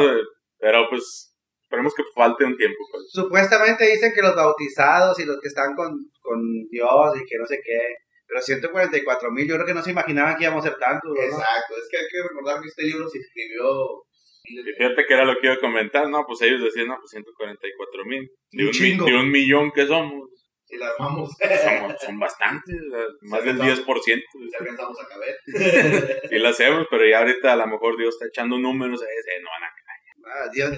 pero 0.59 0.89
pues 0.89 1.35
esperemos 1.63 1.95
que 1.95 2.03
falte 2.15 2.45
un 2.45 2.57
tiempo. 2.57 2.79
Pues. 2.91 3.11
Supuestamente 3.11 3.85
dicen 3.85 4.13
que 4.15 4.23
los 4.23 4.35
bautizados 4.35 5.19
y 5.21 5.27
los 5.27 5.39
que 5.41 5.49
están 5.49 5.75
con, 5.77 5.93
con 6.21 6.41
Dios 6.71 7.17
y 7.17 7.25
que 7.25 7.39
no 7.39 7.47
sé 7.47 7.61
qué, 7.63 7.95
pero 8.27 8.43
144 8.43 9.31
mil, 9.31 9.49
yo 9.49 9.55
creo 9.55 9.67
que 9.67 9.75
no 9.75 9.83
se 9.83 9.91
imaginaban 9.91 10.37
que 10.37 10.45
íbamos 10.45 10.65
a 10.65 10.69
ser 10.69 10.79
tantos. 10.79 11.17
Exacto, 11.17 11.75
es 11.77 11.89
que 11.91 11.97
hay 11.99 12.07
que 12.11 12.29
recordar 12.29 12.61
que 12.61 12.69
este 12.69 12.85
libro 12.85 13.09
se 13.09 13.19
escribió 13.19 14.05
y 14.49 14.73
fíjate 14.73 15.05
que 15.07 15.15
era 15.15 15.25
lo 15.25 15.35
que 15.39 15.47
iba 15.47 15.55
a 15.55 15.61
comentar, 15.61 16.09
¿no? 16.09 16.25
Pues 16.27 16.41
ellos 16.43 16.63
decían, 16.63 16.89
no, 16.89 16.99
pues 16.99 17.11
144 17.11 18.05
mil. 18.05 18.29
De 18.51 18.67
un, 18.67 19.07
de 19.07 19.15
un 19.15 19.31
millón 19.31 19.71
que 19.73 19.87
somos. 19.87 20.29
Y 20.71 20.77
la 20.77 20.89
armamos. 20.89 21.31
son 22.01 22.19
bastantes, 22.19 22.77
más 23.23 23.45
del 23.45 23.59
10%. 23.59 23.85
Ya 23.87 24.59
alcanzamos 24.59 24.99
a 25.01 25.09
caber. 25.09 25.37
y 26.31 26.39
lo 26.39 26.49
hacemos, 26.49 26.87
pero 26.91 27.07
ya 27.07 27.19
ahorita 27.21 27.53
a 27.53 27.57
lo 27.57 27.67
mejor 27.67 27.97
Dios 27.97 28.15
está 28.15 28.27
echando 28.27 28.59
números, 28.59 29.03
eh, 29.03 29.41
no 29.43 29.49
van 29.51 29.65
a 29.65 29.73
caer. 29.73 29.89
Ah, 30.31 30.49
Dios, 30.53 30.71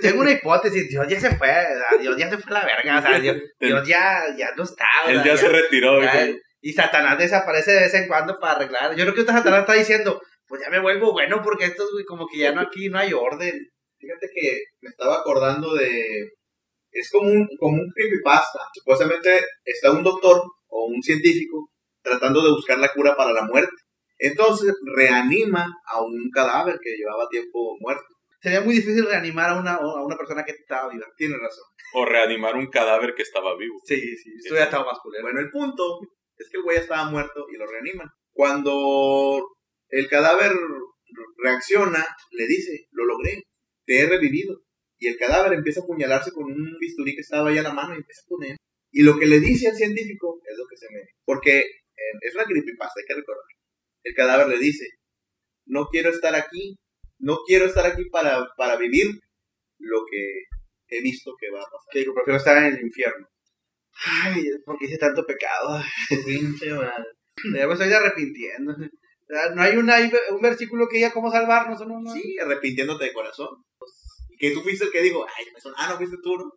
tengo 0.00 0.22
una 0.22 0.32
hipótesis, 0.32 0.88
Dios 0.88 1.06
ya 1.06 1.20
se 1.20 1.36
fue, 1.36 1.48
Dios 2.00 2.16
ya 2.16 2.28
se 2.28 2.38
fue 2.38 2.56
a 2.56 2.60
la 2.60 2.66
verga, 2.66 2.98
o 2.98 3.02
sea, 3.02 3.20
Dios, 3.20 3.36
Dios 3.60 3.86
ya, 3.86 4.24
ya 4.36 4.50
no 4.56 4.64
está. 4.64 4.86
Él 5.06 5.22
ya, 5.24 5.36
se 5.36 5.48
retiró. 5.48 6.00
y 6.60 6.72
Satanás 6.72 7.18
desaparece 7.18 7.72
de 7.72 7.80
vez 7.80 7.94
en 7.94 8.08
cuando 8.08 8.38
para 8.40 8.54
arreglar. 8.54 8.96
Yo 8.96 9.04
creo 9.04 9.14
que 9.14 9.32
Satanás 9.32 9.60
está 9.60 9.74
diciendo, 9.74 10.20
pues 10.52 10.60
ya 10.62 10.70
me 10.70 10.82
vuelvo 10.82 11.12
bueno 11.12 11.40
porque 11.42 11.64
esto, 11.64 11.82
güey, 11.90 12.04
como 12.04 12.26
que 12.28 12.40
ya 12.40 12.52
no 12.52 12.60
aquí 12.60 12.90
no 12.90 12.98
hay 12.98 13.14
orden. 13.14 13.58
Fíjate 13.98 14.28
que 14.34 14.58
me 14.82 14.90
estaba 14.90 15.14
acordando 15.14 15.72
de... 15.72 16.28
Es 16.90 17.10
como 17.10 17.30
un, 17.30 17.48
como 17.58 17.80
un 17.80 17.90
creepypasta. 17.94 18.58
Supuestamente 18.74 19.30
está 19.64 19.92
un 19.92 20.02
doctor 20.02 20.42
o 20.68 20.84
un 20.94 21.02
científico 21.02 21.70
tratando 22.02 22.42
de 22.42 22.50
buscar 22.50 22.76
la 22.78 22.92
cura 22.92 23.16
para 23.16 23.32
la 23.32 23.46
muerte. 23.46 23.72
Entonces 24.18 24.74
reanima 24.94 25.66
a 25.86 26.02
un 26.02 26.28
cadáver 26.30 26.78
que 26.82 26.98
llevaba 26.98 27.30
tiempo 27.30 27.74
muerto. 27.80 28.04
Sería 28.42 28.60
muy 28.60 28.74
difícil 28.74 29.06
reanimar 29.06 29.48
a 29.48 29.58
una, 29.58 29.76
a 29.76 30.04
una 30.04 30.18
persona 30.18 30.44
que 30.44 30.52
estaba 30.52 30.92
viva. 30.92 31.06
Tiene 31.16 31.36
razón. 31.38 31.64
O 31.94 32.04
reanimar 32.04 32.56
un 32.56 32.66
cadáver 32.66 33.14
que 33.14 33.22
estaba 33.22 33.56
vivo. 33.56 33.76
Sí, 33.86 33.98
sí, 34.18 34.32
eso 34.44 34.54
ya 34.54 34.64
estaba 34.64 34.84
más 34.84 34.98
culero. 34.98 35.22
Bueno, 35.22 35.40
el 35.40 35.50
punto 35.50 36.00
es 36.36 36.50
que 36.50 36.58
el 36.58 36.62
güey 36.62 36.76
estaba 36.76 37.10
muerto 37.10 37.46
y 37.50 37.56
lo 37.56 37.66
reaniman. 37.66 38.10
Cuando 38.34 39.48
el 39.92 40.08
cadáver 40.08 40.52
reacciona, 41.36 42.04
le 42.32 42.46
dice, 42.46 42.88
lo 42.92 43.04
logré, 43.04 43.44
te 43.84 44.00
he 44.00 44.06
revivido. 44.08 44.62
Y 44.98 45.08
el 45.08 45.18
cadáver 45.18 45.52
empieza 45.52 45.80
a 45.80 45.84
apuñalarse 45.84 46.32
con 46.32 46.44
un 46.44 46.78
bisturí 46.80 47.14
que 47.14 47.20
estaba 47.20 47.50
ahí 47.50 47.58
a 47.58 47.62
la 47.62 47.74
mano 47.74 47.94
y 47.94 47.98
empieza 47.98 48.22
a 48.24 48.28
poner. 48.28 48.56
Y 48.90 49.02
lo 49.02 49.18
que 49.18 49.26
le 49.26 49.40
dice 49.40 49.68
al 49.68 49.76
científico 49.76 50.40
es 50.44 50.56
lo 50.56 50.64
que 50.66 50.76
se 50.76 50.86
me... 50.92 51.00
Porque 51.24 51.58
eh, 51.58 52.18
es 52.22 52.34
una 52.34 52.44
creepypasta, 52.44 53.00
hay 53.00 53.06
que 53.06 53.14
recordar. 53.14 53.44
El 54.04 54.14
cadáver 54.14 54.48
le 54.48 54.58
dice, 54.58 54.86
no 55.66 55.86
quiero 55.86 56.10
estar 56.10 56.34
aquí, 56.34 56.76
no 57.18 57.38
quiero 57.46 57.66
estar 57.66 57.86
aquí 57.86 58.04
para, 58.06 58.46
para 58.56 58.76
vivir 58.76 59.06
lo 59.78 60.04
que 60.10 60.44
he 60.88 61.02
visto 61.02 61.32
que 61.38 61.50
va 61.50 61.60
a 61.60 61.64
pasar. 61.64 61.88
Que 61.90 61.98
digo, 62.00 62.14
prefiero 62.14 62.38
estar 62.38 62.56
en 62.56 62.74
el 62.74 62.80
infierno. 62.80 63.28
Ay, 64.22 64.42
porque 64.64 64.86
hice 64.86 64.96
tanto 64.96 65.26
pecado. 65.26 65.82
Pinche 66.24 66.72
madre. 66.72 67.04
Ya 67.54 67.66
me 67.66 67.72
estoy 67.74 67.92
arrepintiendo. 67.92 68.74
No 69.54 69.62
hay, 69.62 69.76
una, 69.76 69.96
un 70.30 70.42
versículo 70.42 70.86
que 70.88 70.98
diga 70.98 71.12
cómo 71.12 71.30
salvarnos, 71.30 71.80
¿no? 71.86 72.00
no? 72.00 72.12
Sí, 72.12 72.36
arrepintiéndote 72.38 73.06
de 73.06 73.12
corazón. 73.14 73.48
Que 74.38 74.50
tú 74.50 74.60
fuiste 74.60 74.84
el 74.84 74.92
que 74.92 75.00
digo, 75.00 75.24
ay, 75.26 75.46
me 75.54 75.60
suena, 75.60 75.78
ah, 75.80 75.88
no 75.90 75.96
fuiste 75.96 76.16
tú, 76.22 76.36
¿no? 76.36 76.52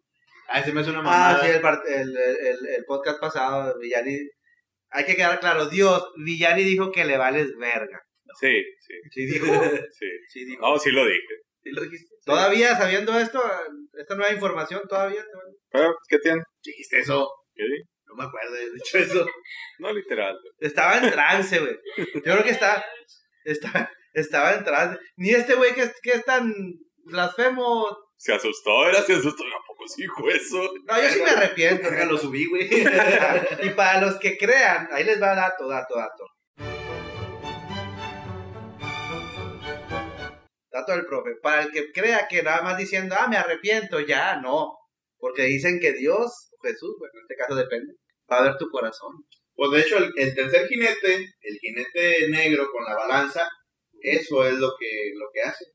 Ay, 0.49 0.63
se 0.63 0.73
me 0.73 0.81
hace 0.81 0.89
una 0.89 1.01
mamada. 1.01 1.37
Ah, 1.37 1.41
sí, 1.41 1.47
el, 1.47 2.17
el, 2.17 2.67
el, 2.67 2.85
podcast 2.85 3.19
pasado, 3.21 3.79
Villani, 3.79 4.17
hay 4.89 5.05
que 5.05 5.15
quedar 5.15 5.39
claro, 5.39 5.67
Dios, 5.67 6.11
Villani 6.17 6.63
dijo 6.63 6.91
que 6.91 7.05
le 7.05 7.17
vales 7.17 7.55
verga. 7.57 8.01
Sí, 8.39 8.63
sí. 8.79 8.93
Sí 9.11 9.25
dijo. 9.25 9.45
sí. 9.91 10.07
sí 10.27 10.45
dijo. 10.45 10.61
No, 10.61 10.77
sí 10.77 10.91
lo 10.91 11.05
dije. 11.05 11.21
¿Sí 11.63 11.71
lo 11.71 11.81
dijiste? 11.81 12.13
¿Todavía 12.25 12.75
sabiendo 12.75 13.17
esto, 13.17 13.41
esta 13.93 14.15
nueva 14.15 14.33
información, 14.33 14.81
todavía? 14.87 15.23
¿Pero 15.71 15.95
qué 16.07 16.19
tiene? 16.19 16.41
Dijiste 16.63 16.99
eso. 16.99 17.29
¿Qué 17.53 17.63
no 18.07 18.15
me 18.15 18.23
acuerdo 18.23 18.53
de 18.53 18.65
hecho 18.77 18.97
eso. 18.97 19.27
No 19.79 19.91
literal. 19.91 20.39
Estaba 20.59 20.97
en 20.97 21.11
trance, 21.11 21.59
güey. 21.59 21.77
Yo 21.97 22.21
creo 22.21 22.43
que 22.43 22.51
está, 22.51 22.85
está, 23.43 23.91
estaba 24.13 24.53
en 24.53 24.63
trance. 24.63 24.97
Ni 25.17 25.31
este 25.31 25.55
güey 25.55 25.73
que, 25.73 25.91
que 26.01 26.11
es 26.11 26.23
tan 26.23 26.53
blasfemo. 27.03 27.85
Se 28.15 28.33
asustó, 28.33 28.87
era, 28.87 29.01
se 29.01 29.13
asustó. 29.13 29.43
Tampoco 29.43 29.87
sí 29.87 30.03
dijo 30.03 30.29
eso. 30.29 30.73
No, 30.85 31.01
yo 31.01 31.09
sí 31.09 31.21
me 31.21 31.31
arrepiento. 31.31 31.89
Que 31.89 32.05
lo 32.05 32.17
subí, 32.17 32.45
güey. 32.47 32.69
y 33.63 33.69
para 33.71 33.99
los 33.99 34.17
que 34.17 34.37
crean, 34.37 34.87
ahí 34.93 35.03
les 35.03 35.21
va 35.21 35.35
dato, 35.35 35.67
dato, 35.67 35.95
dato. 35.97 36.25
Dato 40.71 40.91
del 40.93 41.05
profe. 41.05 41.31
Para 41.41 41.63
el 41.63 41.71
que 41.71 41.91
crea 41.91 42.27
que 42.29 42.43
nada 42.43 42.61
más 42.61 42.77
diciendo, 42.77 43.15
ah, 43.19 43.27
me 43.27 43.37
arrepiento, 43.37 43.99
ya, 43.99 44.37
no. 44.37 44.73
Porque 45.25 45.41
dicen 45.41 45.79
que 45.79 45.91
Dios, 45.93 46.51
Jesús, 46.61 46.95
bueno, 46.99 47.13
en 47.15 47.21
este 47.21 47.35
caso 47.35 47.55
depende, 47.55 47.95
va 48.31 48.37
a 48.37 48.43
ver 48.43 48.57
tu 48.59 48.69
corazón. 48.69 49.09
Pues 49.55 49.71
de 49.71 49.79
hecho, 49.79 49.97
el, 49.97 50.35
tercer 50.35 50.67
jinete, 50.67 51.15
el 51.41 51.57
jinete 51.57 52.29
negro 52.29 52.69
con 52.71 52.83
la 52.85 52.93
balanza, 52.93 53.49
eso 54.01 54.45
es 54.45 54.53
lo 54.59 54.73
que, 54.79 55.13
lo 55.15 55.25
que 55.33 55.41
hace. 55.41 55.65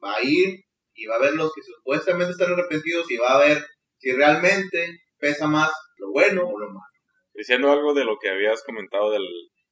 Va 0.00 0.14
a 0.14 0.22
ir 0.22 0.60
y 0.94 1.06
va 1.06 1.16
a 1.16 1.22
ver 1.22 1.34
los 1.34 1.52
que 1.52 1.60
supuestamente 1.60 2.30
están 2.30 2.52
arrepentidos 2.52 3.10
y 3.10 3.16
va 3.16 3.32
a 3.32 3.44
ver 3.44 3.66
si 3.98 4.12
realmente 4.12 5.00
pesa 5.18 5.48
más 5.48 5.72
lo 5.96 6.12
bueno 6.12 6.46
o 6.46 6.56
lo 6.56 6.66
malo. 6.66 6.94
Diciendo 7.34 7.72
algo 7.72 7.92
de 7.94 8.04
lo 8.04 8.16
que 8.16 8.28
habías 8.28 8.62
comentado 8.62 9.10
del 9.10 9.26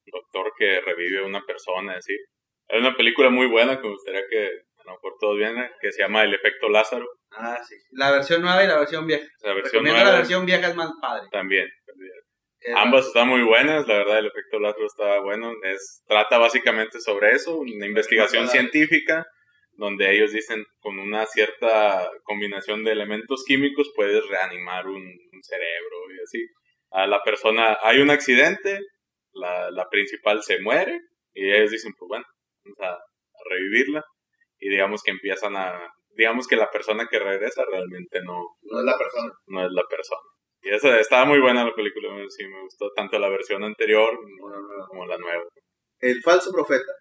doctor 0.07 0.51
que 0.59 0.81
revive 0.81 1.21
a 1.21 1.27
una 1.27 1.47
persona, 1.47 1.95
así. 1.97 2.17
Hay 2.71 2.81
una 2.81 2.97
película 2.97 3.31
muy 3.31 3.47
buena 3.47 3.77
que 3.77 3.87
me 3.87 3.95
gustaría 3.95 4.23
que 4.29 4.51
a 4.89 4.93
lo 4.93 4.97
mejor 4.97 5.17
todos 5.21 5.37
vienen, 5.37 5.71
que 5.81 5.93
se 5.93 6.03
llama 6.03 6.25
El 6.25 6.35
efecto 6.35 6.69
Lázaro. 6.69 7.07
Ah, 7.33 7.59
sí. 7.63 7.75
La 7.91 8.11
versión 8.11 8.41
nueva 8.41 8.65
y 8.65 8.67
la 8.67 8.79
versión 8.79 9.07
vieja. 9.07 9.27
La 9.43 9.53
versión 9.53 9.85
nueva. 9.85 10.05
La 10.05 10.17
versión 10.17 10.47
vieja 10.47 10.69
es 10.69 10.77
más 10.77 10.91
padre. 11.01 11.29
También. 11.31 11.69
Ambas 12.75 13.07
están 13.07 13.29
muy 13.29 13.43
buenas, 13.43 13.87
la 13.87 13.99
verdad 13.99 14.19
el 14.19 14.27
efecto 14.27 14.59
Lázaro 14.59 14.87
está 14.87 15.21
bueno. 15.21 15.53
Es, 15.63 16.03
trata 16.07 16.39
básicamente 16.39 17.01
sobre 17.01 17.33
eso, 17.33 17.59
una 17.59 17.87
investigación 17.87 18.49
científica 18.49 19.27
donde 19.73 20.11
ellos 20.13 20.33
dicen 20.33 20.65
con 20.81 20.99
una 20.99 21.25
cierta 21.27 22.11
combinación 22.25 22.83
de 22.83 22.93
elementos 22.93 23.45
químicos 23.47 23.93
puedes 23.95 24.27
reanimar 24.27 24.89
un, 24.89 25.05
cerebro 25.43 25.97
y 26.11 26.23
así. 26.23 26.47
A 26.91 27.07
la 27.07 27.23
persona, 27.23 27.79
hay 27.83 28.01
un 28.01 28.11
accidente, 28.11 28.81
la, 29.33 29.71
la 29.71 29.89
principal 29.89 30.43
se 30.43 30.59
muere 30.61 30.99
y 31.33 31.53
ellos 31.53 31.71
dicen, 31.71 31.93
pues 31.97 32.09
bueno, 32.09 32.25
vamos 32.65 32.81
a 32.81 32.99
revivirla 33.49 34.05
y 34.61 34.69
digamos 34.69 35.03
que 35.03 35.11
empiezan 35.11 35.57
a 35.57 35.93
digamos 36.19 36.49
que 36.49 36.57
la 36.57 36.71
persona 36.71 37.07
que 37.09 37.19
regresa 37.19 37.65
realmente 37.65 38.21
no, 38.23 38.57
no 38.63 38.81
es 38.81 38.85
la 38.85 38.99
persona. 38.99 39.33
No 39.47 39.65
es 39.65 39.71
la 39.71 39.85
persona. 39.89 40.21
Y 40.61 40.71
esa, 40.71 40.99
estaba 40.99 41.25
muy 41.25 41.41
buena 41.41 41.65
la 41.65 41.75
película, 41.75 42.09
sí, 42.29 42.45
me 42.47 42.61
gustó 42.63 42.91
tanto 42.93 43.19
la 43.21 43.29
versión 43.29 43.63
anterior 43.63 44.19
como 44.89 45.07
la 45.07 45.17
nueva. 45.17 45.45
El 46.01 46.21
falso 46.21 46.51
profeta 46.53 46.93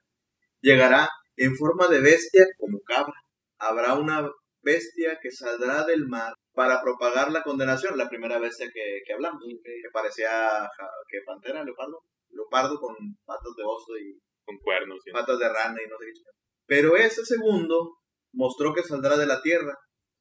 llegará 0.61 1.09
en 1.35 1.55
forma 1.55 1.87
de 1.87 1.99
bestia 1.99 2.45
como 2.59 2.79
cabra. 2.81 3.13
Habrá 3.57 3.95
una 3.95 4.29
bestia 4.61 5.17
que 5.19 5.31
saldrá 5.31 5.83
del 5.83 6.07
mar 6.07 6.33
para 6.53 6.81
propagar 6.83 7.31
la 7.31 7.41
condenación, 7.41 7.97
la 7.97 8.09
primera 8.09 8.37
bestia 8.37 8.69
que, 8.71 9.01
que 9.05 9.13
hablamos, 9.13 9.43
que 9.63 9.89
parecía 9.91 10.69
que 11.09 11.21
pantera, 11.25 11.63
leopardo, 11.63 12.03
leopardo 12.29 12.79
con 12.79 12.95
patas 13.25 13.55
de 13.57 13.63
oso 13.63 13.97
y 13.97 14.19
con 14.45 14.57
cuernos, 14.59 14.99
patas 15.11 15.39
de 15.39 15.49
rana 15.49 15.79
y 15.83 15.89
no 15.89 15.97
sé 15.97 16.05
qué. 16.13 16.37
Pero 16.67 16.95
ese 16.97 17.25
segundo 17.25 17.97
mostró 18.33 18.73
que 18.73 18.83
saldrá 18.83 19.17
de 19.17 19.25
la 19.25 19.41
tierra 19.41 19.73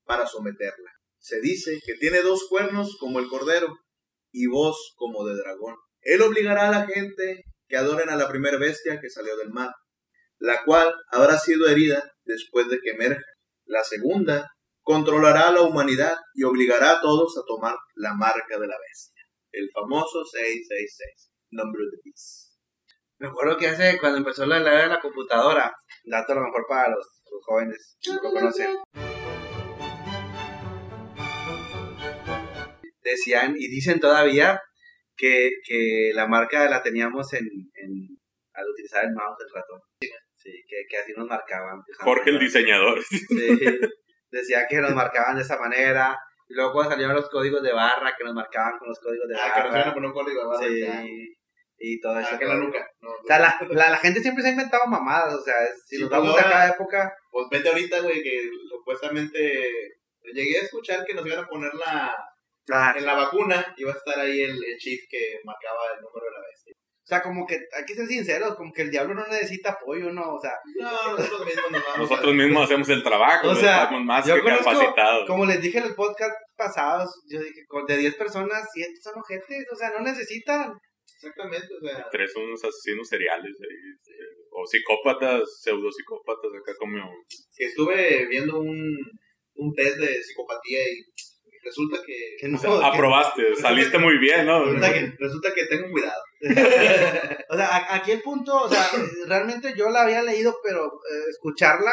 para 0.04 0.26
someterla. 0.26 0.90
Se 1.18 1.40
dice 1.40 1.80
que 1.84 1.94
tiene 1.94 2.22
dos 2.22 2.46
cuernos 2.48 2.96
como 2.98 3.18
el 3.18 3.28
cordero 3.28 3.66
y 4.32 4.46
voz 4.46 4.94
como 4.96 5.24
de 5.26 5.34
dragón. 5.34 5.74
Él 6.02 6.22
obligará 6.22 6.68
a 6.68 6.70
la 6.70 6.86
gente 6.86 7.44
que 7.68 7.76
adoren 7.76 8.08
a 8.10 8.16
la 8.16 8.28
primera 8.28 8.58
bestia 8.58 9.00
que 9.00 9.10
salió 9.10 9.36
del 9.36 9.50
mar, 9.50 9.70
la 10.38 10.62
cual 10.64 10.94
habrá 11.10 11.38
sido 11.38 11.68
herida 11.68 12.12
después 12.24 12.68
de 12.68 12.78
que 12.80 12.90
emerja. 12.90 13.24
La 13.64 13.82
segunda 13.82 14.48
controlará 14.82 15.48
a 15.48 15.52
la 15.52 15.62
humanidad 15.62 16.16
y 16.34 16.44
obligará 16.44 16.92
a 16.92 17.00
todos 17.00 17.36
a 17.36 17.42
tomar 17.44 17.74
la 17.96 18.14
marca 18.14 18.58
de 18.58 18.68
la 18.68 18.76
bestia. 18.88 19.22
El 19.50 19.68
famoso 19.72 20.24
666, 20.24 21.32
nombre 21.50 21.82
de 21.90 21.98
Beast. 22.04 22.45
Me 23.18 23.28
acuerdo 23.28 23.56
que 23.56 23.68
hace 23.68 23.98
cuando 23.98 24.18
empezó 24.18 24.44
la 24.44 24.58
era 24.58 24.82
de 24.82 24.88
la 24.88 25.00
computadora, 25.00 25.74
dato 26.04 26.32
a 26.32 26.36
lo 26.36 26.42
mejor 26.42 26.66
para 26.68 26.90
los, 26.90 27.22
jóvenes 27.46 27.96
que 28.00 28.12
lo 28.12 28.20
conocen. 28.20 28.76
Decían 33.00 33.54
y 33.56 33.68
dicen 33.68 34.00
todavía 34.00 34.60
que, 35.16 35.50
que 35.64 36.10
la 36.14 36.26
marca 36.26 36.68
la 36.68 36.82
teníamos 36.82 37.32
en, 37.32 37.44
en, 37.44 38.18
al 38.52 38.68
utilizar 38.68 39.04
el 39.04 39.12
mouse 39.12 39.38
del 39.38 39.48
ratón. 39.54 39.80
Sí, 40.34 40.50
que, 40.68 40.84
que 40.88 40.98
así 40.98 41.12
nos 41.16 41.26
marcaban. 41.26 41.82
Jorge 41.98 42.30
el 42.30 42.38
diseñador. 42.38 43.02
Sí, 43.02 43.18
decía 44.30 44.66
que 44.68 44.76
nos 44.76 44.94
marcaban 44.94 45.36
de 45.36 45.42
esa 45.42 45.58
manera. 45.58 46.18
Y 46.48 46.54
luego 46.54 46.72
cuando 46.72 46.90
salieron 46.90 47.16
los 47.16 47.30
códigos 47.30 47.62
de 47.62 47.72
barra, 47.72 48.14
que 48.16 48.24
nos 48.24 48.34
marcaban 48.34 48.78
con 48.78 48.88
los 48.88 49.00
códigos 49.00 49.28
de 49.28 49.34
barra. 49.36 49.52
Ah, 49.54 49.54
que 49.54 49.68
nos 49.68 49.76
iban 49.76 49.88
a 49.88 49.94
poner 49.94 50.10
un 50.10 50.14
código 50.14 50.40
de 50.42 50.46
barra. 50.46 51.02
Sí 51.02 51.36
y 51.78 52.00
todo 52.00 52.18
eso. 52.18 52.30
Ah, 52.32 52.38
que 52.38 52.44
la 52.44 52.54
nuca. 52.54 52.86
o 53.02 53.26
sea, 53.26 53.38
la, 53.38 53.58
la, 53.90 53.98
gente 53.98 54.20
siempre 54.20 54.42
se 54.42 54.48
ha 54.48 54.52
inventado 54.52 54.86
mamadas, 54.86 55.34
o 55.34 55.42
sea, 55.42 55.54
si 55.86 55.98
nos 55.98 56.10
vamos 56.10 56.38
a 56.38 56.42
cada 56.42 56.68
época... 56.68 57.14
Pues 57.30 57.46
vete 57.50 57.68
ahorita, 57.68 58.00
güey, 58.00 58.22
que 58.22 58.48
supuestamente 58.68 59.98
llegué 60.32 60.58
a 60.58 60.62
escuchar 60.62 61.04
que 61.04 61.14
nos 61.14 61.26
iban 61.26 61.44
a 61.44 61.48
poner 61.48 61.74
la... 61.74 62.14
Ah. 62.68 62.94
En 62.96 63.06
la 63.06 63.14
vacuna 63.14 63.74
iba 63.76 63.92
a 63.92 63.96
estar 63.96 64.18
ahí 64.18 64.42
el, 64.42 64.50
el 64.50 64.76
chip 64.78 65.00
que 65.08 65.38
marcaba 65.44 65.80
el 65.94 66.02
número 66.02 66.26
de 66.26 66.32
la 66.32 66.40
bestia. 66.48 66.74
O 67.06 67.08
sea, 67.08 67.22
como 67.22 67.46
que 67.46 67.54
hay 67.54 67.84
que 67.86 67.94
ser 67.94 68.04
sinceros, 68.08 68.56
como 68.56 68.72
que 68.72 68.82
el 68.82 68.90
diablo 68.90 69.14
no 69.14 69.24
necesita 69.28 69.70
apoyo, 69.70 70.10
¿no? 70.10 70.34
O 70.34 70.40
sea, 70.40 70.54
no, 70.74 71.16
nosotros 71.16 71.46
mismos 71.46 71.70
nos 71.70 71.84
vamos 71.84 72.10
Nosotros 72.10 72.34
mismos 72.34 72.64
hacemos 72.64 72.88
el 72.88 73.04
trabajo, 73.04 73.50
o 73.50 73.54
sea, 73.54 73.84
estamos 73.84 74.04
más 74.04 74.24
que 74.24 74.42
capacitados. 74.42 75.24
Como 75.28 75.46
les 75.46 75.62
dije 75.62 75.78
en 75.78 75.84
el 75.84 75.94
podcast 75.94 76.34
pasado, 76.56 77.08
yo 77.30 77.38
dije, 77.38 77.64
de 77.86 77.96
10 77.96 78.14
personas, 78.16 78.68
7 78.72 78.90
son 79.00 79.20
ojetes, 79.20 79.66
o 79.72 79.76
sea, 79.76 79.90
no 79.90 80.00
necesitan. 80.00 80.76
Exactamente, 81.16 81.68
o 81.74 81.80
sea. 81.80 82.06
Tres 82.10 82.32
son 82.32 82.44
unos 82.44 82.62
asesinos 82.62 83.08
seriales 83.08 83.56
o 84.50 84.66
psicópatas, 84.66 85.42
pseudopsicópatas, 85.62 86.50
acá 86.60 86.72
como. 86.78 86.98
Estuve 87.56 88.26
viendo 88.26 88.60
un, 88.60 88.96
un 89.54 89.74
test 89.74 89.96
de 89.96 90.22
psicopatía 90.22 90.82
y 90.82 91.04
resulta 91.64 91.98
que. 92.04 92.36
aprobaste, 92.82 93.54
saliste 93.56 93.98
muy 93.98 94.18
bien, 94.18 94.46
¿no? 94.46 94.64
Resulta 94.64 95.54
que, 95.54 95.66
tengo 95.66 95.90
cuidado. 95.90 96.22
o 97.48 97.56
sea, 97.56 97.94
aquí 97.94 98.12
el 98.12 98.20
punto, 98.20 98.54
o 98.54 98.68
sea, 98.68 98.86
realmente 99.26 99.74
yo 99.76 99.88
la 99.88 100.02
había 100.02 100.22
leído, 100.22 100.54
pero 100.62 100.84
eh, 100.84 101.30
escucharla 101.30 101.92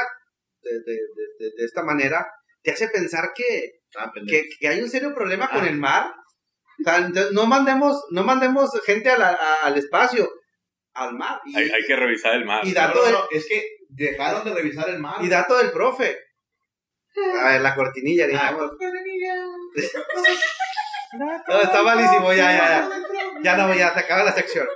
de, 0.61 0.71
de, 0.71 0.93
de, 0.93 1.45
de, 1.57 1.65
esta 1.65 1.83
manera 1.83 2.25
te 2.61 2.71
hace 2.71 2.89
pensar 2.89 3.31
que, 3.35 3.79
ah, 3.97 4.11
que, 4.27 4.47
que, 4.59 4.67
hay 4.67 4.81
un 4.81 4.89
serio 4.89 5.13
problema 5.13 5.49
con 5.49 5.63
ah. 5.63 5.69
el 5.69 5.77
mar 5.77 6.13
no 7.31 7.45
mandemos, 7.45 8.05
no 8.11 8.23
mandemos 8.23 8.71
gente 8.85 9.09
al 9.09 9.77
espacio, 9.77 10.29
al 10.93 11.13
mar. 11.13 11.41
hay, 11.55 11.69
hay, 11.69 11.83
que 11.85 11.95
revisar 11.95 12.35
el 12.35 12.45
mar. 12.45 12.65
Y 12.65 12.73
dato 12.73 12.99
es 13.31 13.47
que 13.47 13.65
dejaron 13.89 14.43
de 14.45 14.53
revisar 14.53 14.89
el 14.89 14.99
mar. 14.99 15.15
Y 15.21 15.29
dato 15.29 15.57
del 15.57 15.71
profe. 15.71 16.17
A 17.39 17.51
ver, 17.51 17.61
la 17.61 17.75
cortinilla, 17.75 18.27
digamos. 18.27 18.71
no, 21.13 21.61
está 21.61 21.83
malísimo, 21.83 22.33
ya, 22.33 22.51
ya, 22.51 22.67
ya. 22.67 22.89
Ya 23.43 23.57
no, 23.57 23.73
ya, 23.73 23.93
se 23.93 23.99
acaba 23.99 24.23
la 24.23 24.33
sección. 24.33 24.67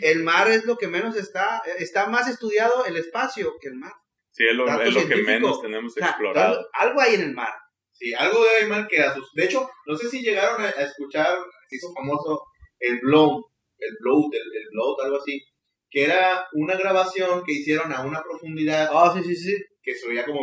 El 0.00 0.22
mar 0.22 0.48
es 0.48 0.64
lo 0.64 0.76
que 0.76 0.88
menos 0.88 1.16
está, 1.16 1.62
está 1.78 2.06
más 2.06 2.28
estudiado 2.28 2.84
el 2.86 2.96
espacio 2.96 3.54
que 3.60 3.68
el 3.68 3.76
mar. 3.76 3.92
Sí, 4.34 4.44
es 4.48 4.56
lo, 4.56 4.66
que 4.66 5.22
menos 5.22 5.62
tenemos 5.62 5.96
explorado. 5.96 6.68
Algo 6.72 7.00
hay 7.00 7.14
en 7.14 7.20
el 7.20 7.34
mar. 7.34 7.52
Sí, 7.92 8.12
algo 8.12 8.42
debe 8.42 8.56
haber 8.56 8.68
mar 8.68 8.88
que 8.88 9.00
sus... 9.14 9.32
De 9.32 9.44
hecho, 9.44 9.70
no 9.86 9.96
sé 9.96 10.08
si 10.08 10.22
llegaron 10.22 10.60
a, 10.60 10.70
escuchar, 10.70 11.28
se 11.68 11.76
hizo 11.76 11.92
famoso 11.94 12.42
el 12.80 12.98
blow, 12.98 13.44
el 13.78 13.96
blow, 14.00 14.28
el, 14.32 14.40
el 14.40 14.68
blow, 14.72 14.96
algo 15.04 15.18
así, 15.18 15.40
que 15.88 16.06
era 16.06 16.48
una 16.54 16.74
grabación 16.74 17.44
que 17.46 17.52
hicieron 17.52 17.92
a 17.92 18.02
una 18.02 18.20
profundidad. 18.24 18.90
Ah, 18.92 19.14
sí, 19.16 19.22
sí, 19.22 19.36
sí. 19.36 19.56
Que 19.80 19.94
se 19.94 20.08
veía 20.08 20.24
como... 20.24 20.40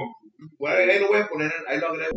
Bueno, 0.58 0.78
ahí 0.90 0.98
lo 0.98 1.10
voy 1.10 1.20
a 1.20 1.28
poner, 1.28 1.52
ahí 1.68 1.78
lo 1.78 1.88
agrego. 1.88 2.12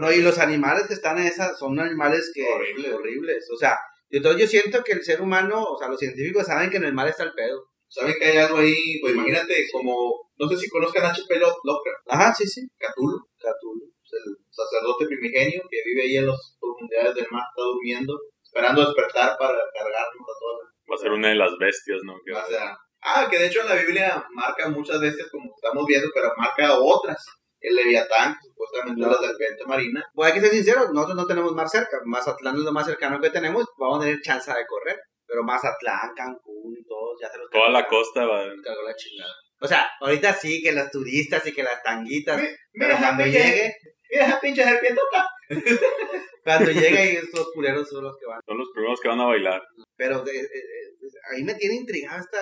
No, 0.00 0.10
y 0.10 0.22
los 0.22 0.38
animales 0.38 0.86
que 0.88 0.94
están 0.94 1.18
en 1.18 1.26
esa 1.26 1.54
son 1.54 1.78
animales 1.78 2.32
que 2.34 2.48
horribles, 2.48 2.94
horribles. 2.94 3.48
O 3.52 3.58
sea, 3.58 3.78
entonces 4.18 4.42
yo 4.42 4.46
siento 4.46 4.84
que 4.84 4.92
el 4.92 5.02
ser 5.02 5.22
humano, 5.22 5.64
o 5.64 5.78
sea, 5.78 5.88
los 5.88 5.98
científicos 5.98 6.46
saben 6.46 6.70
que 6.70 6.76
en 6.76 6.84
el 6.84 6.94
mar 6.94 7.08
está 7.08 7.24
el 7.24 7.32
pedo. 7.32 7.64
Saben 7.88 8.14
que 8.18 8.24
hay 8.24 8.38
algo 8.38 8.58
ahí, 8.58 9.00
pues 9.00 9.14
imagínate, 9.14 9.66
como, 9.70 10.30
no 10.38 10.48
sé 10.48 10.56
si 10.56 10.68
conozcan 10.68 11.04
a 11.04 11.10
H.P. 11.10 11.34
Lovecraft. 11.38 12.08
Ajá, 12.08 12.34
sí, 12.34 12.46
sí. 12.46 12.62
Cthulhu. 12.78 13.18
Cthulhu. 13.38 13.92
El 14.12 14.36
sacerdote 14.50 15.06
primigenio 15.06 15.62
que 15.70 15.78
vive 15.84 16.02
ahí 16.02 16.16
en 16.16 16.26
las 16.26 16.56
profundidades 16.60 17.14
del 17.14 17.26
mar, 17.30 17.42
está 17.48 17.62
durmiendo, 17.62 18.18
esperando 18.42 18.84
despertar 18.84 19.36
para 19.38 19.58
cargarnos 19.72 20.28
a 20.28 20.36
todos. 20.40 20.62
Va 20.90 20.94
a 20.94 20.98
ser 20.98 21.12
una 21.12 21.28
de 21.28 21.36
las 21.36 21.56
bestias, 21.58 22.00
¿no? 22.04 22.12
o 22.12 22.50
sea, 22.50 22.76
ah, 23.00 23.26
que 23.30 23.38
de 23.38 23.46
hecho 23.46 23.62
en 23.62 23.68
la 23.68 23.76
Biblia 23.76 24.26
marca 24.34 24.68
muchas 24.68 25.00
bestias 25.00 25.30
como 25.30 25.50
estamos 25.54 25.86
viendo, 25.86 26.08
pero 26.12 26.30
marca 26.36 26.78
otras 26.78 27.24
el 27.62 27.74
Leviatán, 27.76 28.36
supuestamente 28.42 29.00
la 29.00 29.14
serpiente 29.14 29.64
marina. 29.66 30.04
Pues 30.14 30.28
hay 30.28 30.34
que 30.34 30.40
ser 30.40 30.50
sinceros, 30.50 30.92
nosotros 30.92 31.16
no 31.16 31.26
tenemos 31.26 31.52
mar 31.52 31.68
cerca, 31.68 31.98
Mazatlán 32.04 32.56
es 32.56 32.62
lo 32.62 32.72
más 32.72 32.86
cercano 32.86 33.20
que 33.20 33.30
tenemos, 33.30 33.66
vamos 33.78 33.98
a 33.98 34.02
tener 34.02 34.20
chance 34.20 34.50
de 34.52 34.66
correr. 34.66 35.00
Pero 35.26 35.44
Mazatlán, 35.44 36.12
Cancún 36.14 36.76
y 36.78 36.84
todos, 36.84 37.18
ya 37.20 37.30
se 37.30 37.38
los 37.38 37.48
Toda 37.48 37.70
la 37.70 37.86
costa 37.86 38.26
va. 38.26 38.44
Cargó 38.62 38.82
la 38.82 38.94
chingada. 38.94 39.32
O 39.60 39.66
sea, 39.66 39.88
ahorita 40.00 40.34
sí 40.34 40.60
que 40.60 40.72
los 40.72 40.90
turistas 40.90 41.46
y 41.46 41.52
que 41.52 41.62
las 41.62 41.82
tanguitas, 41.82 42.42
pero 42.72 42.96
cuando 42.98 43.24
llegue... 43.24 43.74
Mira 44.10 44.26
esa 44.26 44.40
pinche 44.40 44.62
serpientota. 44.62 45.26
cuando 46.44 46.70
llegue 46.70 47.14
estos 47.14 47.50
culeros 47.54 47.88
son 47.88 48.04
los 48.04 48.18
que 48.18 48.26
van. 48.26 48.40
Son 48.44 48.58
los 48.58 48.68
primeros 48.74 49.00
que 49.00 49.08
van 49.08 49.20
a 49.20 49.26
bailar. 49.26 49.62
Pero 49.96 50.26
eh, 50.26 50.40
eh, 50.40 50.91
ahí 51.30 51.42
me 51.44 51.54
tiene 51.54 51.76
intrigado 51.76 52.20
esta, 52.20 52.38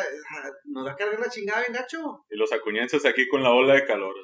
nos 0.64 0.86
va 0.86 0.92
a 0.92 0.96
cargar 0.96 1.20
la 1.20 1.28
chingada 1.28 1.60
bien 1.60 1.72
gacho. 1.72 2.24
Y 2.30 2.36
los 2.36 2.52
acuñenses 2.52 3.04
aquí 3.04 3.28
con 3.28 3.42
la 3.42 3.50
ola 3.50 3.74
de 3.74 3.86
calor. 3.86 4.14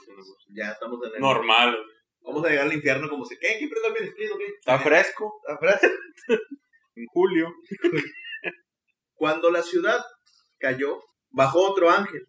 Ya 0.55 0.73
estamos 0.73 0.99
en 1.07 1.15
el... 1.15 1.21
Normal. 1.21 1.77
Vamos 2.23 2.45
a 2.45 2.49
llegar 2.49 2.67
al 2.67 2.73
infierno 2.73 3.09
como 3.09 3.25
si, 3.25 3.39
¿qué? 3.39 3.57
¿Quién 3.59 3.71
prende 3.71 4.01
el 4.01 4.09
espíritu? 4.09 4.37
¿Qué? 4.39 4.47
Está 4.59 4.79
fresco. 4.79 5.41
Está 5.47 5.59
fresco. 5.59 5.97
en 6.97 7.07
julio. 7.07 7.55
Cuando 9.15 9.51
la 9.51 9.63
ciudad 9.63 10.05
cayó, 10.59 11.01
bajó 11.31 11.71
otro 11.71 11.91
ángel, 11.91 12.27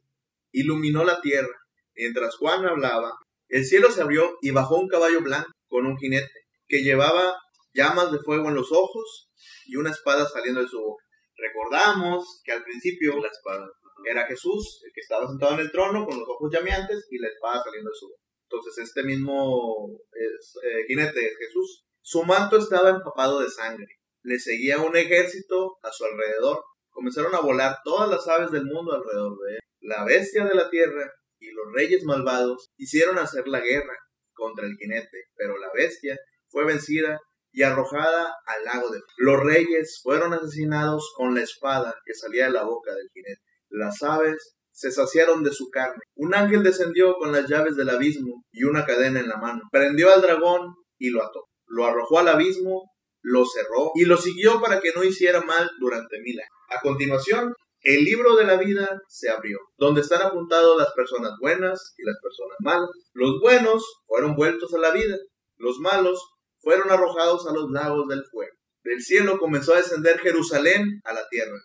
iluminó 0.51 1.03
la 1.03 1.21
tierra. 1.21 1.55
Mientras 1.95 2.36
Juan 2.36 2.65
hablaba, 2.65 3.17
el 3.49 3.65
cielo 3.65 3.89
se 3.89 4.01
abrió 4.01 4.38
y 4.41 4.51
bajó 4.51 4.78
un 4.78 4.88
caballo 4.88 5.21
blanco 5.21 5.51
con 5.67 5.86
un 5.86 5.97
jinete, 5.97 6.45
que 6.67 6.84
llevaba 6.84 7.38
llamas 7.73 8.11
de 8.11 8.19
fuego 8.19 8.49
en 8.49 8.55
los 8.55 8.71
ojos 8.71 9.30
y 9.65 9.75
una 9.75 9.91
espada 9.91 10.28
saliendo 10.28 10.61
de 10.61 10.67
su 10.67 10.80
boca. 10.80 11.03
Recordamos 11.38 12.42
que 12.44 12.52
al 12.52 12.64
principio 12.64 13.20
la 13.20 13.30
espada 13.30 13.70
era 14.06 14.26
Jesús, 14.26 14.82
el 14.86 14.92
que 14.94 15.02
estaba 15.02 15.28
sentado 15.28 15.54
en 15.54 15.60
el 15.62 15.72
trono 15.72 16.06
con 16.06 16.20
los 16.20 16.28
ojos 16.28 16.52
llameantes 16.52 17.08
y 17.12 17.20
la 17.20 17.28
espada 17.28 17.64
saliendo 17.64 17.90
de 17.90 17.96
su 17.96 18.08
boca. 18.08 18.22
Entonces 18.50 18.78
este 18.86 19.04
mismo 19.04 19.90
eh, 20.14 20.84
jinete 20.88 21.26
es 21.26 21.38
Jesús. 21.38 21.86
Su 22.02 22.24
manto 22.24 22.58
estaba 22.58 22.90
empapado 22.90 23.40
de 23.42 23.50
sangre. 23.50 23.88
Le 24.24 24.40
seguía 24.40 24.80
un 24.80 24.96
ejército 24.96 25.78
a 25.84 25.92
su 25.92 26.06
alrededor. 26.06 26.64
Comenzaron 26.90 27.36
a 27.36 27.42
volar 27.42 27.78
todas 27.84 28.10
las 28.10 28.28
aves 28.28 28.52
del 28.52 28.66
mundo 28.66 28.94
alrededor 28.94 29.38
de 29.46 29.56
él. 29.56 29.60
La 29.82 30.06
bestia 30.06 30.46
de 30.46 30.56
la 30.56 30.70
tierra 30.70 31.12
y 31.40 31.52
los 31.52 31.66
reyes 31.74 32.04
malvados 32.04 32.72
hicieron 32.78 33.18
hacer 33.18 33.48
la 33.48 33.60
guerra 33.60 33.96
contra 34.34 34.66
el 34.66 34.76
jinete, 34.78 35.26
pero 35.36 35.58
la 35.58 35.72
bestia 35.74 36.18
fue 36.50 36.66
vencida 36.66 37.20
y 37.58 37.64
arrojada 37.64 38.36
al 38.45 38.64
lago 38.66 38.91
de 38.91 39.01
Los 39.18 39.43
reyes 39.43 39.99
fueron 40.03 40.32
asesinados 40.32 41.12
con 41.16 41.34
la 41.34 41.41
espada 41.41 41.95
que 42.05 42.14
salía 42.14 42.45
de 42.45 42.51
la 42.51 42.64
boca 42.64 42.93
del 42.93 43.10
jinete. 43.12 43.41
Las 43.70 44.03
aves 44.03 44.58
se 44.70 44.91
saciaron 44.91 45.43
de 45.43 45.51
su 45.51 45.72
carne. 45.72 46.03
Un 46.14 46.36
ángel 46.36 46.62
descendió 46.62 47.16
con 47.16 47.32
las 47.32 47.49
llaves 47.49 47.76
del 47.76 47.89
abismo 47.89 48.43
y 48.51 48.64
una 48.66 48.86
cadena 48.86 49.20
en 49.20 49.28
la 49.28 49.38
mano. 49.38 49.64
Prendió 49.72 50.14
al 50.14 50.22
dragón 50.22 50.76
y 50.99 51.10
lo 51.10 51.24
ató. 51.24 51.45
Lo 51.66 51.88
arrojó 51.88 52.20
al 52.20 52.28
abismo 52.28 52.91
lo 53.24 53.43
cerró 53.43 53.91
y 53.95 54.05
lo 54.05 54.18
siguió 54.18 54.62
para 54.62 54.80
que 54.80 54.91
no 54.95 55.03
hiciera 55.03 55.41
mal 55.41 55.68
durante 55.80 56.22
mil 56.22 56.39
años. 56.39 56.51
A 56.70 56.80
continuación, 56.82 57.55
el 57.82 58.03
libro 58.03 58.36
de 58.36 58.45
la 58.45 58.58
vida 58.58 59.01
se 59.08 59.32
abrió, 59.32 59.58
donde 59.78 60.01
están 60.01 60.22
apuntados 60.22 60.78
las 60.78 60.93
personas 60.93 61.32
buenas 61.41 61.95
y 61.97 62.05
las 62.05 62.18
personas 62.22 62.55
malas. 62.60 62.89
Los 63.14 63.39
buenos 63.41 63.84
fueron 64.05 64.36
vueltos 64.36 64.74
a 64.76 64.78
la 64.78 64.91
vida, 64.91 65.18
los 65.58 65.80
malos 65.80 66.22
fueron 66.68 66.91
arrojados 66.91 67.47
a 67.47 67.53
los 67.53 67.72
lagos 67.72 68.09
del 68.09 68.26
fuego. 68.26 68.51
Del 68.84 69.01
cielo 69.01 69.39
comenzó 69.39 69.74
a 69.74 69.78
descender 69.78 70.20
Jerusalén 70.20 70.99
a 71.05 71.13
la 71.13 71.26
tierra, 71.30 71.57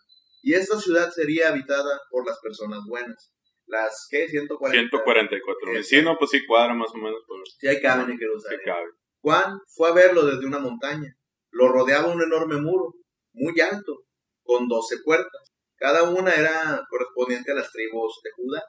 y 0.42 0.54
esta 0.54 0.78
ciudad 0.78 1.10
sería 1.10 1.48
habitada 1.48 2.00
por 2.08 2.24
las 2.24 2.38
personas 2.38 2.82
buenas. 2.86 3.32
Las 3.66 4.06
que 4.08 4.28
140. 4.28 4.78
144 4.90 5.72
mil. 5.72 5.82
Sí, 5.82 6.02
no, 6.02 6.16
pues 6.16 6.30
sí 6.30 6.46
cuadra 6.46 6.74
más 6.74 6.90
o 6.94 6.98
menos. 6.98 7.18
Por... 7.26 7.38
Sí, 7.58 7.66
hay 7.66 7.80
caben 7.80 8.12
en 8.12 8.18
Jerusalén. 8.18 8.60
Sí 8.60 8.64
cabe. 8.64 8.86
Juan 9.22 9.58
fue 9.74 9.88
a 9.88 9.92
verlo 9.92 10.24
desde 10.24 10.46
una 10.46 10.60
montaña. 10.60 11.16
Lo 11.50 11.66
rodeaba 11.66 12.06
un 12.06 12.22
enorme 12.22 12.60
muro, 12.60 12.94
muy 13.32 13.60
alto, 13.60 14.04
con 14.44 14.68
doce 14.68 14.98
puertas. 15.04 15.52
Cada 15.78 16.04
una 16.04 16.30
era 16.30 16.80
correspondiente 16.88 17.50
a 17.50 17.56
las 17.56 17.72
tribus 17.72 18.20
de 18.22 18.30
Judá. 18.36 18.62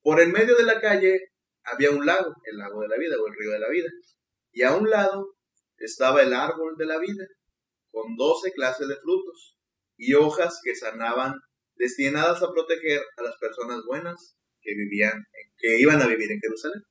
Por 0.00 0.18
el 0.18 0.32
medio 0.32 0.56
de 0.56 0.64
la 0.64 0.80
calle 0.80 1.20
había 1.62 1.90
un 1.90 2.06
lago, 2.06 2.32
el 2.44 2.56
lago 2.56 2.80
de 2.80 2.88
la 2.88 2.96
vida 2.96 3.16
o 3.22 3.26
el 3.26 3.34
río 3.34 3.50
de 3.50 3.58
la 3.58 3.68
vida. 3.68 3.90
Y 4.50 4.62
a 4.62 4.74
un 4.74 4.88
lado 4.88 5.34
estaba 5.78 6.22
el 6.22 6.32
árbol 6.32 6.76
de 6.76 6.86
la 6.86 6.98
vida, 6.98 7.24
con 7.90 8.16
doce 8.16 8.52
clases 8.52 8.88
de 8.88 8.96
frutos 8.96 9.58
y 9.96 10.14
hojas 10.14 10.60
que 10.62 10.74
sanaban, 10.74 11.34
destinadas 11.76 12.42
a 12.42 12.52
proteger 12.52 13.00
a 13.16 13.22
las 13.22 13.36
personas 13.38 13.80
buenas 13.86 14.36
que 14.60 14.74
vivían, 14.74 15.24
que 15.58 15.78
iban 15.78 16.00
a 16.00 16.06
vivir 16.06 16.30
en 16.32 16.40
Jerusalén. 16.40 16.82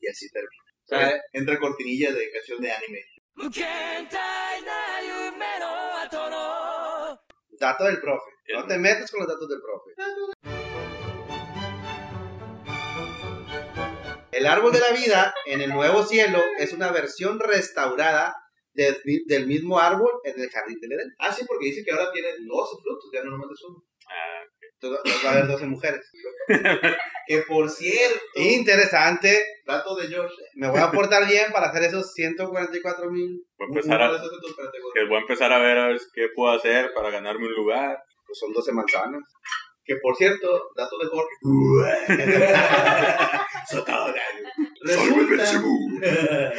Y 0.00 0.08
así 0.08 0.30
termina. 0.30 0.62
O 0.84 0.88
sea, 0.88 1.20
entre 1.32 1.58
cortinillas 1.58 2.14
de 2.14 2.30
canción 2.30 2.60
de 2.60 2.70
anime. 2.70 3.04
Dato 7.58 7.84
del 7.84 8.00
profe. 8.00 8.30
No 8.54 8.66
te 8.66 8.78
metas 8.78 9.10
con 9.10 9.20
los 9.20 9.28
datos 9.28 9.48
del 9.48 9.60
profe. 9.60 10.55
El 14.36 14.46
árbol 14.46 14.72
de 14.72 14.80
la 14.80 14.90
vida 14.90 15.34
en 15.46 15.60
el 15.62 15.70
nuevo 15.70 16.04
cielo 16.04 16.38
es 16.58 16.72
una 16.72 16.92
versión 16.92 17.40
restaurada 17.40 18.34
del, 18.74 18.96
del 19.26 19.46
mismo 19.46 19.78
árbol 19.78 20.10
en 20.24 20.38
el 20.38 20.50
jardín 20.50 20.78
del 20.80 20.92
Edén. 20.92 21.14
Ah, 21.18 21.32
sí, 21.32 21.44
porque 21.46 21.66
dice 21.66 21.82
que 21.84 21.92
ahora 21.92 22.12
tiene 22.12 22.28
12 22.28 22.42
frutos, 22.82 23.10
ya 23.12 23.24
no 23.24 23.30
nomás 23.30 23.48
es 23.52 23.64
uno. 23.64 23.82
Ah, 24.08 24.42
Entonces, 24.74 25.24
va 25.24 25.30
a 25.30 25.32
haber 25.32 25.46
12 25.46 25.66
mujeres. 25.66 26.10
Que 27.28 27.38
por 27.42 27.68
cierto, 27.68 28.20
Interesante. 28.36 29.44
dato 29.66 29.96
de 29.96 30.06
George, 30.06 30.32
Me 30.54 30.70
voy 30.70 30.78
a 30.78 30.92
portar 30.92 31.26
bien 31.26 31.50
para 31.52 31.70
hacer 31.70 31.82
esos 31.82 32.12
144 32.12 33.10
mil. 33.10 33.42
voy 33.58 33.66
a 33.66 33.68
empezar 33.68 33.98
de 33.98 34.04
a, 34.04 34.12
de 34.12 34.28
que 34.94 35.04
voy 35.06 35.16
a 35.16 35.20
empezar 35.22 35.52
a 35.52 35.58
ver 35.58 35.76
a 35.76 35.88
ver 35.88 36.00
qué 36.14 36.28
puedo 36.36 36.52
hacer 36.52 36.92
para 36.94 37.10
ganarme 37.10 37.46
un 37.46 37.54
lugar. 37.54 37.98
Pues 38.24 38.38
son 38.38 38.52
12 38.52 38.72
manzanas. 38.72 39.22
Que 39.86 39.96
por 40.02 40.16
cierto, 40.16 40.48
dato 40.76 40.98
de 40.98 41.06
Jorge. 41.06 41.34
resulta, 45.30 46.52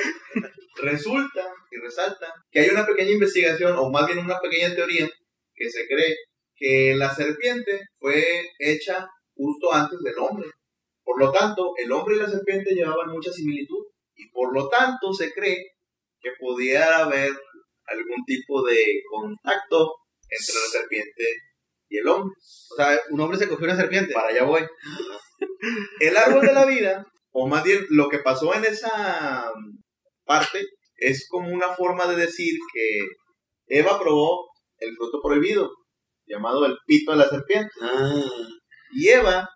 resulta 0.82 1.54
y 1.72 1.78
resalta 1.78 2.34
que 2.50 2.60
hay 2.62 2.70
una 2.70 2.86
pequeña 2.86 3.12
investigación, 3.12 3.78
o 3.78 3.90
más 3.90 4.08
bien 4.08 4.20
una 4.20 4.40
pequeña 4.40 4.74
teoría, 4.74 5.10
que 5.54 5.70
se 5.70 5.88
cree 5.88 6.16
que 6.56 6.96
la 6.96 7.14
serpiente 7.14 7.82
fue 8.00 8.24
hecha 8.60 9.08
justo 9.36 9.74
antes 9.74 10.00
del 10.00 10.18
hombre. 10.20 10.50
Por 11.04 11.20
lo 11.20 11.32
tanto, 11.32 11.74
el 11.78 11.92
hombre 11.92 12.16
y 12.16 12.20
la 12.20 12.30
serpiente 12.30 12.74
llevaban 12.74 13.10
mucha 13.10 13.32
similitud. 13.32 13.86
Y 14.16 14.30
por 14.30 14.54
lo 14.54 14.68
tanto, 14.68 15.14
se 15.14 15.32
cree 15.34 15.74
que 16.20 16.32
pudiera 16.40 17.00
haber 17.00 17.32
algún 17.86 18.26
tipo 18.26 18.64
de 18.64 18.78
contacto 19.10 19.96
entre 20.30 20.56
la 20.56 20.68
serpiente 20.80 21.24
y 21.90 21.98
el 21.98 22.08
hombre. 22.08 22.34
O 22.72 22.76
sea, 22.76 23.00
un 23.10 23.20
hombre 23.20 23.38
se 23.38 23.48
cogió 23.48 23.66
una 23.66 23.76
serpiente. 23.76 24.14
Para 24.14 24.30
allá 24.30 24.44
voy. 24.44 24.62
El 26.00 26.18
árbol 26.18 26.46
de 26.46 26.54
la 26.54 26.66
vida, 26.66 27.06
o 27.32 27.48
más 27.48 27.64
bien 27.64 27.86
lo 27.90 28.10
que 28.10 28.20
pasó 28.20 28.54
en 28.54 28.66
esa 28.66 29.52
parte, 30.26 30.66
es 30.98 31.28
como 31.30 31.50
una 31.50 31.70
forma 31.70 32.08
de 32.08 32.16
decir 32.16 32.58
que 32.74 33.80
Eva 33.80 34.00
probó 34.00 34.48
el 34.80 34.96
fruto 34.96 35.20
prohibido, 35.22 35.70
llamado 36.26 36.66
el 36.66 36.78
pito 36.86 37.12
de 37.12 37.18
la 37.18 37.30
serpiente. 37.30 37.72
Y 38.94 39.10
Eva 39.10 39.50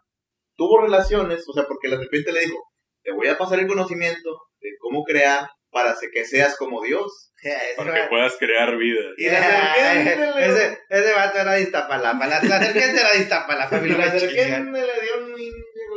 tuvo 0.55 0.82
relaciones, 0.82 1.43
o 1.47 1.53
sea, 1.53 1.65
porque 1.67 1.88
la 1.88 1.97
serpiente 1.97 2.32
le 2.32 2.41
dijo, 2.41 2.57
te 3.03 3.11
voy 3.11 3.27
a 3.27 3.38
pasar 3.38 3.59
el 3.59 3.67
conocimiento 3.67 4.29
de 4.59 4.69
cómo 4.79 5.03
crear 5.03 5.49
para 5.72 5.95
que 6.11 6.26
seas 6.26 6.57
como 6.57 6.82
Dios. 6.84 7.30
Para 7.76 7.93
que 7.95 8.09
puedas 8.09 8.36
crear 8.38 8.78
vida. 8.78 9.01
Y 9.17 9.26
ese, 9.28 10.78
ese 10.89 11.13
vato 11.13 11.39
era 11.39 11.53
de 11.53 11.63
Iztapalapa. 11.63 12.28
La, 12.28 12.39
la 12.43 12.59
serpiente 12.59 12.99
era 12.99 13.09
de 13.13 13.19
Iztapalapa. 13.19 13.78
la 13.82 14.11
serpiente 14.11 14.80
le 14.80 15.01
dio 15.01 15.26
un... 15.26 15.51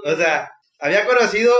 O 0.04 0.16
sea, 0.16 0.50
había 0.78 1.04
conocido, 1.04 1.52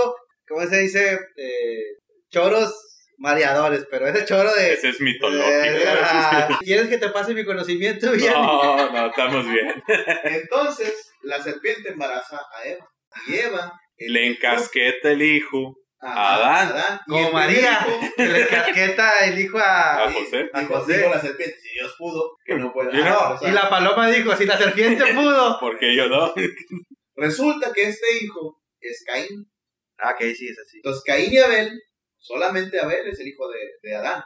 ¿cómo 0.47 0.65
se 0.65 0.79
dice? 0.79 1.19
Eh, 1.37 1.83
choros 2.31 2.73
mareadores, 3.19 3.85
pero 3.89 4.07
ese 4.07 4.25
choro 4.25 4.51
de... 4.53 4.73
Ese 4.73 4.89
es 4.89 5.01
mitológico. 5.01 5.47
Eh, 5.47 5.83
ah, 6.01 6.59
¿Quieres 6.61 6.87
que 6.87 6.97
te 6.97 7.09
pase 7.09 7.35
mi 7.35 7.45
conocimiento? 7.45 8.11
Bien. 8.11 8.33
No, 8.33 8.91
no, 8.91 9.07
estamos 9.07 9.47
bien. 9.47 9.83
Entonces, 10.23 11.11
la 11.21 11.41
serpiente 11.43 11.89
embaraza 11.89 12.37
a 12.37 12.67
Eva. 12.67 12.89
Y 13.27 13.35
Eva... 13.35 13.79
el 13.97 14.13
Le 14.13 14.27
encasqueta 14.27 15.11
el 15.11 15.21
hijo 15.21 15.75
Adán. 16.05 16.99
Como 17.07 17.31
María, 17.31 17.79
hijo- 17.87 18.13
que 18.15 18.25
le 18.25 18.47
casqueta 18.47 19.19
el 19.25 19.39
hijo 19.39 19.57
a... 19.57 20.05
a 20.05 20.11
José. 20.11 20.49
a 20.53 20.65
José. 20.65 20.97
dijo 20.97 21.09
la 21.09 21.21
serpiente, 21.21 21.57
si 21.59 21.69
Dios 21.73 21.95
pudo, 21.97 22.37
que 22.45 22.55
no 22.55 22.73
no- 22.73 22.73
Ah, 23.05 23.33
o 23.33 23.37
sea, 23.39 23.49
Y 23.49 23.51
la 23.51 23.69
paloma 23.69 24.09
dijo, 24.09 24.35
si 24.35 24.45
la 24.45 24.57
serpiente 24.57 25.03
pudo. 25.13 25.57
Porque 25.59 25.95
yo 25.95 26.07
no. 26.07 26.33
Resulta 27.15 27.71
que 27.73 27.83
este 27.89 28.05
hijo 28.21 28.61
es 28.79 29.03
Caín. 29.05 29.45
Ah, 29.97 30.11
ok, 30.11 30.21
sí, 30.35 30.47
es 30.49 30.59
así. 30.59 30.77
Entonces, 30.77 31.03
Caín 31.05 31.31
y 31.33 31.37
Abel, 31.37 31.81
solamente 32.17 32.79
Abel 32.79 33.07
es 33.07 33.19
el 33.19 33.27
hijo 33.27 33.47
de, 33.49 33.59
de 33.81 33.95
Adán. 33.95 34.21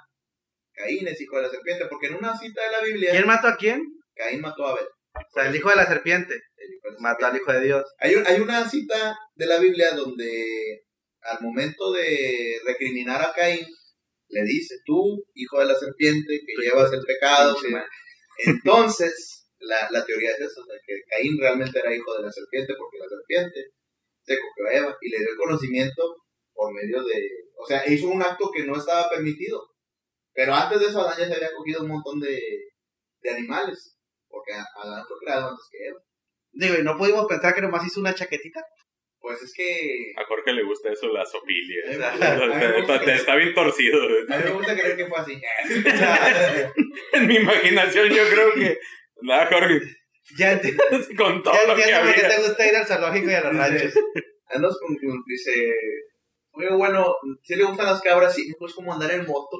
Caín 0.74 1.08
es 1.08 1.20
hijo 1.22 1.36
de 1.38 1.44
la 1.44 1.50
serpiente, 1.50 1.86
porque 1.86 2.08
en 2.08 2.16
una 2.16 2.36
cita 2.38 2.64
de 2.64 2.72
la 2.72 2.82
Biblia, 2.82 3.12
¿Quién 3.12 3.28
mató 3.28 3.48
a 3.48 3.58
quién? 3.58 3.84
Caín 4.16 4.42
mató 4.42 4.66
a 4.66 4.72
Abel. 4.72 4.86
O 5.14 5.32
sea, 5.34 5.48
el 5.48 5.56
hijo 5.56 5.70
de 5.70 5.76
la 5.76 5.86
serpiente. 5.86 6.34
el 6.34 6.74
hijo 6.74 6.88
de 6.90 6.94
la 6.94 7.00
Mató 7.00 7.26
al 7.26 7.36
hijo 7.38 7.52
de 7.52 7.62
Dios. 7.62 7.84
Hay 8.00 8.16
una 8.40 8.68
cita 8.70 9.18
de 9.36 9.46
la 9.46 9.58
Biblia 9.60 9.92
donde 9.94 10.82
al 11.22 11.42
momento 11.42 11.92
de 11.92 12.60
recriminar 12.66 13.22
a 13.22 13.34
Caín, 13.34 13.66
le 14.30 14.44
dice, 14.44 14.76
tú, 14.86 15.26
hijo 15.34 15.60
de 15.60 15.66
la 15.66 15.76
serpiente, 15.76 16.40
que 16.46 16.62
llevas 16.62 16.92
el 16.94 17.02
pecado. 17.02 17.58
Madre. 17.70 17.86
Entonces, 18.46 19.48
la, 19.60 19.90
la 19.92 20.06
teoría 20.06 20.32
es 20.32 20.40
esa, 20.40 20.62
que 20.86 20.94
Caín 21.10 21.38
realmente 21.40 21.80
era 21.80 21.94
hijo 21.94 22.16
de 22.16 22.24
la 22.24 22.32
serpiente 22.32 22.74
porque 22.78 22.98
la 23.00 23.10
serpiente 23.10 23.72
se 24.24 24.38
cogió 24.40 24.68
a 24.68 24.74
Eva 24.74 24.98
y 25.02 25.10
le 25.10 25.18
dio 25.18 25.30
el 25.32 25.38
conocimiento 25.38 26.16
por 26.54 26.74
medio 26.74 27.04
de... 27.04 27.30
O 27.58 27.66
sea, 27.66 27.86
hizo 27.92 28.08
un 28.08 28.22
acto 28.22 28.52
que 28.54 28.64
no 28.64 28.78
estaba 28.78 29.10
permitido. 29.10 29.62
Pero 30.34 30.54
antes 30.54 30.80
de 30.80 30.86
eso 30.86 31.02
Adán 31.02 31.18
ya 31.18 31.28
se 31.28 31.36
había 31.36 31.54
cogido 31.56 31.82
un 31.82 31.90
montón 31.90 32.20
de, 32.20 32.40
de 33.22 33.30
animales, 33.30 33.98
porque 34.30 34.54
Adán 34.54 35.04
fue 35.08 35.18
creado 35.20 35.50
antes 35.50 35.66
que 35.72 35.88
Eva. 35.88 36.00
Digo, 36.52 36.76
y 36.76 36.84
no 36.84 36.98
pudimos 36.98 37.28
pensar 37.28 37.54
que 37.54 37.62
nomás 37.62 37.86
hizo 37.86 38.00
una 38.00 38.16
chaquetita. 38.16 38.62
Pues 39.22 39.42
es 39.42 39.54
que... 39.54 40.14
A 40.16 40.24
Jorge 40.26 40.54
le 40.54 40.64
gusta 40.64 40.92
eso, 40.92 41.08
la 41.12 41.26
sofilia. 41.26 41.84
A 41.86 41.90
mí 41.90 41.98
me 41.98 42.10
gusta- 42.10 42.34
a 42.34 42.36
mí 42.48 42.56
me 42.56 42.78
gusta 42.78 42.94
Está, 42.96 43.06
que- 43.06 43.16
está 43.16 43.36
bien 43.36 43.54
torcido. 43.54 44.02
A 44.04 44.38
mí 44.38 44.44
me 44.46 44.52
gusta 44.52 44.74
creer 44.80 44.96
que 44.98 45.06
fue 45.08 45.20
así. 45.20 45.42
En 47.14 47.28
mi 47.28 47.36
imaginación 47.36 48.10
yo 48.10 48.24
creo 48.30 48.54
que... 48.54 48.80
Nada, 49.22 49.48
Jorge, 49.48 49.82
Ya, 50.38 50.54
enti- 50.62 50.78
con 51.18 51.44
todo 51.44 51.54
ya 51.54 51.68
lo 51.68 51.76
que 51.76 51.82
por 51.82 51.90
qué 51.90 51.94
había. 51.96 52.30
te 52.30 52.42
gusta 52.42 52.68
ir 52.68 52.76
al 52.78 52.86
zoológico 52.88 53.30
y 53.30 53.34
a 53.34 53.42
los 53.44 53.56
ranchos. 53.58 53.94
andas 54.48 54.78
con, 54.80 54.98
dice, 55.28 55.74
oye, 56.52 56.70
bueno, 56.72 57.14
si 57.44 57.56
le 57.56 57.66
gustan 57.66 57.88
las 57.88 58.02
cabras, 58.02 58.34
sí, 58.34 58.54
pues 58.58 58.74
como 58.74 58.94
andar 58.94 59.12
en 59.12 59.26
moto. 59.26 59.60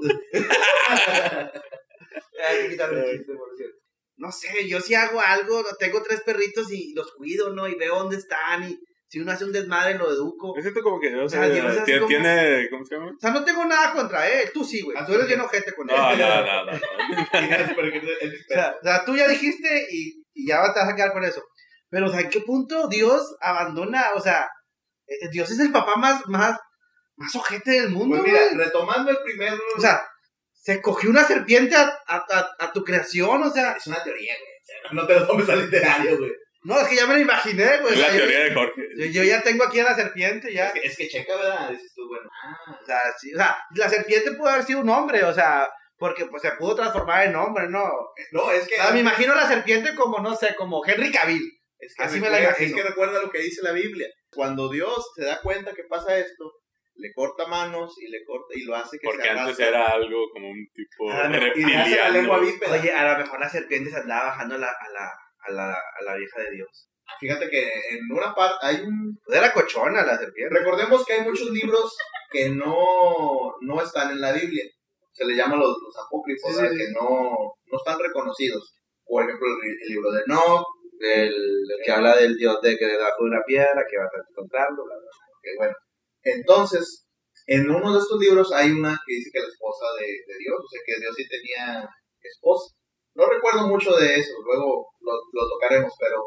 Hay 2.48 2.64
que 2.64 2.70
quitarle 2.70 3.12
el 3.12 3.18
chiste, 3.18 3.34
por 3.36 3.56
cierto. 3.58 3.76
No 4.18 4.32
sé, 4.32 4.68
yo 4.68 4.80
si 4.82 4.96
hago 4.96 5.20
algo, 5.22 5.64
tengo 5.80 6.02
tres 6.04 6.22
perritos 6.22 6.72
y 6.72 6.94
los 6.94 7.12
cuido, 7.14 7.54
¿no? 7.54 7.68
Y 7.68 7.76
veo 7.76 7.96
dónde 7.96 8.18
están 8.18 8.70
y 8.70 8.80
si 9.10 9.20
uno 9.20 9.32
hace 9.32 9.44
un 9.44 9.52
desmadre 9.52 9.96
lo 9.98 10.10
educo. 10.10 10.54
Me 10.56 10.62
siento 10.62 10.82
como 10.82 11.00
que, 11.00 11.14
o 11.16 11.28
sea, 11.28 11.48
yo 11.48 11.64
no 11.64 11.74
sé, 11.74 11.82
tiene, 11.82 12.00
como- 12.00 12.08
tiene- 12.10 12.70
¿cómo 12.70 12.86
se 12.86 12.96
llama? 12.96 13.08
O 13.08 13.20
sea, 13.20 13.32
no 13.32 13.44
tengo 13.44 13.66
nada 13.66 13.92
contra 13.92 14.28
él, 14.30 14.50
tú 14.54 14.64
sí, 14.64 14.82
güey. 14.82 14.96
Ah, 14.98 15.06
Tú 15.06 15.14
eres 15.16 15.28
bien 15.28 15.42
ojete 15.42 15.74
con 15.74 15.90
él. 15.90 15.96
No, 15.98 16.16
no, 16.16 16.46
no, 16.46 16.66
no. 16.66 16.72
no. 16.72 16.78
O 16.78 18.54
sea, 18.54 18.76
o 18.80 18.84
sea, 18.84 19.06
tú 19.06 19.16
ya 19.16 19.28
dijiste 19.28 19.88
y, 19.92 20.24
y 20.34 20.48
ya 20.48 20.62
te 20.74 20.80
vas 20.80 20.90
a 20.90 20.96
quedar 20.96 21.12
con 21.12 21.24
eso. 21.26 21.44
Pero, 21.90 22.06
o 22.08 22.10
sea, 22.10 22.22
¿en 22.22 22.30
qué 22.30 22.42
punto 22.42 22.88
Dios 22.88 23.36
abandona? 23.42 24.10
O 24.16 24.22
sea, 24.22 24.48
eh, 25.08 25.28
Dios 25.32 25.50
es 25.50 25.60
el 25.60 25.72
papá 25.72 25.96
más, 25.96 26.22
más, 26.28 26.58
más 27.18 27.36
ojete 27.36 27.72
del 27.72 27.90
mundo, 27.90 28.18
Pues 28.18 28.32
mira, 28.32 28.44
güey. 28.46 28.58
retomando 28.58 29.10
el 29.12 29.18
primer... 29.24 29.54
O 29.76 29.82
sea, 29.82 30.02
se 30.54 30.82
cogió 30.82 31.10
una 31.10 31.24
serpiente 31.24 31.76
a, 31.76 31.82
a, 32.08 32.18
a- 32.32 32.50
a 32.60 32.72
tu 32.72 32.84
creación, 32.84 33.42
o 33.42 33.50
sea. 33.52 33.72
es 33.74 33.88
una 33.88 34.04
teoría, 34.04 34.34
güey. 34.36 34.52
o 34.52 34.66
sea, 34.66 34.92
no 34.94 35.08
te 35.08 35.16
lo 35.20 35.26
tomes 35.28 35.50
al 35.50 35.62
literario, 35.62 36.18
güey. 36.20 36.32
No, 36.64 36.80
es 36.80 36.88
que 36.90 36.96
ya 36.96 37.08
me 37.08 37.14
lo 37.14 37.20
imaginé, 37.22 37.78
güey. 37.80 37.94
Es 37.94 38.00
o 38.00 38.02
la 38.02 38.08
sea, 38.10 38.12
yo- 38.12 38.18
teoría 38.18 38.40
de 38.44 38.54
Jorge. 38.54 38.82
yo, 38.98 39.06
yo 39.06 39.24
ya 39.24 39.42
tengo 39.42 39.64
aquí 39.64 39.80
a 39.80 39.84
la 39.84 39.96
serpiente, 39.96 40.54
ya. 40.54 40.68
Es 40.68 40.74
que, 40.74 40.80
es 40.88 40.98
que 40.98 41.08
checa, 41.08 41.36
¿verdad? 41.38 41.70
Dices 41.70 41.94
tú, 41.96 42.08
bueno, 42.08 42.30
ah, 42.44 42.78
O 42.82 42.86
sea, 42.86 43.00
sí, 43.18 43.34
o 43.34 43.38
sea, 43.38 43.58
la 43.76 43.90
serpiente 43.90 44.32
puede 44.34 44.54
haber 44.54 44.66
sido 44.66 44.80
un 44.82 44.90
hombre, 44.90 45.24
o 45.24 45.34
sea, 45.34 45.68
Porque 45.98 46.26
pues 46.28 46.42
se 46.42 46.52
pudo 46.52 46.76
transformar 46.76 47.26
en 47.28 47.36
hombre, 47.36 47.68
¿no? 47.70 47.90
No, 48.32 48.52
es 48.52 48.68
que. 48.68 48.76
O 48.76 48.84
sea, 48.84 48.92
me 48.92 49.00
imagino 49.02 49.36
la 49.36 49.48
serpiente 49.48 49.94
como, 49.96 50.20
no 50.20 50.34
sé, 50.36 50.56
como 50.56 50.82
Henry 50.86 51.12
Cavill. 51.12 51.44
Es 51.78 51.94
que, 51.96 52.04
Así 52.04 52.20
me 52.22 52.30
la 52.30 52.42
imagino. 52.42 52.68
es 52.68 52.74
que 52.76 52.90
recuerda 52.90 53.22
lo 53.22 53.30
que 53.30 53.40
dice 53.40 53.62
la 53.64 53.72
Biblia. 53.74 54.08
Cuando 54.32 54.70
Dios 54.70 55.12
se 55.16 55.24
da 55.26 55.42
cuenta 55.42 55.74
que 55.74 55.84
pasa 55.90 56.18
esto, 56.18 56.52
le 56.96 57.12
corta 57.14 57.48
manos 57.48 57.96
y 58.02 58.08
le 58.10 58.24
corta 58.26 58.54
y 58.56 58.64
lo 58.64 58.76
hace 58.76 58.98
que 59.00 59.08
Porque 59.08 59.24
se 59.24 59.30
antes 59.30 59.60
era 59.60 59.88
algo 59.88 60.30
como 60.34 60.50
un 60.50 60.68
tipo 60.74 61.10
Ah, 61.12 61.30
y 61.56 61.64
le 61.66 61.76
hace 61.78 61.96
la 61.98 62.10
lengua 62.10 62.40
bípeda. 62.40 62.74
Oye, 62.80 62.92
a 62.94 63.14
lo 63.14 63.20
mejor 63.20 63.40
la 63.40 63.50
serpiente 63.50 63.90
se 63.90 63.98
andaba 63.98 64.26
bajando 64.32 64.56
a 64.56 64.58
la, 64.58 64.68
a 64.68 64.90
la, 64.90 65.12
a 65.50 65.52
la, 65.52 65.72
a 65.74 66.04
la 66.06 66.16
vieja 66.16 66.42
de 66.42 66.52
Dios. 66.52 66.88
Fíjate 67.20 67.50
que 67.50 67.64
en 67.92 68.12
una 68.12 68.34
parte 68.36 68.58
hay 68.62 68.76
un 68.82 69.18
era 69.28 69.52
cochona 69.52 70.06
la 70.06 70.18
serpiente. 70.18 70.56
Recordemos 70.56 71.04
que 71.06 71.14
hay 71.14 71.22
muchos 71.22 71.50
libros 71.50 71.98
que 72.32 72.50
no, 72.50 73.56
no 73.62 73.82
están 73.82 74.12
en 74.12 74.22
la 74.22 74.32
Biblia. 74.32 74.64
Se 75.12 75.26
le 75.26 75.36
llama 75.36 75.56
los, 75.58 75.76
los 75.82 75.96
apócrifos, 76.06 76.56
Sí, 76.56 76.62
sí, 76.62 76.68
sí. 76.70 76.78
que 76.78 76.92
no, 76.92 77.10
no 77.66 77.78
están 77.78 78.00
reconocidos. 78.00 78.74
Por 79.06 79.24
ejemplo, 79.24 79.48
el, 79.48 79.70
el 79.82 79.88
libro 79.90 80.12
de 80.12 80.22
Enoch, 80.28 80.66
El, 81.02 81.34
el 81.34 81.80
que 81.84 81.92
habla 81.92 82.16
del 82.16 82.38
dios 82.38 82.62
de 82.62 82.78
que 82.78 82.86
debajo 82.86 83.24
de 83.24 83.30
una 83.32 83.42
piedra, 83.46 83.84
que 83.90 83.98
vas 83.98 84.14
a 84.14 84.22
encontrarlo. 84.30 84.84
bla, 84.86 84.96
bla. 84.96 85.12
que 85.42 85.50
bueno. 85.58 85.74
Entonces, 86.24 87.08
en 87.48 87.70
uno 87.70 87.92
de 87.94 88.00
estos 88.00 88.20
libros 88.20 88.54
hay 88.54 88.70
una 88.72 88.92
que 89.06 89.16
dice 89.16 89.32
que 89.34 89.40
la 89.40 89.48
esposa 89.48 89.86
de, 90.00 90.06
de 90.06 90.36
Dios, 90.38 90.60
o 90.64 90.68
sea, 90.70 90.82
que 90.86 91.00
Dios 91.02 91.16
sí 91.18 91.28
tenía 91.28 91.90
esposa. 92.22 92.76
No 93.16 93.26
recuerdo 93.26 93.68
mucho 93.68 93.92
de 93.96 94.16
eso, 94.16 94.34
luego 94.46 94.88
lo, 95.02 95.12
lo 95.14 95.50
tocaremos, 95.50 95.94
pero 96.00 96.24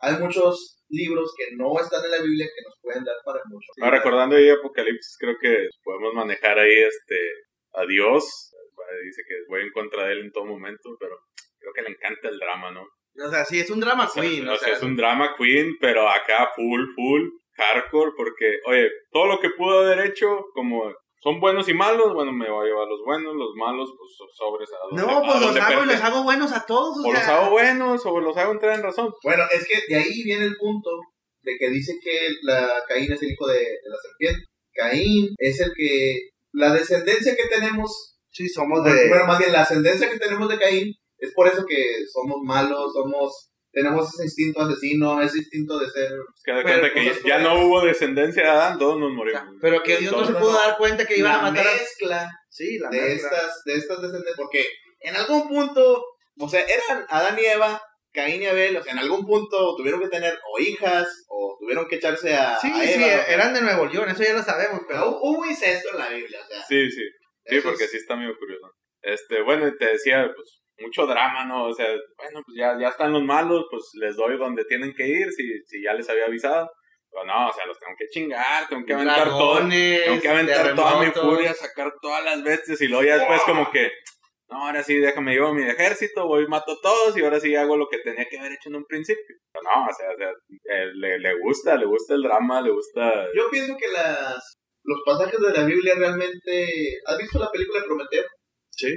hay 0.00 0.14
muchos 0.18 0.80
libros 0.88 1.32
que 1.36 1.54
no 1.56 1.78
están 1.78 2.04
en 2.04 2.10
la 2.10 2.22
Biblia 2.22 2.46
que 2.46 2.62
nos 2.62 2.74
pueden 2.80 3.04
dar 3.04 3.16
para 3.24 3.40
mucho. 3.46 3.66
Ah, 3.82 3.90
recordando 3.90 4.36
ahí 4.36 4.48
Apocalipsis, 4.48 5.16
creo 5.18 5.36
que 5.40 5.68
podemos 5.84 6.14
manejar 6.14 6.58
ahí 6.58 6.82
este 6.82 7.16
a 7.74 7.84
Dios. 7.86 8.52
Dice 9.04 9.22
que 9.28 9.34
voy 9.48 9.62
en 9.62 9.70
contra 9.70 10.06
de 10.06 10.12
él 10.14 10.18
en 10.20 10.32
todo 10.32 10.46
momento, 10.46 10.96
pero 10.98 11.16
creo 11.58 11.72
que 11.72 11.82
le 11.82 11.90
encanta 11.90 12.28
el 12.28 12.38
drama, 12.38 12.72
¿no? 12.72 12.82
O 13.24 13.30
sea, 13.30 13.44
sí, 13.44 13.60
es 13.60 13.70
un 13.70 13.80
drama 13.80 14.06
O 14.06 14.08
sea, 14.08 14.22
queen. 14.22 14.48
o 14.48 14.56
sea, 14.56 14.72
es 14.72 14.82
un 14.82 14.96
drama 14.96 15.34
queen, 15.36 15.76
pero 15.80 16.08
acá 16.08 16.50
full, 16.56 16.86
full, 16.94 17.28
hardcore, 17.54 18.12
porque, 18.16 18.58
oye, 18.66 18.90
todo 19.10 19.26
lo 19.26 19.38
que 19.38 19.50
pudo 19.50 19.80
haber 19.80 20.06
hecho, 20.06 20.46
como 20.54 20.92
son 21.22 21.38
buenos 21.38 21.68
y 21.68 21.74
malos, 21.74 22.14
bueno, 22.14 22.32
me 22.32 22.50
voy 22.50 22.64
a 22.66 22.68
llevar 22.70 22.88
los 22.88 23.00
buenos, 23.04 23.34
los 23.36 23.50
malos, 23.56 23.90
pues 23.96 24.10
so- 24.16 24.28
sobres 24.34 24.70
a 24.72 24.78
donde, 24.88 25.02
No, 25.02 25.18
a 25.18 25.22
pues 25.22 25.40
los 25.40 25.56
hago 25.56 25.84
y 25.84 25.86
los 25.86 26.00
hago 26.00 26.22
buenos 26.24 26.52
a 26.52 26.64
todos. 26.66 26.96
O, 27.04 27.08
O 27.08 27.12
los 27.12 27.22
sea, 27.22 27.40
hago 27.42 27.50
buenos, 27.50 28.06
o 28.06 28.20
los 28.20 28.36
hago 28.36 28.52
entrar 28.52 28.74
en 28.74 28.82
razón. 28.82 29.12
Bueno, 29.22 29.44
es 29.52 29.66
que 29.68 29.78
de 29.88 30.00
ahí 30.00 30.22
viene 30.24 30.44
el 30.46 30.56
punto 30.56 30.90
de 31.42 31.56
que 31.58 31.68
dice 31.70 31.92
que 32.02 32.28
la 32.42 32.82
Caín 32.88 33.12
es 33.12 33.22
el 33.22 33.32
hijo 33.32 33.46
de, 33.46 33.58
de 33.58 33.88
la 33.90 33.96
serpiente. 34.02 34.44
Caín 34.72 35.28
es 35.38 35.60
el 35.60 35.72
que, 35.76 36.18
la 36.52 36.72
descendencia 36.72 37.36
que 37.36 37.48
tenemos, 37.54 38.16
Sí, 38.32 38.48
somos 38.48 38.80
bueno, 38.80 38.94
de. 38.96 39.24
más 39.26 39.38
bien 39.38 39.52
la 39.52 39.62
ascendencia 39.62 40.08
que 40.08 40.18
tenemos 40.18 40.48
de 40.48 40.58
Caín, 40.58 40.94
es 41.18 41.32
por 41.34 41.48
eso 41.48 41.64
que 41.66 41.96
somos 42.12 42.38
malos, 42.44 42.92
somos, 42.94 43.49
tenemos 43.72 44.12
ese 44.14 44.24
instinto 44.24 44.60
asesino, 44.62 45.20
ese 45.22 45.38
instinto 45.38 45.78
de 45.78 45.88
ser... 45.90 46.10
Es 46.12 46.42
que 46.44 46.52
da 46.52 46.62
Pero 46.64 46.80
cuenta 46.80 46.92
que 46.94 47.28
ya, 47.28 47.38
no 47.38 47.54
hubo 47.66 47.84
descendencia 47.84 48.42
de 48.42 48.48
Adán, 48.48 48.78
todos 48.78 48.98
nos 48.98 49.10
o 49.10 49.14
morimos. 49.14 49.42
sea, 49.42 49.50
pero 49.60 49.82
que 49.82 49.96
Dios 49.98 50.12
no 50.12 50.24
se 50.26 50.32
pudo 50.34 50.52
dar 50.52 50.76
cuenta 50.76 51.06
que 51.06 51.16
iban 51.18 51.32
a 51.32 51.36
la 51.36 51.42
matar 51.50 51.66
a. 51.66 51.72
mezcla 51.72 52.30
Sí, 52.48 52.78
la 52.78 52.88
de 52.90 53.00
mezcla. 53.00 53.28
estas, 53.30 53.62
de 53.64 53.74
estas 53.76 54.02
descendencias, 54.02 54.36
porque 54.36 54.66
en 55.00 55.16
algún 55.16 55.48
punto, 55.48 56.04
o 56.38 56.48
sea, 56.48 56.60
eran 56.62 57.06
Adán 57.08 57.38
y 57.38 57.44
Eva, 57.46 57.80
Caín 58.12 58.42
y 58.42 58.46
Abel, 58.46 58.76
o 58.76 58.82
sea, 58.82 58.92
en 58.92 58.98
algún 58.98 59.24
punto 59.24 59.76
tuvieron 59.76 60.00
que 60.00 60.08
tener 60.08 60.36
o 60.52 60.58
hijas, 60.58 61.06
o 61.28 61.56
tuvieron 61.60 61.86
que 61.86 61.96
echarse 61.96 62.34
a, 62.34 62.58
Sí, 62.58 62.72
a 62.74 62.82
sí, 62.82 63.04
eran 63.28 63.54
de 63.54 63.60
Nuevo 63.62 63.86
León, 63.86 64.08
eso 64.10 64.24
ya 64.24 64.32
lo 64.32 64.42
sabemos, 64.42 64.80
Pero 64.88 65.16
hubo 65.22 65.46
incesto 65.46 65.90
en 65.92 65.98
la 65.98 66.08
Biblia, 66.08 66.40
o 66.44 66.46
sea. 66.48 66.60
Sí, 66.66 66.90
sí. 66.90 67.02
Sí, 67.46 67.60
porque 67.62 67.84
es- 67.84 67.90
sí 67.92 67.96
está 67.98 68.16
medio 68.16 68.36
curioso. 68.36 68.66
Este, 69.00 69.42
bueno, 69.42 69.66
y 69.68 69.76
te 69.78 69.86
decía, 69.86 70.28
pues, 70.34 70.59
mucho 70.80 71.06
drama, 71.06 71.44
¿no? 71.44 71.66
O 71.66 71.74
sea, 71.74 71.86
bueno, 72.16 72.42
pues 72.44 72.56
ya, 72.56 72.76
ya 72.78 72.88
están 72.88 73.12
los 73.12 73.22
malos, 73.22 73.66
pues 73.70 73.90
les 73.94 74.16
doy 74.16 74.36
donde 74.38 74.64
tienen 74.64 74.94
que 74.94 75.06
ir, 75.06 75.30
si, 75.32 75.44
si 75.66 75.82
ya 75.82 75.94
les 75.94 76.08
había 76.08 76.26
avisado. 76.26 76.70
Pero 77.10 77.24
no, 77.24 77.48
o 77.48 77.52
sea, 77.52 77.66
los 77.66 77.78
tengo 77.78 77.94
que 77.98 78.08
chingar, 78.08 78.68
tengo 78.68 78.86
que 78.86 78.94
aventar 78.94 79.28
todo. 79.28 79.54
Dragones, 79.56 80.04
Tengo 80.04 80.20
que 80.20 80.28
aventar 80.28 80.74
toda 80.74 81.02
mi 81.02 81.10
furia, 81.10 81.54
sacar 81.54 81.92
todas 82.00 82.24
las 82.24 82.42
bestias 82.42 82.80
y 82.80 82.88
luego 82.88 83.04
ya 83.04 83.18
después 83.18 83.42
como 83.42 83.68
que, 83.70 83.90
no, 84.48 84.66
ahora 84.66 84.82
sí, 84.82 84.96
déjame 84.96 85.32
llevo 85.32 85.52
mi 85.52 85.62
ejército, 85.62 86.26
voy 86.26 86.44
y 86.44 86.46
mato 86.46 86.72
a 86.72 86.80
todos 86.80 87.16
y 87.16 87.22
ahora 87.22 87.40
sí 87.40 87.54
hago 87.56 87.76
lo 87.76 87.88
que 87.88 87.98
tenía 87.98 88.26
que 88.28 88.38
haber 88.38 88.52
hecho 88.52 88.68
en 88.68 88.76
un 88.76 88.84
principio. 88.84 89.36
Pero 89.52 89.62
no, 89.64 89.86
o 89.86 89.92
sea, 89.92 90.10
o 90.12 90.16
sea, 90.16 90.30
eh, 90.30 90.86
le, 90.94 91.18
le 91.18 91.38
gusta, 91.40 91.76
le 91.76 91.86
gusta 91.86 92.14
el 92.14 92.22
drama, 92.22 92.60
le 92.60 92.70
gusta... 92.70 93.26
Yo 93.34 93.50
pienso 93.50 93.76
que 93.76 93.88
las, 93.88 94.58
los 94.84 94.98
pasajes 95.04 95.38
de 95.40 95.52
la 95.52 95.64
Biblia 95.64 95.94
realmente... 95.96 96.66
¿Has 97.06 97.18
visto 97.18 97.38
la 97.38 97.50
película 97.50 97.80
de 97.80 97.86
Prometeo? 97.86 98.24
Sí. 98.70 98.96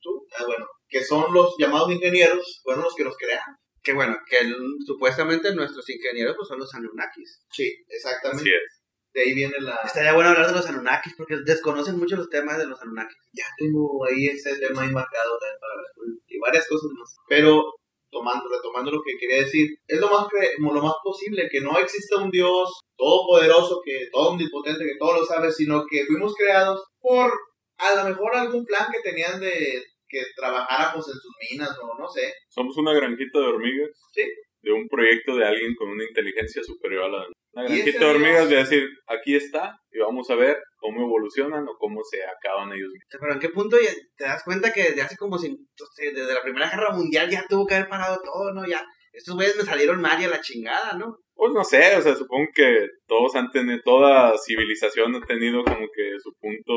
¿Tú? 0.00 0.24
Ah, 0.38 0.44
bueno. 0.46 0.66
Que 0.94 1.02
son 1.04 1.34
los 1.34 1.56
llamados 1.58 1.90
ingenieros, 1.90 2.60
fueron 2.62 2.84
los 2.84 2.94
que 2.94 3.02
nos 3.02 3.16
crearon. 3.16 3.56
Que 3.82 3.92
bueno, 3.92 4.16
que 4.30 4.36
el- 4.46 4.76
supuestamente 4.86 5.52
nuestros 5.52 5.90
ingenieros 5.90 6.36
pues 6.36 6.46
son 6.46 6.60
los 6.60 6.72
Anunnakis. 6.72 7.40
Sí, 7.50 7.68
exactamente. 7.88 8.42
Así 8.42 8.50
es. 8.54 8.80
De 9.12 9.22
ahí 9.22 9.34
viene 9.34 9.54
la... 9.58 9.74
Estaría 9.84 10.12
bueno 10.14 10.30
hablar 10.30 10.46
de 10.46 10.52
los 10.52 10.66
Anunnakis 10.66 11.14
porque 11.16 11.34
desconocen 11.44 11.98
mucho 11.98 12.14
los 12.14 12.30
temas 12.30 12.58
de 12.58 12.66
los 12.68 12.80
Anunnakis. 12.80 13.16
ya 13.32 13.44
tengo 13.58 14.04
ahí 14.06 14.26
ese 14.26 14.56
tema 14.60 14.82
ahí 14.82 14.90
marcado 14.90 15.36
también 15.40 15.58
para 15.60 15.74
la 15.82 15.88
escuela 15.88 16.14
y 16.28 16.38
varias 16.38 16.68
cosas 16.68 16.90
más. 16.96 17.16
Pero 17.28 17.64
tomando, 18.12 18.48
retomando 18.48 18.92
lo 18.92 19.02
que 19.02 19.16
quería 19.18 19.38
decir, 19.44 19.68
es 19.88 19.98
lo 19.98 20.08
más 20.08 20.28
lo 20.58 20.82
más 20.82 20.94
posible 21.02 21.48
que 21.50 21.60
no 21.60 21.76
exista 21.80 22.22
un 22.22 22.30
Dios 22.30 22.70
todopoderoso, 22.96 23.82
que 23.84 24.08
todo 24.12 24.30
omnipotente, 24.30 24.84
que 24.84 24.96
todo 24.98 25.18
lo 25.18 25.26
sabe, 25.26 25.50
sino 25.50 25.84
que 25.90 26.06
fuimos 26.06 26.34
creados 26.36 26.84
por 27.00 27.32
a 27.78 27.94
lo 27.96 28.08
mejor 28.08 28.36
algún 28.36 28.64
plan 28.64 28.86
que 28.92 29.00
tenían 29.00 29.40
de 29.40 29.82
que 30.14 30.22
trabajáramos 30.36 31.06
en 31.08 31.14
sus 31.14 31.32
minas 31.50 31.76
o 31.82 31.98
no 31.98 32.08
sé. 32.08 32.32
Somos 32.48 32.76
una 32.76 32.92
granjita 32.92 33.38
de 33.40 33.46
hormigas. 33.46 33.90
Sí. 34.12 34.22
De 34.62 34.72
un 34.72 34.86
proyecto 34.88 35.36
de 35.36 35.44
alguien 35.44 35.74
con 35.74 35.88
una 35.90 36.04
inteligencia 36.04 36.62
superior 36.62 37.04
a 37.04 37.08
la 37.08 37.26
Una 37.52 37.64
granjita 37.64 37.98
de 37.98 38.04
hormigas 38.06 38.48
de 38.48 38.56
decir, 38.56 38.88
aquí 39.06 39.34
está, 39.36 39.76
y 39.90 39.98
vamos 39.98 40.30
a 40.30 40.36
ver 40.36 40.56
cómo 40.76 41.02
evolucionan 41.02 41.66
o 41.68 41.76
cómo 41.78 42.00
se 42.04 42.18
acaban 42.24 42.68
ellos 42.72 42.88
mismos. 42.92 43.08
Pero 43.20 43.32
en 43.34 43.40
qué 43.40 43.48
punto 43.50 43.76
ya 43.80 43.90
te 44.16 44.24
das 44.24 44.42
cuenta 44.44 44.72
que 44.72 44.84
desde 44.84 45.02
hace 45.02 45.16
como, 45.16 45.36
si, 45.38 45.54
desde 45.98 46.34
la 46.34 46.42
Primera 46.42 46.70
Guerra 46.70 46.94
Mundial 46.94 47.28
ya 47.30 47.44
tuvo 47.48 47.66
que 47.66 47.74
haber 47.74 47.88
parado 47.88 48.18
todo, 48.24 48.52
¿no? 48.54 48.66
Ya, 48.66 48.82
estos 49.12 49.34
güeyes 49.34 49.56
me 49.56 49.64
salieron 49.64 50.00
mal 50.00 50.20
y 50.20 50.24
a 50.24 50.28
la 50.28 50.40
chingada, 50.40 50.94
¿no? 50.96 51.18
Pues 51.36 51.52
no 51.52 51.62
sé, 51.64 51.96
o 51.96 52.00
sea, 52.00 52.14
supongo 52.14 52.46
que 52.54 52.86
todos 53.06 53.34
han 53.34 53.50
tenido, 53.50 53.80
toda 53.84 54.32
civilización 54.38 55.14
ha 55.16 55.20
tenido 55.26 55.62
como 55.64 55.86
que 55.94 56.12
su 56.22 56.32
punto 56.40 56.72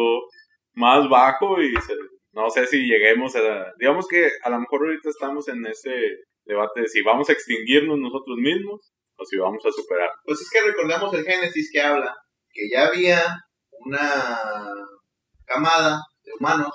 más 0.74 1.08
bajo 1.10 1.62
y 1.62 1.72
se- 1.82 1.94
no 2.38 2.50
sé 2.50 2.66
si 2.68 2.78
lleguemos 2.88 3.36
a, 3.36 3.74
digamos 3.80 4.08
que 4.08 4.30
a 4.44 4.50
lo 4.50 4.60
mejor 4.60 4.86
ahorita 4.86 5.10
estamos 5.10 5.48
en 5.50 5.66
ese 5.66 5.92
debate 6.46 6.82
de 6.82 6.88
si 6.88 7.02
vamos 7.02 7.28
a 7.30 7.34
extinguirnos 7.34 7.98
nosotros 8.00 8.38
mismos 8.38 8.92
o 9.18 9.26
si 9.26 9.38
vamos 9.38 9.66
a 9.66 9.72
superar. 9.72 10.10
Pues 10.24 10.40
es 10.42 10.50
que 10.50 10.62
recordemos 10.62 11.14
el 11.14 11.26
Génesis 11.26 11.70
que 11.74 11.82
habla 11.82 12.16
que 12.54 12.70
ya 12.72 12.88
había 12.88 13.22
una 13.86 14.72
camada 15.46 16.00
de 16.24 16.32
humanos, 16.40 16.72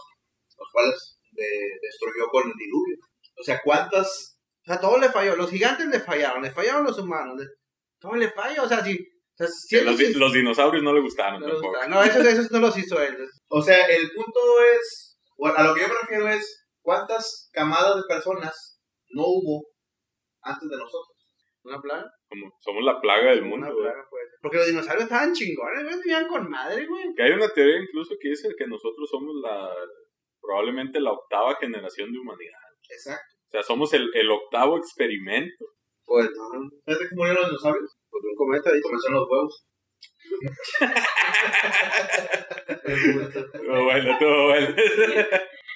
los 0.59 0.69
cuales 0.73 1.19
de- 1.33 1.79
destruyó 1.83 2.27
con 2.31 2.45
el 2.49 2.55
diluvio. 2.57 2.97
O 3.39 3.43
sea, 3.43 3.61
¿cuántas? 3.65 4.39
O 4.65 4.65
sea, 4.67 4.81
todo 4.81 4.99
le 4.99 5.09
falló. 5.11 5.37
Los 5.37 5.51
gigantes 5.51 5.87
le 5.89 6.01
fallaron, 6.01 6.43
le 6.43 6.51
fallaron 6.51 6.85
los 6.85 6.99
humanos. 6.99 7.37
le- 7.39 7.47
todo 8.01 8.15
le 8.17 8.31
falla, 8.31 8.63
o 8.63 8.69
sea, 8.69 8.85
si... 8.85 8.95
O 8.99 9.37
sea, 9.37 9.47
si 9.49 9.81
los, 9.81 9.99
los 10.17 10.33
dinosaurios 10.35 10.83
no 10.85 10.93
le 10.93 11.01
gustaron 11.01 11.41
no, 11.41 11.47
tampoco. 11.49 11.79
no, 11.89 12.03
esos, 12.03 12.25
esos 12.27 12.51
no 12.51 12.59
los 12.61 12.77
hizo 12.77 13.01
él. 13.01 13.17
O 13.49 13.63
sea, 13.63 13.79
el 13.87 14.11
punto 14.13 14.41
es, 14.77 15.12
a 15.47 15.63
lo 15.65 15.75
que 15.75 15.83
yo 15.83 15.89
me 15.89 15.95
refiero 16.03 16.29
es, 16.29 16.67
¿cuántas 16.83 17.51
camadas 17.53 17.97
de 17.97 18.03
personas 18.09 18.81
no 19.11 19.23
hubo 19.27 19.67
antes 20.43 20.69
de 20.69 20.77
nosotros? 20.77 21.17
¿Una 21.65 21.81
plaga? 21.81 22.11
Como 22.29 22.53
somos 22.61 22.83
la 22.83 23.01
plaga 23.01 23.31
del 23.31 23.43
mundo. 23.43 23.67
Una 23.67 23.75
plaga, 23.75 24.07
pues. 24.11 24.25
Porque 24.43 24.57
los 24.57 24.67
dinosaurios 24.67 25.05
estaban 25.05 25.33
chingones, 25.33 25.85
güey, 25.85 25.97
vivían 25.97 26.27
con 26.27 26.51
madre, 26.51 26.87
güey. 26.87 27.15
Que 27.15 27.23
hay 27.23 27.33
una 27.33 27.49
teoría 27.49 27.79
incluso 27.79 28.17
que 28.21 28.31
dice 28.31 28.49
que 28.59 28.67
nosotros 28.67 29.09
somos 29.09 29.35
la 29.43 29.71
probablemente 30.41 31.01
la 31.01 31.13
octava 31.13 31.55
generación 31.61 32.13
de 32.13 32.19
humanidad. 32.19 32.59
Exacto. 32.91 33.37
O 33.47 33.51
sea, 33.53 33.63
somos 33.63 33.95
el, 33.95 34.11
el 34.15 34.31
octavo 34.31 34.77
experimento. 34.77 35.67
Pues 36.05 36.29
no, 36.35 36.69
¿Sabes 36.85 37.09
cómo 37.11 37.23
murieron 37.23 37.43
los 37.43 37.51
dinosaurios? 37.51 37.97
pues 38.11 38.25
un 38.25 38.35
cometa 38.35 38.71
dice. 38.73 38.83
Comenzaron 38.83 39.21
los 39.21 39.29
huevos. 39.31 39.67
Todo 43.67 43.85
bueno, 43.85 44.19
todo 44.19 44.45
bueno. 44.49 44.75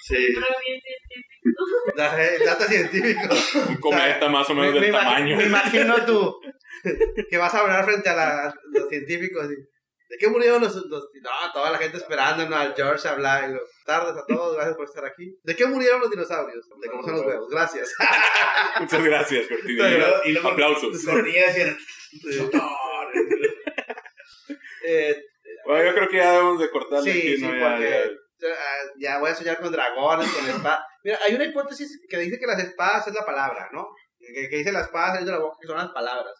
Sí, 0.02 0.16
científico. 0.16 1.64
eh, 2.18 2.38
dato 2.44 2.64
científico. 2.64 3.34
Un 3.68 3.76
cometa 3.76 4.28
más 4.28 4.48
o 4.50 4.54
menos 4.54 4.74
Me- 4.74 4.80
del 4.80 4.92
me 4.92 4.98
tamaño. 4.98 5.36
Me 5.36 5.44
imagino 5.44 6.04
tú 6.04 6.36
que 7.30 7.38
vas 7.38 7.54
a 7.54 7.60
hablar 7.60 7.84
frente 7.84 8.08
a, 8.10 8.14
la- 8.14 8.48
a 8.48 8.54
los 8.72 8.88
científicos. 8.88 9.44
y, 9.46 9.54
¿De 10.08 10.18
qué 10.20 10.28
murieron 10.28 10.60
los, 10.62 10.74
los- 10.76 11.08
No, 11.22 11.30
toda 11.52 11.72
la 11.72 11.78
gente 11.78 11.96
esperando 11.96 12.48
¿no? 12.48 12.56
al 12.56 12.74
George 12.76 13.08
hablar. 13.08 13.50
Y 13.50 13.54
lo, 13.54 13.60
tardes 13.84 14.16
a 14.16 14.24
todos, 14.26 14.54
gracias 14.54 14.76
por 14.76 14.84
estar 14.86 15.04
aquí. 15.04 15.36
¿De 15.42 15.56
qué 15.56 15.66
murieron 15.66 16.00
los 16.00 16.10
dinosaurios? 16.10 16.68
De 16.80 16.88
cómo 16.88 17.02
son 17.02 17.12
los 17.14 17.26
huevos. 17.26 17.48
Gracias. 17.50 17.92
Muchas 18.80 19.02
gracias, 19.04 19.48
Cortina. 19.48 19.90
Y 20.24 20.36
Aplausos. 20.36 21.02
Los 21.04 21.22
niños 21.24 21.46
decían, 21.48 21.76
Eh, 24.86 25.16
Bueno, 25.64 25.84
yo 25.88 25.94
creo 25.94 26.08
que 26.08 26.16
ya 26.18 26.32
debemos 26.32 26.60
de 26.60 26.70
cortarle 26.70 27.12
Sí, 27.12 27.18
aquí. 27.20 27.40
Ya, 27.40 27.48
porque- 27.48 28.10
ya. 28.40 28.48
ah, 28.52 28.90
ya 28.98 29.18
voy 29.18 29.30
a 29.30 29.34
soñar 29.34 29.58
con 29.60 29.72
dragones, 29.72 30.28
con 30.30 30.48
espadas. 30.48 30.80
Mira, 31.04 31.18
hay 31.24 31.34
una 31.34 31.44
hipótesis 31.44 32.00
que 32.08 32.18
dice 32.18 32.38
que 32.38 32.46
las 32.46 32.58
espadas 32.62 33.06
es 33.08 33.14
la 33.14 33.24
palabra, 33.24 33.68
¿no? 33.72 33.86
Que, 34.18 34.48
que 34.48 34.56
dice 34.58 34.72
las 34.72 34.86
espadas 34.86 35.10
saliendo 35.10 35.32
de 35.32 35.38
la 35.38 35.44
boca 35.44 35.56
que 35.60 35.66
son 35.68 35.76
las 35.76 35.90
palabras. 35.90 36.32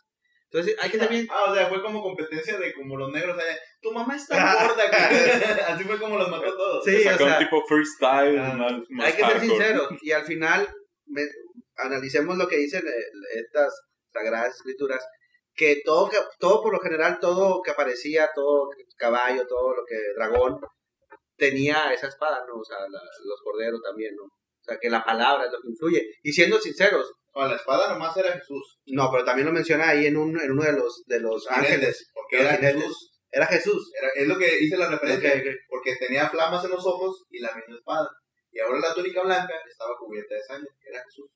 Entonces 0.50 0.76
hay 0.80 0.90
que 0.90 0.98
también... 0.98 1.26
Ah, 1.30 1.50
o 1.50 1.54
sea, 1.54 1.66
fue 1.66 1.82
como 1.82 2.02
competencia 2.02 2.56
de 2.58 2.72
como 2.74 2.96
los 2.96 3.10
negros. 3.12 3.36
Tu 3.80 3.92
mamá 3.92 4.14
está 4.16 4.36
gorda. 4.68 4.90
que-". 4.90 5.62
Así 5.72 5.84
fue 5.84 5.98
como 5.98 6.16
los 6.18 6.28
mató 6.30 6.46
a 6.46 6.56
todos. 6.56 6.84
Sí, 6.84 6.96
o 6.96 7.02
Sacó 7.10 7.24
un 7.24 7.30
sea, 7.30 7.38
tipo 7.38 7.64
freestyle. 7.66 8.38
Ah, 8.38 8.54
más, 8.56 8.72
más 8.90 9.06
hay 9.06 9.12
que 9.14 9.24
ser 9.24 9.40
sinceros. 9.40 9.88
Y 10.02 10.12
al 10.12 10.24
final, 10.24 10.68
me- 11.06 11.28
analicemos 11.76 12.36
lo 12.38 12.46
que 12.48 12.56
dicen 12.58 12.82
eh, 12.86 13.38
estas 13.44 13.72
sagradas 14.12 14.54
escrituras, 14.56 15.04
que 15.56 15.80
todo, 15.84 16.10
todo 16.38 16.62
por 16.62 16.72
lo 16.72 16.80
general, 16.80 17.18
todo 17.20 17.62
que 17.62 17.70
aparecía, 17.70 18.28
todo 18.34 18.68
caballo, 18.96 19.46
todo 19.46 19.74
lo 19.74 19.84
que 19.86 19.96
dragón, 20.16 20.60
tenía 21.36 21.92
esa 21.92 22.08
espada, 22.08 22.44
¿no? 22.46 22.60
O 22.60 22.64
sea, 22.64 22.78
la- 22.80 23.00
los 23.24 23.40
corderos 23.42 23.80
también, 23.82 24.14
¿no? 24.16 24.24
O 24.24 24.64
sea, 24.64 24.78
que 24.78 24.90
la 24.90 25.04
palabra 25.04 25.46
es 25.46 25.52
lo 25.52 25.60
que 25.60 25.68
influye. 25.70 26.02
Y 26.22 26.32
siendo 26.32 26.58
sinceros, 26.58 27.12
No, 27.34 27.46
la 27.46 27.56
espada 27.56 27.92
nomás 27.92 28.16
era 28.16 28.32
Jesús. 28.32 28.78
no, 28.86 29.10
pero 29.12 29.22
también 29.24 29.46
lo 29.46 29.52
menciona 29.52 29.90
ahí 29.90 30.06
en, 30.06 30.16
un, 30.16 30.40
en 30.40 30.50
uno 30.52 30.62
de 30.64 30.72
los, 30.72 31.02
de 31.06 31.20
los 31.20 31.46
ángeles. 31.50 32.10
Porque 32.14 32.40
era. 32.40 32.56
Jesús. 32.56 33.12
Era 33.30 33.46
Jesús. 33.46 33.92
Era- 34.00 34.10
es 34.14 34.26
lo 34.26 34.38
que 34.38 34.58
hice 34.58 34.76
la 34.78 34.88
referencia. 34.88 35.34
Porque 35.68 35.96
tenía 35.96 36.28
flamas 36.30 36.64
en 36.64 36.70
los 36.70 36.86
ojos 36.86 37.24
y 37.30 37.40
la 37.40 37.54
misma 37.54 37.76
espada. 37.76 38.08
Y 38.50 38.58
ahora 38.60 38.78
la 38.78 38.94
túnica 38.94 39.22
blanca 39.22 39.52
estaba 39.70 39.94
cubierta 39.98 40.34
de 40.34 40.42
sangre. 40.44 40.70
Era 40.80 41.02
Jesús. 41.04 41.26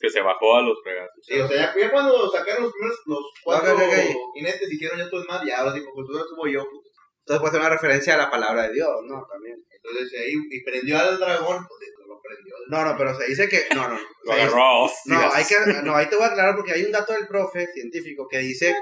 Que 0.00 0.10
se 0.10 0.20
bajó 0.20 0.56
a 0.56 0.62
los 0.62 0.78
fregazos. 0.82 1.14
Sí, 1.22 1.38
o 1.40 1.48
sea, 1.48 1.74
ya, 1.74 1.80
ya 1.80 1.90
cuando 1.90 2.30
sacaron 2.30 2.64
los 2.64 2.72
primeros, 2.72 2.98
los 3.06 3.24
cuatro 3.42 3.74
Ok, 3.74 3.80
ok, 3.80 3.92
ok. 3.92 4.16
jinetes 4.34 4.72
hicieron 4.72 4.98
ya 4.98 5.08
todo 5.10 5.20
el 5.22 5.26
mal, 5.28 5.46
ya 5.46 5.58
ahora 5.58 5.72
dijo, 5.72 5.90
pues 5.94 6.06
ahora 6.10 6.24
subo 6.28 6.46
yo. 6.46 6.64
puto. 6.64 6.88
Entonces 7.20 7.40
puede 7.40 7.52
ser 7.52 7.60
una 7.60 7.70
referencia 7.70 8.14
a 8.14 8.18
la 8.18 8.30
palabra 8.30 8.62
de 8.68 8.74
Dios, 8.74 8.90
¿no? 9.06 9.24
También. 9.30 9.56
Entonces 9.70 10.20
ahí, 10.20 10.32
y 10.50 10.64
prendió 10.64 10.98
al 10.98 11.18
dragón, 11.18 11.66
pues 11.68 11.80
lo 12.08 12.20
prendió. 12.20 12.54
No, 12.68 12.84
no, 12.84 12.96
pero 12.98 13.14
se 13.14 13.26
dice 13.26 13.48
que... 13.48 13.66
No, 13.74 13.88
no. 13.88 13.98
Lo 14.24 14.32
agarró 14.32 14.86
a. 14.86 14.90
No, 15.06 15.20
hay 15.32 15.44
que, 15.44 15.54
no, 15.82 15.94
ahí 15.94 16.06
te 16.08 16.16
voy 16.16 16.24
a 16.24 16.28
aclarar 16.28 16.56
porque 16.56 16.72
hay 16.72 16.84
un 16.84 16.92
dato 16.92 17.12
del 17.12 17.26
profe 17.26 17.66
científico 17.72 18.26
que 18.28 18.38
dice 18.38 18.74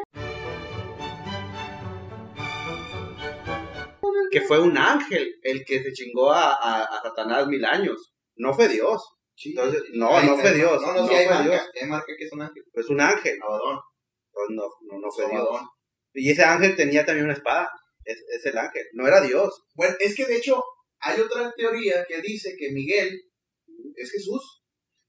que 4.30 4.40
fue 4.42 4.58
un 4.60 4.76
ángel 4.76 5.38
el 5.42 5.64
que 5.64 5.82
se 5.82 5.92
chingó 5.92 6.32
a, 6.32 6.52
a, 6.52 6.84
a 6.84 7.02
Satanás 7.02 7.46
mil 7.46 7.64
años. 7.64 8.12
No 8.36 8.52
fue 8.54 8.68
Dios. 8.68 9.02
Entonces, 9.44 9.82
no, 9.92 10.22
no 10.22 10.36
fue 10.36 10.52
Dios. 10.54 10.80
No, 10.82 10.92
No, 10.92 11.00
no, 11.02 11.08
sí 11.08 11.14
hay 11.14 11.26
fue 11.26 11.34
marca, 11.34 11.50
Dios. 11.50 11.70
hay 11.80 11.88
marca 11.88 12.12
que 12.18 12.24
es 12.24 12.32
un 12.32 12.42
ángel. 12.42 12.64
Es 12.72 12.88
un 12.88 13.00
ángel. 13.00 13.38
Abadón. 13.42 13.78
Pues 14.32 14.46
no, 14.50 14.62
no, 14.82 14.98
no 14.98 15.10
fue 15.10 15.28
Dios. 15.30 15.48
Y 16.14 16.30
ese 16.30 16.44
ángel 16.44 16.74
tenía 16.76 17.04
también 17.04 17.26
una 17.26 17.34
espada. 17.34 17.68
Es, 18.04 18.18
es 18.28 18.46
el 18.46 18.58
ángel. 18.58 18.84
No 18.94 19.06
era 19.06 19.20
Dios. 19.20 19.62
Bueno, 19.74 19.94
es 20.00 20.14
que 20.16 20.26
de 20.26 20.36
hecho 20.36 20.62
hay 21.00 21.20
otra 21.20 21.52
teoría 21.56 22.04
que 22.08 22.20
dice 22.20 22.54
que 22.58 22.72
Miguel 22.72 23.20
es 23.94 24.10
Jesús. 24.10 24.62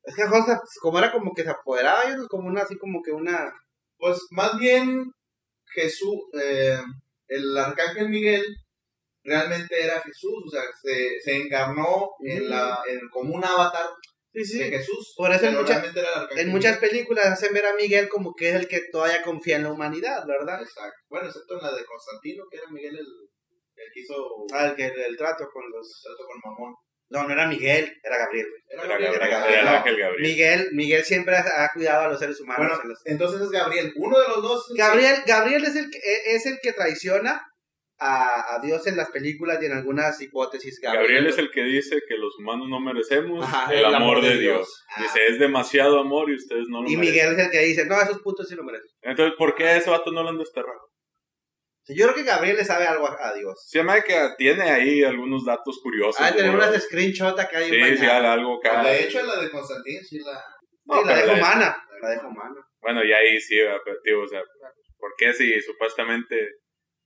Es 0.04 0.16
que 0.16 0.24
José, 0.24 0.58
como 0.82 1.00
era 1.00 1.12
como 1.12 1.34
que 1.34 1.44
se 1.44 1.50
apoderaba 1.50 2.04
de 2.04 2.14
ellos, 2.14 2.28
como 2.28 2.48
una, 2.48 2.62
así 2.62 2.78
como 2.78 3.02
que 3.02 3.12
una. 3.12 3.52
Pues 3.98 4.20
más 4.32 4.58
bien 4.58 5.12
Jesús, 5.74 6.20
eh, 6.42 6.80
el 7.28 7.58
arcángel 7.58 8.10
Miguel 8.10 8.44
realmente 9.24 9.84
era 9.84 10.02
Jesús, 10.02 10.44
o 10.48 10.50
sea, 10.50 10.64
se, 10.82 11.20
se 11.22 11.36
encarnó 11.36 12.10
en 12.22 12.50
la, 12.50 12.80
en, 12.88 13.00
como 13.12 13.36
un 13.36 13.44
avatar 13.44 13.88
Sí, 14.34 14.60
de 14.60 14.70
Jesús. 14.70 15.14
Por 15.18 15.32
eso 15.32 15.46
en 15.48 15.56
muchas- 15.56 15.84
el 15.84 16.40
En 16.40 16.80
películas 16.80 17.26
hacen 17.26 17.54
ver 17.54 17.66
a 17.66 17.74
Miguel 17.74 18.08
como 18.10 18.34
que 18.36 18.50
es 18.50 18.56
el 18.56 18.68
que 18.68 18.82
todavía 18.92 19.24
confía 19.24 19.56
en 19.58 19.64
la 19.64 19.72
humanidad, 19.72 20.26
¿verdad? 20.28 20.62
Exacto. 20.62 20.98
Bueno, 21.10 21.28
excepto 21.28 21.56
en 21.58 21.62
la 21.64 21.76
de 21.76 21.86
Constantino, 21.86 22.44
que 22.50 22.58
era 22.58 22.68
Miguel 22.70 22.96
el, 22.96 23.06
el 23.06 23.92
que 23.94 24.00
hizo 24.02 24.16
Ah, 24.54 24.68
el 24.68 24.76
que 24.76 24.86
el 24.86 25.18
trato 25.18 25.48
con 25.52 25.64
los. 25.72 26.02
trato 26.04 26.24
con 26.28 26.40
Mamón. 26.52 26.76
No, 27.12 27.24
no 27.24 27.34
era 27.34 27.48
Miguel, 27.48 27.92
era 28.04 28.18
Gabriel. 28.20 28.46
Era 28.68 28.84
Era, 28.84 28.92
Gabriel, 28.92 29.12
Gabriel, 29.14 29.32
era 29.32 29.40
era 29.40 29.50
el 29.50 29.66
Gabriel. 29.66 29.68
ángel 29.78 29.98
Gabriel. 30.00 30.22
Miguel, 30.22 30.70
Miguel 30.74 31.04
siempre 31.04 31.36
ha, 31.38 31.70
cuidado 31.74 32.02
a 32.06 32.08
los 32.10 32.20
seres 32.20 32.40
humanos. 32.40 32.68
Bueno, 32.68 32.84
en 32.84 32.90
los- 32.90 33.02
entonces 33.06 33.42
es 33.42 33.50
Gabriel. 33.50 33.92
Uno 33.96 34.20
de 34.20 34.28
los 34.28 34.42
dos. 34.44 34.66
Gabriel, 34.78 35.16
Gabriel 35.26 35.64
es 35.66 35.76
el 35.76 35.90
que 35.90 35.98
e, 35.98 36.36
es 36.36 36.46
el 36.46 36.60
que 36.62 36.74
traiciona 36.74 37.42
a, 38.00 38.56
a 38.56 38.60
Dios 38.60 38.88
en 38.88 38.96
las 38.96 39.10
películas 39.10 39.62
y 39.62 39.66
en 39.66 39.74
algunas 39.74 40.22
hipótesis. 40.22 40.80
Gabriel 40.82 41.28
es 41.28 41.38
el 41.38 41.52
que 41.52 41.64
dice 41.64 42.02
que 42.08 42.16
los 42.16 42.38
humanos 42.40 42.68
no 42.70 42.80
merecemos 42.80 43.44
Ajá, 43.44 43.74
el, 43.74 43.86
amor, 43.86 44.22
de 44.22 44.38
Dios. 44.38 44.86
Ah. 44.90 45.04
Dice, 45.04 45.28
es 45.28 45.40
demasiado 45.40 46.00
amor 46.00 46.30
y 46.30 46.36
ustedes 46.36 46.66
no 46.70 46.82
lo 46.82 46.90
Y 46.90 46.96
merecen. 46.96 47.14
Miguel 47.14 47.34
es 47.34 47.46
el 47.46 47.52
que 47.52 47.60
dice, 47.60 47.86
no, 47.86 48.02
esos 48.02 48.22
putos 48.22 48.48
sí 48.48 48.56
lo 48.56 48.64
merecen. 48.64 48.90
Entonces, 49.02 49.36
¿por 49.38 49.54
qué 49.54 49.66
a 49.66 49.78
ese 49.78 49.90
vato 49.90 50.12
no 50.12 50.24
lo 50.24 50.30
han 50.30 50.38
desterrado? 50.38 50.90
Yo 51.88 52.06
creo 52.06 52.16
que 52.16 52.24
Gabriel 52.24 52.56
le 52.56 52.66
sabe 52.66 52.86
algo 52.86 53.08
a, 53.08 53.30
a 53.30 53.34
Dios. 53.34 53.66
Se 53.68 53.80
llama 53.80 54.00
que 54.02 54.16
tiene 54.38 54.70
ahí 54.70 55.04
algunos 55.04 55.44
datos 55.44 55.80
curiosos. 55.82 56.22
Ah, 56.22 56.34
tener 56.34 56.54
unas 56.54 56.80
screenshot 56.84 57.38
acá 57.38 57.66
y 57.66 57.70
Sí, 57.70 57.98
sí, 57.98 58.06
algo 58.06 58.58
acá. 58.58 58.84
De 58.84 59.06
hecho, 59.06 59.26
la 59.26 59.42
de 59.42 59.50
Constantino 59.50 60.00
sí 60.04 60.20
la. 60.20 60.44
No, 60.86 61.02
Sí, 61.02 61.08
la 61.08 61.16
dejo 61.16 61.34
humana. 61.34 61.84
La 62.02 62.10
dejo 62.12 62.28
humana. 62.28 62.56
Bueno, 62.80 63.04
y 63.04 63.12
ahí 63.12 63.40
sí, 63.42 63.56
tío, 64.04 64.22
o 64.22 64.28
sea, 64.28 64.42
¿por 64.98 65.14
qué 65.18 65.34
si 65.34 65.60
supuestamente 65.62 66.36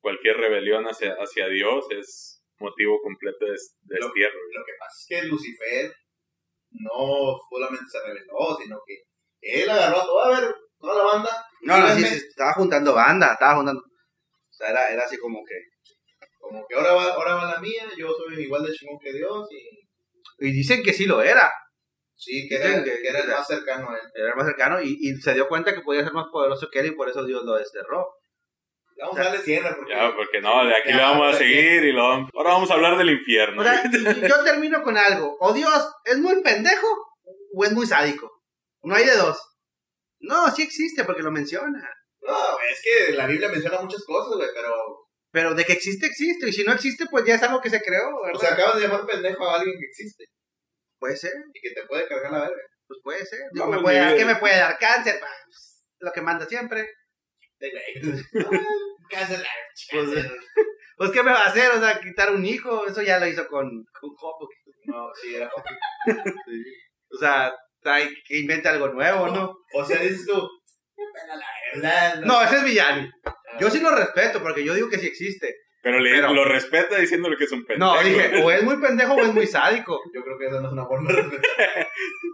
cualquier 0.03 0.35
rebelión 0.37 0.83
hacia, 0.85 1.13
hacia 1.13 1.47
Dios 1.47 1.85
es 1.97 2.43
motivo 2.59 2.99
completo 3.01 3.45
de 3.45 3.51
des- 3.51 3.75
de 3.83 3.97
Lo- 3.99 4.05
destierro? 4.07 4.37
Lo 4.53 4.65
que 4.65 4.71
pasa 4.77 4.95
es 4.99 5.05
que 5.09 5.27
Lucifer 5.27 5.93
no 6.71 7.37
solamente 7.49 7.85
se 7.89 7.99
rebeló, 8.05 8.57
sino 8.61 8.79
que 8.85 8.95
él 9.41 9.69
agarró 9.69 9.97
a 10.01 10.05
toda, 10.05 10.25
a 10.37 10.41
ver, 10.41 10.55
toda 10.79 10.95
la 10.97 11.03
banda. 11.13 11.45
No, 11.61 11.77
no, 11.79 11.95
sí, 11.95 12.03
estaba 12.03 12.53
juntando 12.53 12.93
banda, 12.93 13.33
estaba 13.33 13.55
juntando. 13.55 13.81
O 13.81 14.53
sea, 14.53 14.69
era, 14.69 14.89
era 14.91 15.03
así 15.03 15.17
como 15.17 15.39
que. 15.45 15.55
Como 16.39 16.65
que 16.67 16.75
ahora 16.75 16.93
va, 16.93 17.05
ahora 17.13 17.35
va 17.35 17.53
la 17.55 17.61
mía, 17.61 17.83
yo 17.97 18.11
soy 18.11 18.43
igual 18.43 18.63
de 18.65 18.71
chingón 18.73 18.99
que 19.01 19.13
Dios 19.13 19.47
y 19.51 20.47
Y 20.47 20.51
dicen 20.51 20.83
que 20.83 20.93
sí 20.93 21.05
lo 21.05 21.21
era. 21.21 21.51
sí, 22.15 22.47
que 22.49 22.55
era, 22.55 22.83
que- 22.83 23.01
que 23.01 23.07
era 23.07 23.19
el 23.19 23.27
más 23.29 23.47
cercano 23.47 23.89
a 23.89 23.95
él. 23.95 24.01
Era 24.15 24.29
el 24.31 24.35
más 24.35 24.45
cercano 24.47 24.81
y, 24.81 24.97
y 24.99 25.15
se 25.21 25.33
dio 25.33 25.47
cuenta 25.47 25.73
que 25.73 25.81
podía 25.81 26.03
ser 26.03 26.13
más 26.13 26.27
poderoso 26.31 26.69
que 26.71 26.79
él 26.79 26.87
y 26.87 26.91
por 26.95 27.07
eso 27.09 27.23
Dios 27.25 27.43
lo 27.45 27.55
desterró. 27.55 28.07
Vamos 28.97 29.17
a 29.19 29.23
darle 29.23 29.39
cierre 29.39 29.73
porque 29.75 29.91
Ya, 29.93 30.15
porque 30.15 30.41
no, 30.41 30.65
de 30.65 30.75
aquí 30.75 30.89
Ya, 30.89 30.95
le 30.97 31.01
vamos 31.03 31.35
a 31.35 31.37
seguir 31.37 31.83
y 31.83 31.91
lo 31.91 32.07
vamos- 32.09 32.29
ahora 32.33 32.49
vamos 32.51 32.71
a 32.71 32.73
hablar 32.75 32.97
del 32.97 33.09
infierno. 33.09 33.61
O 33.61 33.65
sea, 33.65 33.83
yo 34.29 34.43
termino 34.43 34.81
con 34.83 34.97
algo. 34.97 35.35
O 35.39 35.53
Dios 35.53 35.91
es 36.05 36.17
muy 36.19 36.41
pendejo 36.41 36.87
o 37.55 37.65
es 37.65 37.71
muy 37.71 37.85
sádico. 37.87 38.31
No 38.83 38.95
hay 38.95 39.05
de 39.05 39.15
dos. 39.15 39.37
No, 40.19 40.49
sí 40.51 40.61
existe 40.63 41.03
porque 41.03 41.21
lo 41.23 41.31
menciona. 41.31 41.81
No, 42.21 42.37
es 42.71 42.81
que 42.81 43.13
la 43.15 43.27
Biblia 43.27 43.49
menciona 43.49 43.81
muchas 43.81 44.03
cosas, 44.05 44.37
güey, 44.37 44.49
pero 44.53 44.73
Pero 45.31 45.53
de 45.53 45.65
que 45.65 45.73
existe, 45.73 46.05
existe. 46.05 46.49
Y 46.49 46.53
si 46.53 46.63
no 46.63 46.71
existe, 46.73 47.05
pues 47.11 47.25
ya 47.25 47.35
es 47.35 47.43
algo 47.43 47.59
que 47.61 47.69
se 47.69 47.81
creó, 47.81 48.21
¿verdad? 48.21 48.35
o 48.35 48.39
sea, 48.39 48.53
acabas 48.53 48.75
de 48.75 48.81
llamar 48.87 49.05
pendejo 49.05 49.49
a 49.49 49.55
alguien 49.55 49.75
que 49.79 49.85
existe 49.85 50.25
puede 50.99 51.17
ser, 51.17 51.33
y 51.53 51.59
que 51.59 51.71
te 51.75 51.85
puede 51.85 52.07
cargar 52.07 52.31
la 52.31 52.39
verga. 52.43 52.55
pues 52.87 52.99
puede 53.03 53.25
ser. 53.25 53.39
Digo, 53.51 53.65
No, 53.65 53.71
me 53.73 53.81
puede, 53.81 54.05
ni- 54.13 54.17
¿Qué 54.17 54.23
me 54.25 54.35
puede 54.37 54.55
dar 54.57 54.77
cáncer? 54.79 55.19
Pues, 55.19 55.83
lo 55.99 56.11
que 56.13 56.21
manda 56.21 56.45
siempre. 56.45 56.87
De 57.59 57.71
güey. 57.71 58.45
Cáncer, 59.09 59.45
cáncer. 59.89 60.31
Pues, 60.97 61.11
¿qué 61.11 61.23
me 61.23 61.31
va 61.31 61.39
a 61.39 61.49
hacer? 61.49 61.71
O 61.71 61.79
sea, 61.79 61.99
quitar 61.99 62.31
un 62.33 62.45
hijo. 62.45 62.85
Eso 62.87 63.01
ya 63.01 63.19
lo 63.19 63.27
hizo 63.27 63.47
con, 63.47 63.85
con 63.99 64.09
Job. 64.15 64.47
No, 64.85 65.09
sí, 65.21 65.35
era 65.35 65.49
O 67.11 67.17
sea, 67.17 67.53
trae, 67.81 68.09
que 68.25 68.39
invente 68.39 68.69
algo 68.69 68.89
nuevo, 68.89 69.27
¿no? 69.27 69.55
O 69.73 69.85
sea, 69.85 69.99
dices 69.99 70.25
tú, 70.25 70.47
"Me 70.97 71.03
pela 71.13 71.35
la 71.35 71.45
verdad. 71.73 72.21
No, 72.25 72.41
ese 72.41 72.57
es 72.57 72.63
Villani. 72.63 73.09
Yo 73.59 73.69
sí 73.69 73.79
lo 73.79 73.95
respeto 73.95 74.41
porque 74.41 74.63
yo 74.63 74.73
digo 74.73 74.89
que 74.89 74.97
sí 74.97 75.07
existe. 75.07 75.55
Pero, 75.83 75.99
le, 75.99 76.11
Pero- 76.11 76.33
lo 76.33 76.45
respeta 76.45 76.95
diciéndole 76.97 77.35
que 77.37 77.43
es 77.43 77.51
un 77.51 77.65
pendejo. 77.65 77.93
No, 77.93 78.01
dije, 78.01 78.41
o 78.41 78.49
es 78.49 78.63
muy 78.63 78.77
pendejo 78.81 79.13
o 79.15 79.21
es 79.21 79.33
muy 79.33 79.45
sádico. 79.45 79.99
Yo 80.15 80.23
creo 80.23 80.37
que 80.39 80.47
esa 80.47 80.61
no 80.61 80.67
es 80.67 80.73
una 80.73 80.85
forma 80.85 81.11
de 81.11 81.21
respetar. 81.21 81.87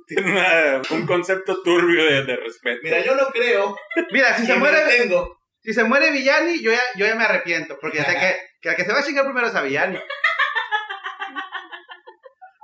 Tiene 0.08 0.32
una- 0.32 0.82
un 0.92 1.06
concepto 1.08 1.62
turbio 1.64 2.06
de, 2.06 2.24
de 2.26 2.36
respeto. 2.38 2.80
Mira, 2.84 3.00
yo 3.04 3.16
no 3.16 3.26
creo 3.30 3.76
Mira, 4.12 4.36
si 4.38 4.46
se 4.46 4.54
muere, 4.56 4.78
tengo. 4.98 5.40
si 5.62 5.74
se 5.74 5.84
muere 5.84 6.12
Villani, 6.12 6.62
yo 6.62 6.72
ya, 6.72 6.82
yo 6.96 7.06
ya 7.08 7.16
me 7.16 7.24
arrepiento. 7.24 7.78
Porque 7.82 7.98
ya 7.98 8.06
sé 8.06 8.14
que, 8.20 8.36
que 8.62 8.70
el 8.70 8.76
que 8.76 8.86
se 8.86 8.94
va 8.94 9.00
a 9.00 9.04
chingar 9.04 9.26
primero 9.26 9.48
es 9.48 9.56
a 9.56 9.62
Villani. 9.64 10.00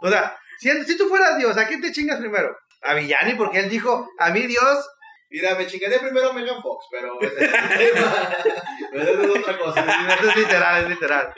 O 0.01 0.09
sea, 0.09 0.38
si, 0.59 0.69
si 0.83 0.97
tú 0.97 1.07
fueras 1.07 1.38
Dios, 1.39 1.57
¿a 1.57 1.67
quién 1.67 1.81
te 1.81 1.91
chingas 1.91 2.19
primero? 2.19 2.55
A 2.83 2.93
Villani, 2.93 3.33
porque 3.33 3.57
él 3.59 3.69
dijo, 3.69 4.07
a 4.19 4.29
mí 4.29 4.41
Dios, 4.41 4.88
Mira, 5.27 5.55
me 5.55 5.65
chingaría 5.65 5.99
primero 5.99 6.29
a 6.29 6.33
Megan 6.33 6.61
Fox, 6.61 6.86
pero 6.91 7.17
eso 9.01 9.21
es 9.21 9.39
otra 9.39 9.57
cosa. 9.57 9.81
eso 10.19 10.29
es 10.29 10.35
literal, 10.37 10.83
es 10.83 10.89
literal. 10.89 11.33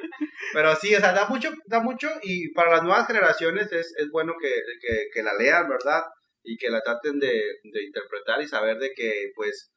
Pero 0.54 0.76
sí, 0.76 0.96
o 0.96 1.00
sea, 1.00 1.14
da 1.14 1.28
mucho, 1.28 1.50
da 1.66 1.80
mucho 1.80 2.10
y 2.24 2.52
para 2.54 2.72
las 2.72 2.84
nuevas 2.84 3.08
generaciones 3.08 3.72
es, 3.72 3.94
es 3.98 4.10
bueno 4.12 4.34
que, 4.40 4.50
que, 4.82 5.08
que 5.14 5.24
la 5.24 5.34
lean, 5.34 5.68
¿verdad? 5.70 6.04
Y 6.44 6.58
que 6.58 6.70
la 6.70 6.82
traten 6.82 7.20
de, 7.20 7.28
de 7.64 7.84
interpretar 7.84 8.42
y 8.42 8.48
saber 8.48 8.78
de 8.78 8.94
que, 8.94 9.32
pues, 9.36 9.72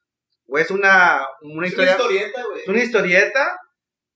o 0.47 0.57
es 0.57 0.71
una, 0.71 1.25
una 1.41 1.67
Es 1.67 1.73
una 1.73 1.83
historia, 1.83 1.91
historieta, 1.91 2.43
güey. 2.43 2.61
es 2.61 2.67
una 2.67 2.83
historieta 2.83 3.57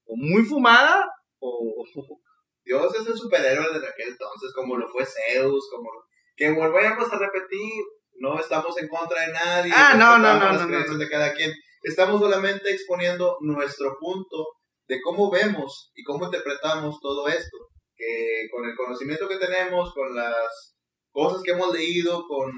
o 0.06 0.16
muy 0.16 0.44
fumada 0.44 1.06
o, 1.40 1.86
Dios 2.66 2.96
es 2.96 3.08
el 3.08 3.16
superhéroe 3.16 3.80
de 3.80 3.88
aquel 3.88 4.10
entonces, 4.10 4.52
como 4.56 4.76
lo 4.76 4.88
fue 4.88 5.06
Zeus, 5.06 5.70
como 5.70 5.90
que 6.36 6.52
volvemos 6.52 7.14
a 7.14 7.20
repetir, 7.20 7.84
no 8.16 8.40
estamos 8.40 8.76
en 8.80 8.88
contra 8.88 9.22
de 9.22 9.34
nadie. 9.34 9.72
Ah, 9.76 9.94
no, 9.96 10.18
no, 10.18 10.40
no, 10.40 10.52
no, 10.52 10.68
creencias 10.68 10.94
no. 10.94 10.98
de 10.98 11.10
cada 11.10 11.32
quien. 11.34 11.54
Estamos 11.86 12.20
solamente 12.20 12.72
exponiendo 12.72 13.38
nuestro 13.42 13.96
punto 14.00 14.48
de 14.88 15.00
cómo 15.02 15.30
vemos 15.30 15.92
y 15.94 16.04
cómo 16.04 16.26
interpretamos 16.26 17.00
todo 17.00 17.28
esto. 17.28 17.58
que 17.96 18.50
con 18.52 18.68
el 18.68 18.76
conocimiento 18.76 19.28
que 19.30 19.38
tenemos, 19.38 19.94
con 19.94 20.14
las 20.16 20.76
cosas 21.12 21.44
que 21.44 21.52
hemos 21.52 21.72
leído, 21.72 22.26
con 22.28 22.52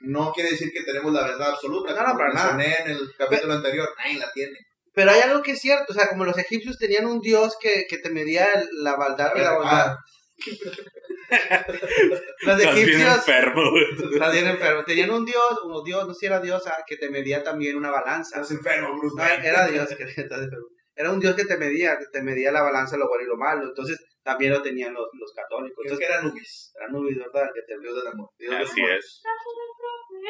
no 0.00 0.32
quiere 0.32 0.52
decir 0.52 0.72
que 0.72 0.82
tenemos 0.82 1.12
la 1.12 1.26
verdad 1.26 1.50
absoluta. 1.50 1.94
No, 1.94 2.08
no, 2.08 2.18
para 2.18 2.32
nada. 2.32 2.64
en 2.64 2.90
el 2.90 3.14
capítulo 3.16 3.52
anterior, 3.52 3.88
nadie 3.98 4.18
la 4.18 4.32
tiene. 4.32 4.58
Pero 4.94 5.10
hay 5.10 5.20
algo 5.20 5.42
que 5.42 5.52
es 5.52 5.60
cierto, 5.60 5.92
o 5.92 5.94
sea, 5.94 6.08
como 6.08 6.24
los 6.24 6.38
egipcios 6.38 6.78
tenían 6.78 7.06
un 7.06 7.20
dios 7.20 7.56
que, 7.60 7.84
que 7.86 7.98
te 7.98 8.10
medía 8.10 8.48
la 8.72 8.96
maldad 8.96 9.32
y 9.36 9.40
la 9.40 9.56
bondad. 9.56 9.86
Ah, 9.88 9.98
Los 12.42 12.60
egipcios 12.62 13.16
enfermo, 13.16 13.70
güey. 13.70 13.84
estás 14.12 14.32
bien 14.32 14.46
enfermo. 14.46 14.84
Tenían 14.84 15.10
un 15.10 15.24
dios, 15.24 15.60
un 15.64 15.84
dios, 15.84 16.06
no 16.06 16.14
sé 16.14 16.20
si 16.20 16.26
era 16.26 16.40
dios, 16.40 16.66
ah, 16.66 16.82
que 16.86 16.96
te 16.96 17.10
medía 17.10 17.42
también 17.42 17.76
una 17.76 17.90
balanza. 17.90 18.36
estás 18.40 18.50
enfermo, 18.52 18.96
Bruce 18.98 19.16
No, 19.16 19.22
Wayne. 19.22 19.46
era 19.48 19.66
Dios 19.66 19.88
que 19.88 20.02
estás 20.04 20.42
enfermo. 20.42 20.66
Era 20.96 21.10
un 21.10 21.18
Dios 21.18 21.34
que 21.34 21.44
te 21.44 21.56
medía, 21.56 21.98
que 21.98 22.06
te 22.12 22.22
medía 22.22 22.52
la 22.52 22.62
balanza 22.62 22.96
lo 22.96 23.08
bueno 23.08 23.24
y 23.24 23.28
lo 23.28 23.36
malo. 23.36 23.64
Entonces 23.64 23.98
también 24.22 24.52
lo 24.52 24.62
tenían 24.62 24.94
los, 24.94 25.08
los 25.14 25.32
católicos. 25.34 25.76
Creo 25.82 25.92
Entonces 25.94 26.06
que 26.08 26.12
era 26.14 26.22
Nubis, 26.22 26.72
era 26.76 26.88
Nubis, 26.88 27.18
¿verdad? 27.18 27.50
Que 27.52 27.62
te 27.62 27.80
Dios 27.80 27.96
del 27.96 28.06
amor. 28.06 28.30
Dios 28.38 28.52
del 28.54 28.62
Así 28.62 28.80
amor. 28.80 28.92
es. 28.92 29.22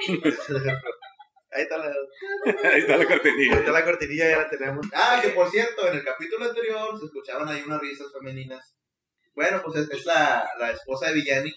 Ahí 1.51 1.63
está 1.63 1.79
la, 1.79 1.85
Ahí 1.85 2.81
está 2.81 2.97
la 2.97 3.03
ahí 3.03 3.07
cortinilla. 3.07 3.55
está 3.59 3.71
la 3.71 3.85
cortinilla, 3.85 4.29
ya 4.29 4.39
la 4.39 4.51
tenemos. 4.51 4.85
Ah, 4.93 5.21
que 5.23 5.29
por 5.29 5.49
cierto, 5.51 5.87
en 5.87 5.95
el 5.99 6.05
capítulo 6.05 6.47
anterior 6.47 6.99
se 6.99 7.07
escucharon 7.07 7.49
ahí 7.49 7.63
unas 7.65 7.81
risas 7.81 8.09
femeninas. 8.13 8.75
Bueno, 9.35 9.61
pues 9.65 9.81
es, 9.81 9.91
es 9.91 10.07
la, 10.07 10.49
la 10.59 10.71
esposa 10.71 11.09
de 11.09 11.15
Villani 11.15 11.53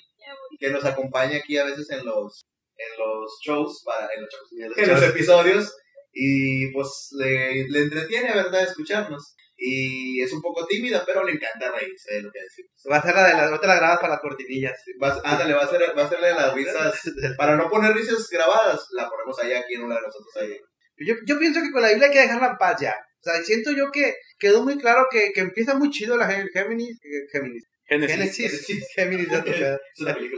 que 0.60 0.70
nos 0.70 0.84
acompaña 0.86 1.38
aquí 1.38 1.58
a 1.58 1.66
veces 1.66 1.90
en 1.92 2.06
los 2.06 2.46
en 2.78 3.00
los 3.00 3.40
shows, 3.42 3.84
para, 3.84 4.08
en, 4.14 4.22
los 4.22 4.30
shows, 4.32 4.78
en 4.78 4.90
los 4.90 5.04
episodios 5.16 5.76
y 6.14 6.72
pues 6.72 7.10
le, 7.18 7.68
le 7.70 7.80
entretiene, 7.80 8.34
¿verdad?, 8.34 8.64
escucharnos. 8.64 9.36
Y 9.60 10.22
es 10.22 10.32
un 10.34 10.42
poco 10.42 10.68
tímida, 10.68 11.04
pero 11.04 11.24
le 11.24 11.32
encanta 11.32 11.72
reírse 11.72 12.14
de 12.14 12.22
lo 12.22 12.32
que 12.32 12.42
decimos. 12.42 12.72
Va 12.92 12.98
a 12.98 13.02
ser 13.02 13.16
la 13.16 13.28
de 13.28 13.34
las, 13.34 13.52
no 13.52 13.60
te 13.60 13.66
la 13.66 13.76
grabas 13.76 14.00
para 14.00 14.14
las 14.14 14.22
cortinillas. 14.22 14.80
Va, 15.02 15.20
ándale, 15.24 15.54
va 15.54 15.64
a 15.64 15.68
ser, 15.68 15.82
va 15.98 16.04
a 16.04 16.10
ser 16.10 16.20
la 16.20 16.28
de 16.28 16.34
las 16.36 16.54
risas. 16.54 17.02
Para 17.38 17.56
no 17.56 17.68
poner 17.68 17.94
risas 17.94 18.30
grabadas, 18.30 18.88
la 18.92 19.10
ponemos 19.10 19.40
allá 19.40 19.60
aquí 19.60 19.74
en 19.74 19.84
una 19.84 19.96
de 19.96 20.02
nosotros 20.02 20.38
ahí. 20.42 20.60
Yo, 20.98 21.16
yo 21.26 21.40
pienso 21.40 21.62
que 21.62 21.72
con 21.72 21.82
la 21.82 21.90
Biblia 21.90 22.08
hay 22.08 22.14
que 22.14 22.22
dejarla 22.22 22.50
en 22.50 22.58
paz 22.58 22.82
ya. 22.82 22.96
O 23.28 23.34
sea, 23.34 23.44
siento 23.44 23.72
yo 23.72 23.92
que 23.92 24.14
quedó 24.40 24.64
muy 24.64 24.78
claro 24.78 25.08
que, 25.12 25.32
que 25.34 25.42
empieza 25.42 25.76
muy 25.76 25.90
chido 25.90 26.18
la 26.18 26.30
Gé- 26.30 26.48
Géminis. 26.54 26.98
eh, 27.04 27.28
Géminis. 27.32 27.64
Génesis. 27.88 28.66
Géminis, 28.96 29.30
ya. 29.30 29.44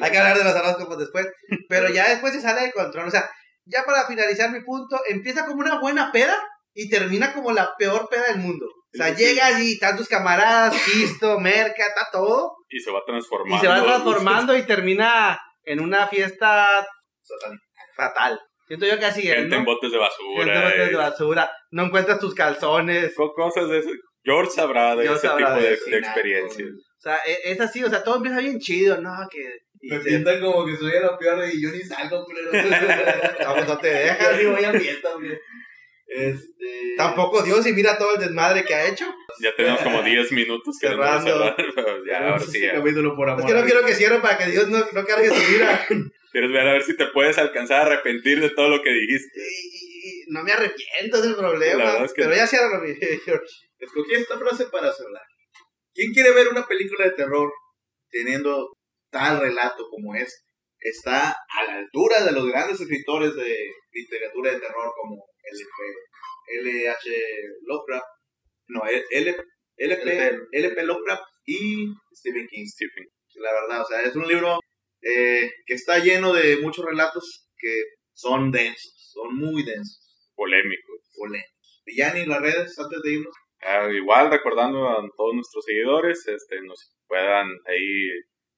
Hay 0.01 0.11
que 0.11 0.17
hablar 0.17 0.37
de 0.37 0.43
los 0.43 0.55
horóscopos 0.55 0.99
después. 0.99 1.27
Pero 1.67 1.89
ya 1.89 2.07
después 2.09 2.33
se 2.33 2.41
sale 2.41 2.61
de 2.61 2.71
control. 2.71 3.07
O 3.07 3.11
sea, 3.11 3.29
ya 3.65 3.83
para 3.85 4.05
finalizar 4.05 4.51
mi 4.51 4.61
punto, 4.61 4.99
empieza 5.09 5.45
como 5.45 5.61
una 5.61 5.79
buena 5.79 6.11
peda 6.11 6.35
y 6.73 6.89
termina 6.89 7.33
como 7.33 7.51
la 7.51 7.71
peor 7.77 8.07
peda 8.09 8.25
del 8.27 8.37
mundo. 8.37 8.65
O 8.67 8.97
sea, 8.97 9.15
Sí. 9.15 9.23
llegas 9.23 9.59
y 9.61 9.73
están 9.73 9.97
tus 9.97 10.07
camaradas, 10.07 10.75
pisto, 10.85 11.39
merca, 11.39 11.83
está 11.87 12.07
todo. 12.11 12.53
Y 12.69 12.79
se 12.79 12.91
va 12.91 13.01
transformando. 13.05 13.55
Y 13.57 13.59
se 13.59 13.67
va 13.67 13.83
transformando 13.83 14.57
y 14.57 14.63
termina 14.63 15.39
en 15.63 15.79
una 15.79 16.07
fiesta 16.07 16.85
fatal. 17.95 18.39
Siento 18.69 18.85
yo 18.85 18.97
que 18.97 19.05
así 19.05 19.27
es, 19.27 19.33
Gente 19.35 19.49
¿no? 19.49 19.55
en 19.57 19.65
botes 19.65 19.91
de 19.91 19.97
Gente 19.97 20.09
basura. 20.09 20.55
en 20.55 20.63
botes 20.71 20.89
de 20.91 20.95
basura. 20.95 21.51
No 21.71 21.83
encuentras 21.85 22.19
tus 22.19 22.33
calzones. 22.33 23.13
co- 23.15 23.33
Cosas 23.33 23.67
de 23.69 23.79
eso. 23.79 23.89
George 24.23 24.51
sabrá 24.51 24.95
de 24.95 25.03
George 25.03 25.17
ese 25.17 25.27
sabrá 25.27 25.47
tipo 25.55 25.59
de 25.61 25.69
de, 25.71 25.91
de 25.91 25.97
experiencias. 25.97 26.69
O 26.69 27.01
sea, 27.01 27.17
e- 27.25 27.51
es 27.51 27.59
así, 27.59 27.83
o 27.83 27.89
sea, 27.89 28.03
todo 28.03 28.15
empieza 28.17 28.39
bien 28.39 28.59
chido, 28.59 29.01
¿no? 29.01 29.11
Que... 29.29 29.41
y 29.81 29.89
Me 29.89 30.01
se- 30.01 30.09
sientan 30.09 30.39
como 30.39 30.65
que 30.65 30.77
soy 30.77 30.91
lo 31.01 31.17
peor 31.17 31.43
y 31.51 31.61
yo 31.61 31.69
ni 31.71 31.81
salgo, 31.81 32.23
culero. 32.25 32.51
No, 33.43 33.53
pues 33.55 33.67
no 33.67 33.77
te 33.79 33.87
dejan. 33.89 34.17
Deja, 34.17 34.37
ni 34.37 34.45
voy 34.45 34.63
a 34.63 34.71
fiestas, 34.73 35.13
güey. 35.15 35.37
Este. 36.11 36.95
Tampoco 36.97 37.43
Dios 37.43 37.65
y 37.67 37.73
mira 37.73 37.97
todo 37.97 38.15
el 38.15 38.19
desmadre 38.21 38.63
que 38.63 38.73
ha 38.73 38.87
hecho. 38.87 39.05
Ya 39.41 39.55
tenemos 39.55 39.79
como 39.81 40.01
10 40.01 40.31
minutos 40.31 40.75
que 40.81 40.87
Cerrando. 40.87 41.31
cerrar, 41.31 41.55
pero 41.75 42.03
ya, 42.05 42.17
ahora 42.29 42.39
sí. 42.39 42.59
Ya. 42.61 42.73
por 43.15 43.29
amor. 43.29 43.39
Es 43.41 43.45
que 43.45 43.53
no 43.59 43.63
quiero 43.65 43.85
que 43.85 43.93
cierre 43.93 44.19
para 44.19 44.37
que 44.37 44.47
Dios 44.47 44.67
no, 44.69 44.79
no 44.91 45.05
cargue 45.05 45.29
su 45.29 45.51
vida. 45.53 45.85
Quieres 46.31 46.51
ver 46.51 46.67
a 46.67 46.73
ver 46.73 46.83
si 46.83 46.95
te 46.95 47.07
puedes 47.07 47.37
alcanzar 47.37 47.81
a 47.81 47.85
arrepentir 47.93 48.39
de 48.39 48.49
todo 48.51 48.69
lo 48.69 48.83
que 48.83 48.91
dijiste. 48.91 49.39
Y, 49.39 49.67
y- 49.67 49.89
y 50.09 50.25
no 50.29 50.43
me 50.43 50.51
arrepiento, 50.51 51.17
es 51.17 51.25
el 51.25 51.35
problema. 51.35 51.97
Es 52.03 52.13
que 52.13 52.21
Pero 52.23 52.29
no. 52.31 52.35
ya 52.37 52.47
cierra 52.47 52.79
mi 52.79 52.93
George. 52.95 53.45
Escogí 53.79 54.13
esta 54.13 54.37
frase 54.37 54.65
para 54.67 54.91
cerrar. 54.93 55.23
¿Quién 55.93 56.13
quiere 56.13 56.31
ver 56.31 56.47
una 56.49 56.65
película 56.67 57.05
de 57.05 57.11
terror 57.11 57.51
teniendo 58.11 58.71
tal 59.11 59.39
relato 59.41 59.87
como 59.89 60.15
este? 60.15 60.35
Está 60.79 61.29
a 61.31 61.63
la 61.67 61.77
altura 61.79 62.23
de 62.23 62.31
los 62.31 62.47
grandes 62.47 62.79
escritores 62.79 63.35
de 63.35 63.57
literatura 63.91 64.51
de 64.53 64.59
terror 64.59 64.91
como 65.01 65.25
L.P. 65.43 66.59
L.H. 66.61 67.09
Lovecraft, 67.65 68.05
no, 68.69 68.81
L. 68.85 69.35
L.P. 69.77 70.37
L.P. 70.51 70.83
Lovecraft 70.83 71.23
y 71.45 71.87
Stephen 72.15 72.47
King. 72.47 72.65
Stephen. 72.67 73.05
La 73.35 73.51
verdad, 73.53 73.81
o 73.81 73.85
sea, 73.85 74.01
es 74.01 74.15
un 74.15 74.27
libro 74.27 74.58
eh, 75.01 75.51
que 75.65 75.73
está 75.73 75.99
lleno 75.99 76.33
de 76.33 76.57
muchos 76.57 76.85
relatos 76.85 77.47
que 77.57 77.83
son 78.13 78.51
densos, 78.51 79.11
son 79.13 79.35
muy 79.35 79.63
densos, 79.63 80.31
Polémico. 80.35 80.91
polémicos. 81.15 81.81
Villani, 81.85 82.25
las 82.25 82.41
redes, 82.41 82.77
antes 82.77 83.01
de 83.01 83.13
irnos. 83.13 83.33
Ah, 83.61 83.89
igual 83.91 84.31
recordando 84.31 84.87
a 84.87 85.01
todos 85.17 85.33
nuestros 85.35 85.65
seguidores, 85.65 86.25
este, 86.27 86.61
nos 86.61 86.93
puedan 87.07 87.47
ahí 87.65 88.09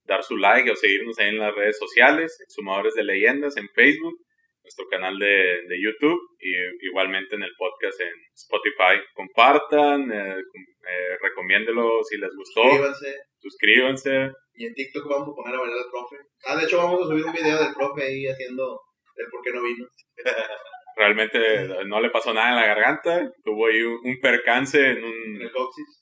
dar 0.03 0.23
su 0.23 0.37
like 0.37 0.69
o 0.69 0.75
seguirnos 0.75 1.17
ahí 1.19 1.29
en 1.29 1.39
las 1.39 1.55
redes 1.55 1.77
sociales, 1.77 2.37
Sumadores 2.49 2.93
de 2.93 3.03
Leyendas 3.03 3.57
en 3.57 3.67
Facebook, 3.69 4.19
nuestro 4.63 4.85
canal 4.89 5.17
de, 5.17 5.61
de 5.67 5.81
YouTube 5.81 6.19
y 6.39 6.85
igualmente 6.87 7.35
en 7.35 7.43
el 7.43 7.51
podcast 7.57 7.99
en 8.01 8.13
Spotify. 8.33 9.01
Compartan, 9.13 10.11
eh, 10.11 10.35
eh, 10.39 11.17
recomiéndelo 11.21 12.03
si 12.03 12.17
les 12.17 12.31
gustó, 12.35 12.63
Suscríbanse. 12.63 13.15
suscríbanse. 13.39 14.31
Y 14.53 14.65
en 14.65 14.73
TikTok 14.73 15.07
vamos 15.07 15.29
a 15.29 15.35
poner 15.35 15.55
a 15.55 15.59
bailar 15.59 15.77
al 15.77 15.91
profe. 15.91 16.15
Ah, 16.45 16.55
de 16.57 16.65
hecho 16.65 16.77
vamos 16.77 17.01
a 17.01 17.07
subir 17.07 17.25
un 17.25 17.33
video 17.33 17.57
del 17.57 17.73
profe 17.73 18.03
ahí 18.03 18.27
haciendo 18.27 18.79
el 19.15 19.27
por 19.29 19.41
qué 19.41 19.51
no 19.51 19.63
vino. 19.63 19.85
Realmente 20.95 21.39
no 21.85 22.01
le 22.01 22.09
pasó 22.09 22.33
nada 22.33 22.49
en 22.49 22.55
la 22.57 22.67
garganta, 22.67 23.31
tuvo 23.43 23.67
ahí 23.67 23.81
un, 23.81 24.19
percance 24.21 24.77
en 24.77 25.03
un, 25.03 25.41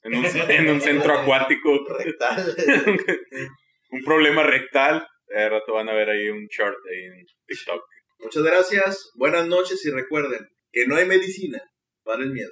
en 0.02 0.14
un, 0.16 0.26
en 0.26 0.68
un 0.68 0.80
centro 0.80 1.14
acuático, 1.14 1.86
Rectal. 1.98 2.54
un 3.90 4.02
problema 4.04 4.42
rectal. 4.42 5.06
De 5.28 5.48
rato 5.48 5.74
van 5.74 5.88
a 5.88 5.94
ver 5.94 6.10
ahí 6.10 6.28
un 6.28 6.44
short 6.48 6.76
ahí 6.90 7.04
en 7.04 7.24
TikTok. 7.46 7.84
Muchas 8.22 8.42
gracias, 8.42 9.10
buenas 9.14 9.48
noches 9.48 9.84
y 9.84 9.90
recuerden 9.90 10.46
que 10.72 10.86
no 10.86 10.96
hay 10.96 11.06
medicina 11.06 11.60
para 12.04 12.22
el 12.22 12.32
miedo. 12.32 12.50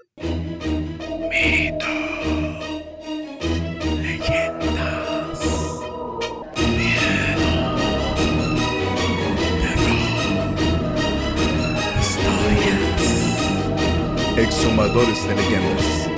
Exhumadores 14.36 15.28
de 15.28 15.34
leyendas. 15.34 16.08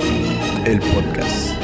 El 0.65 0.79
podcast. 0.79 1.60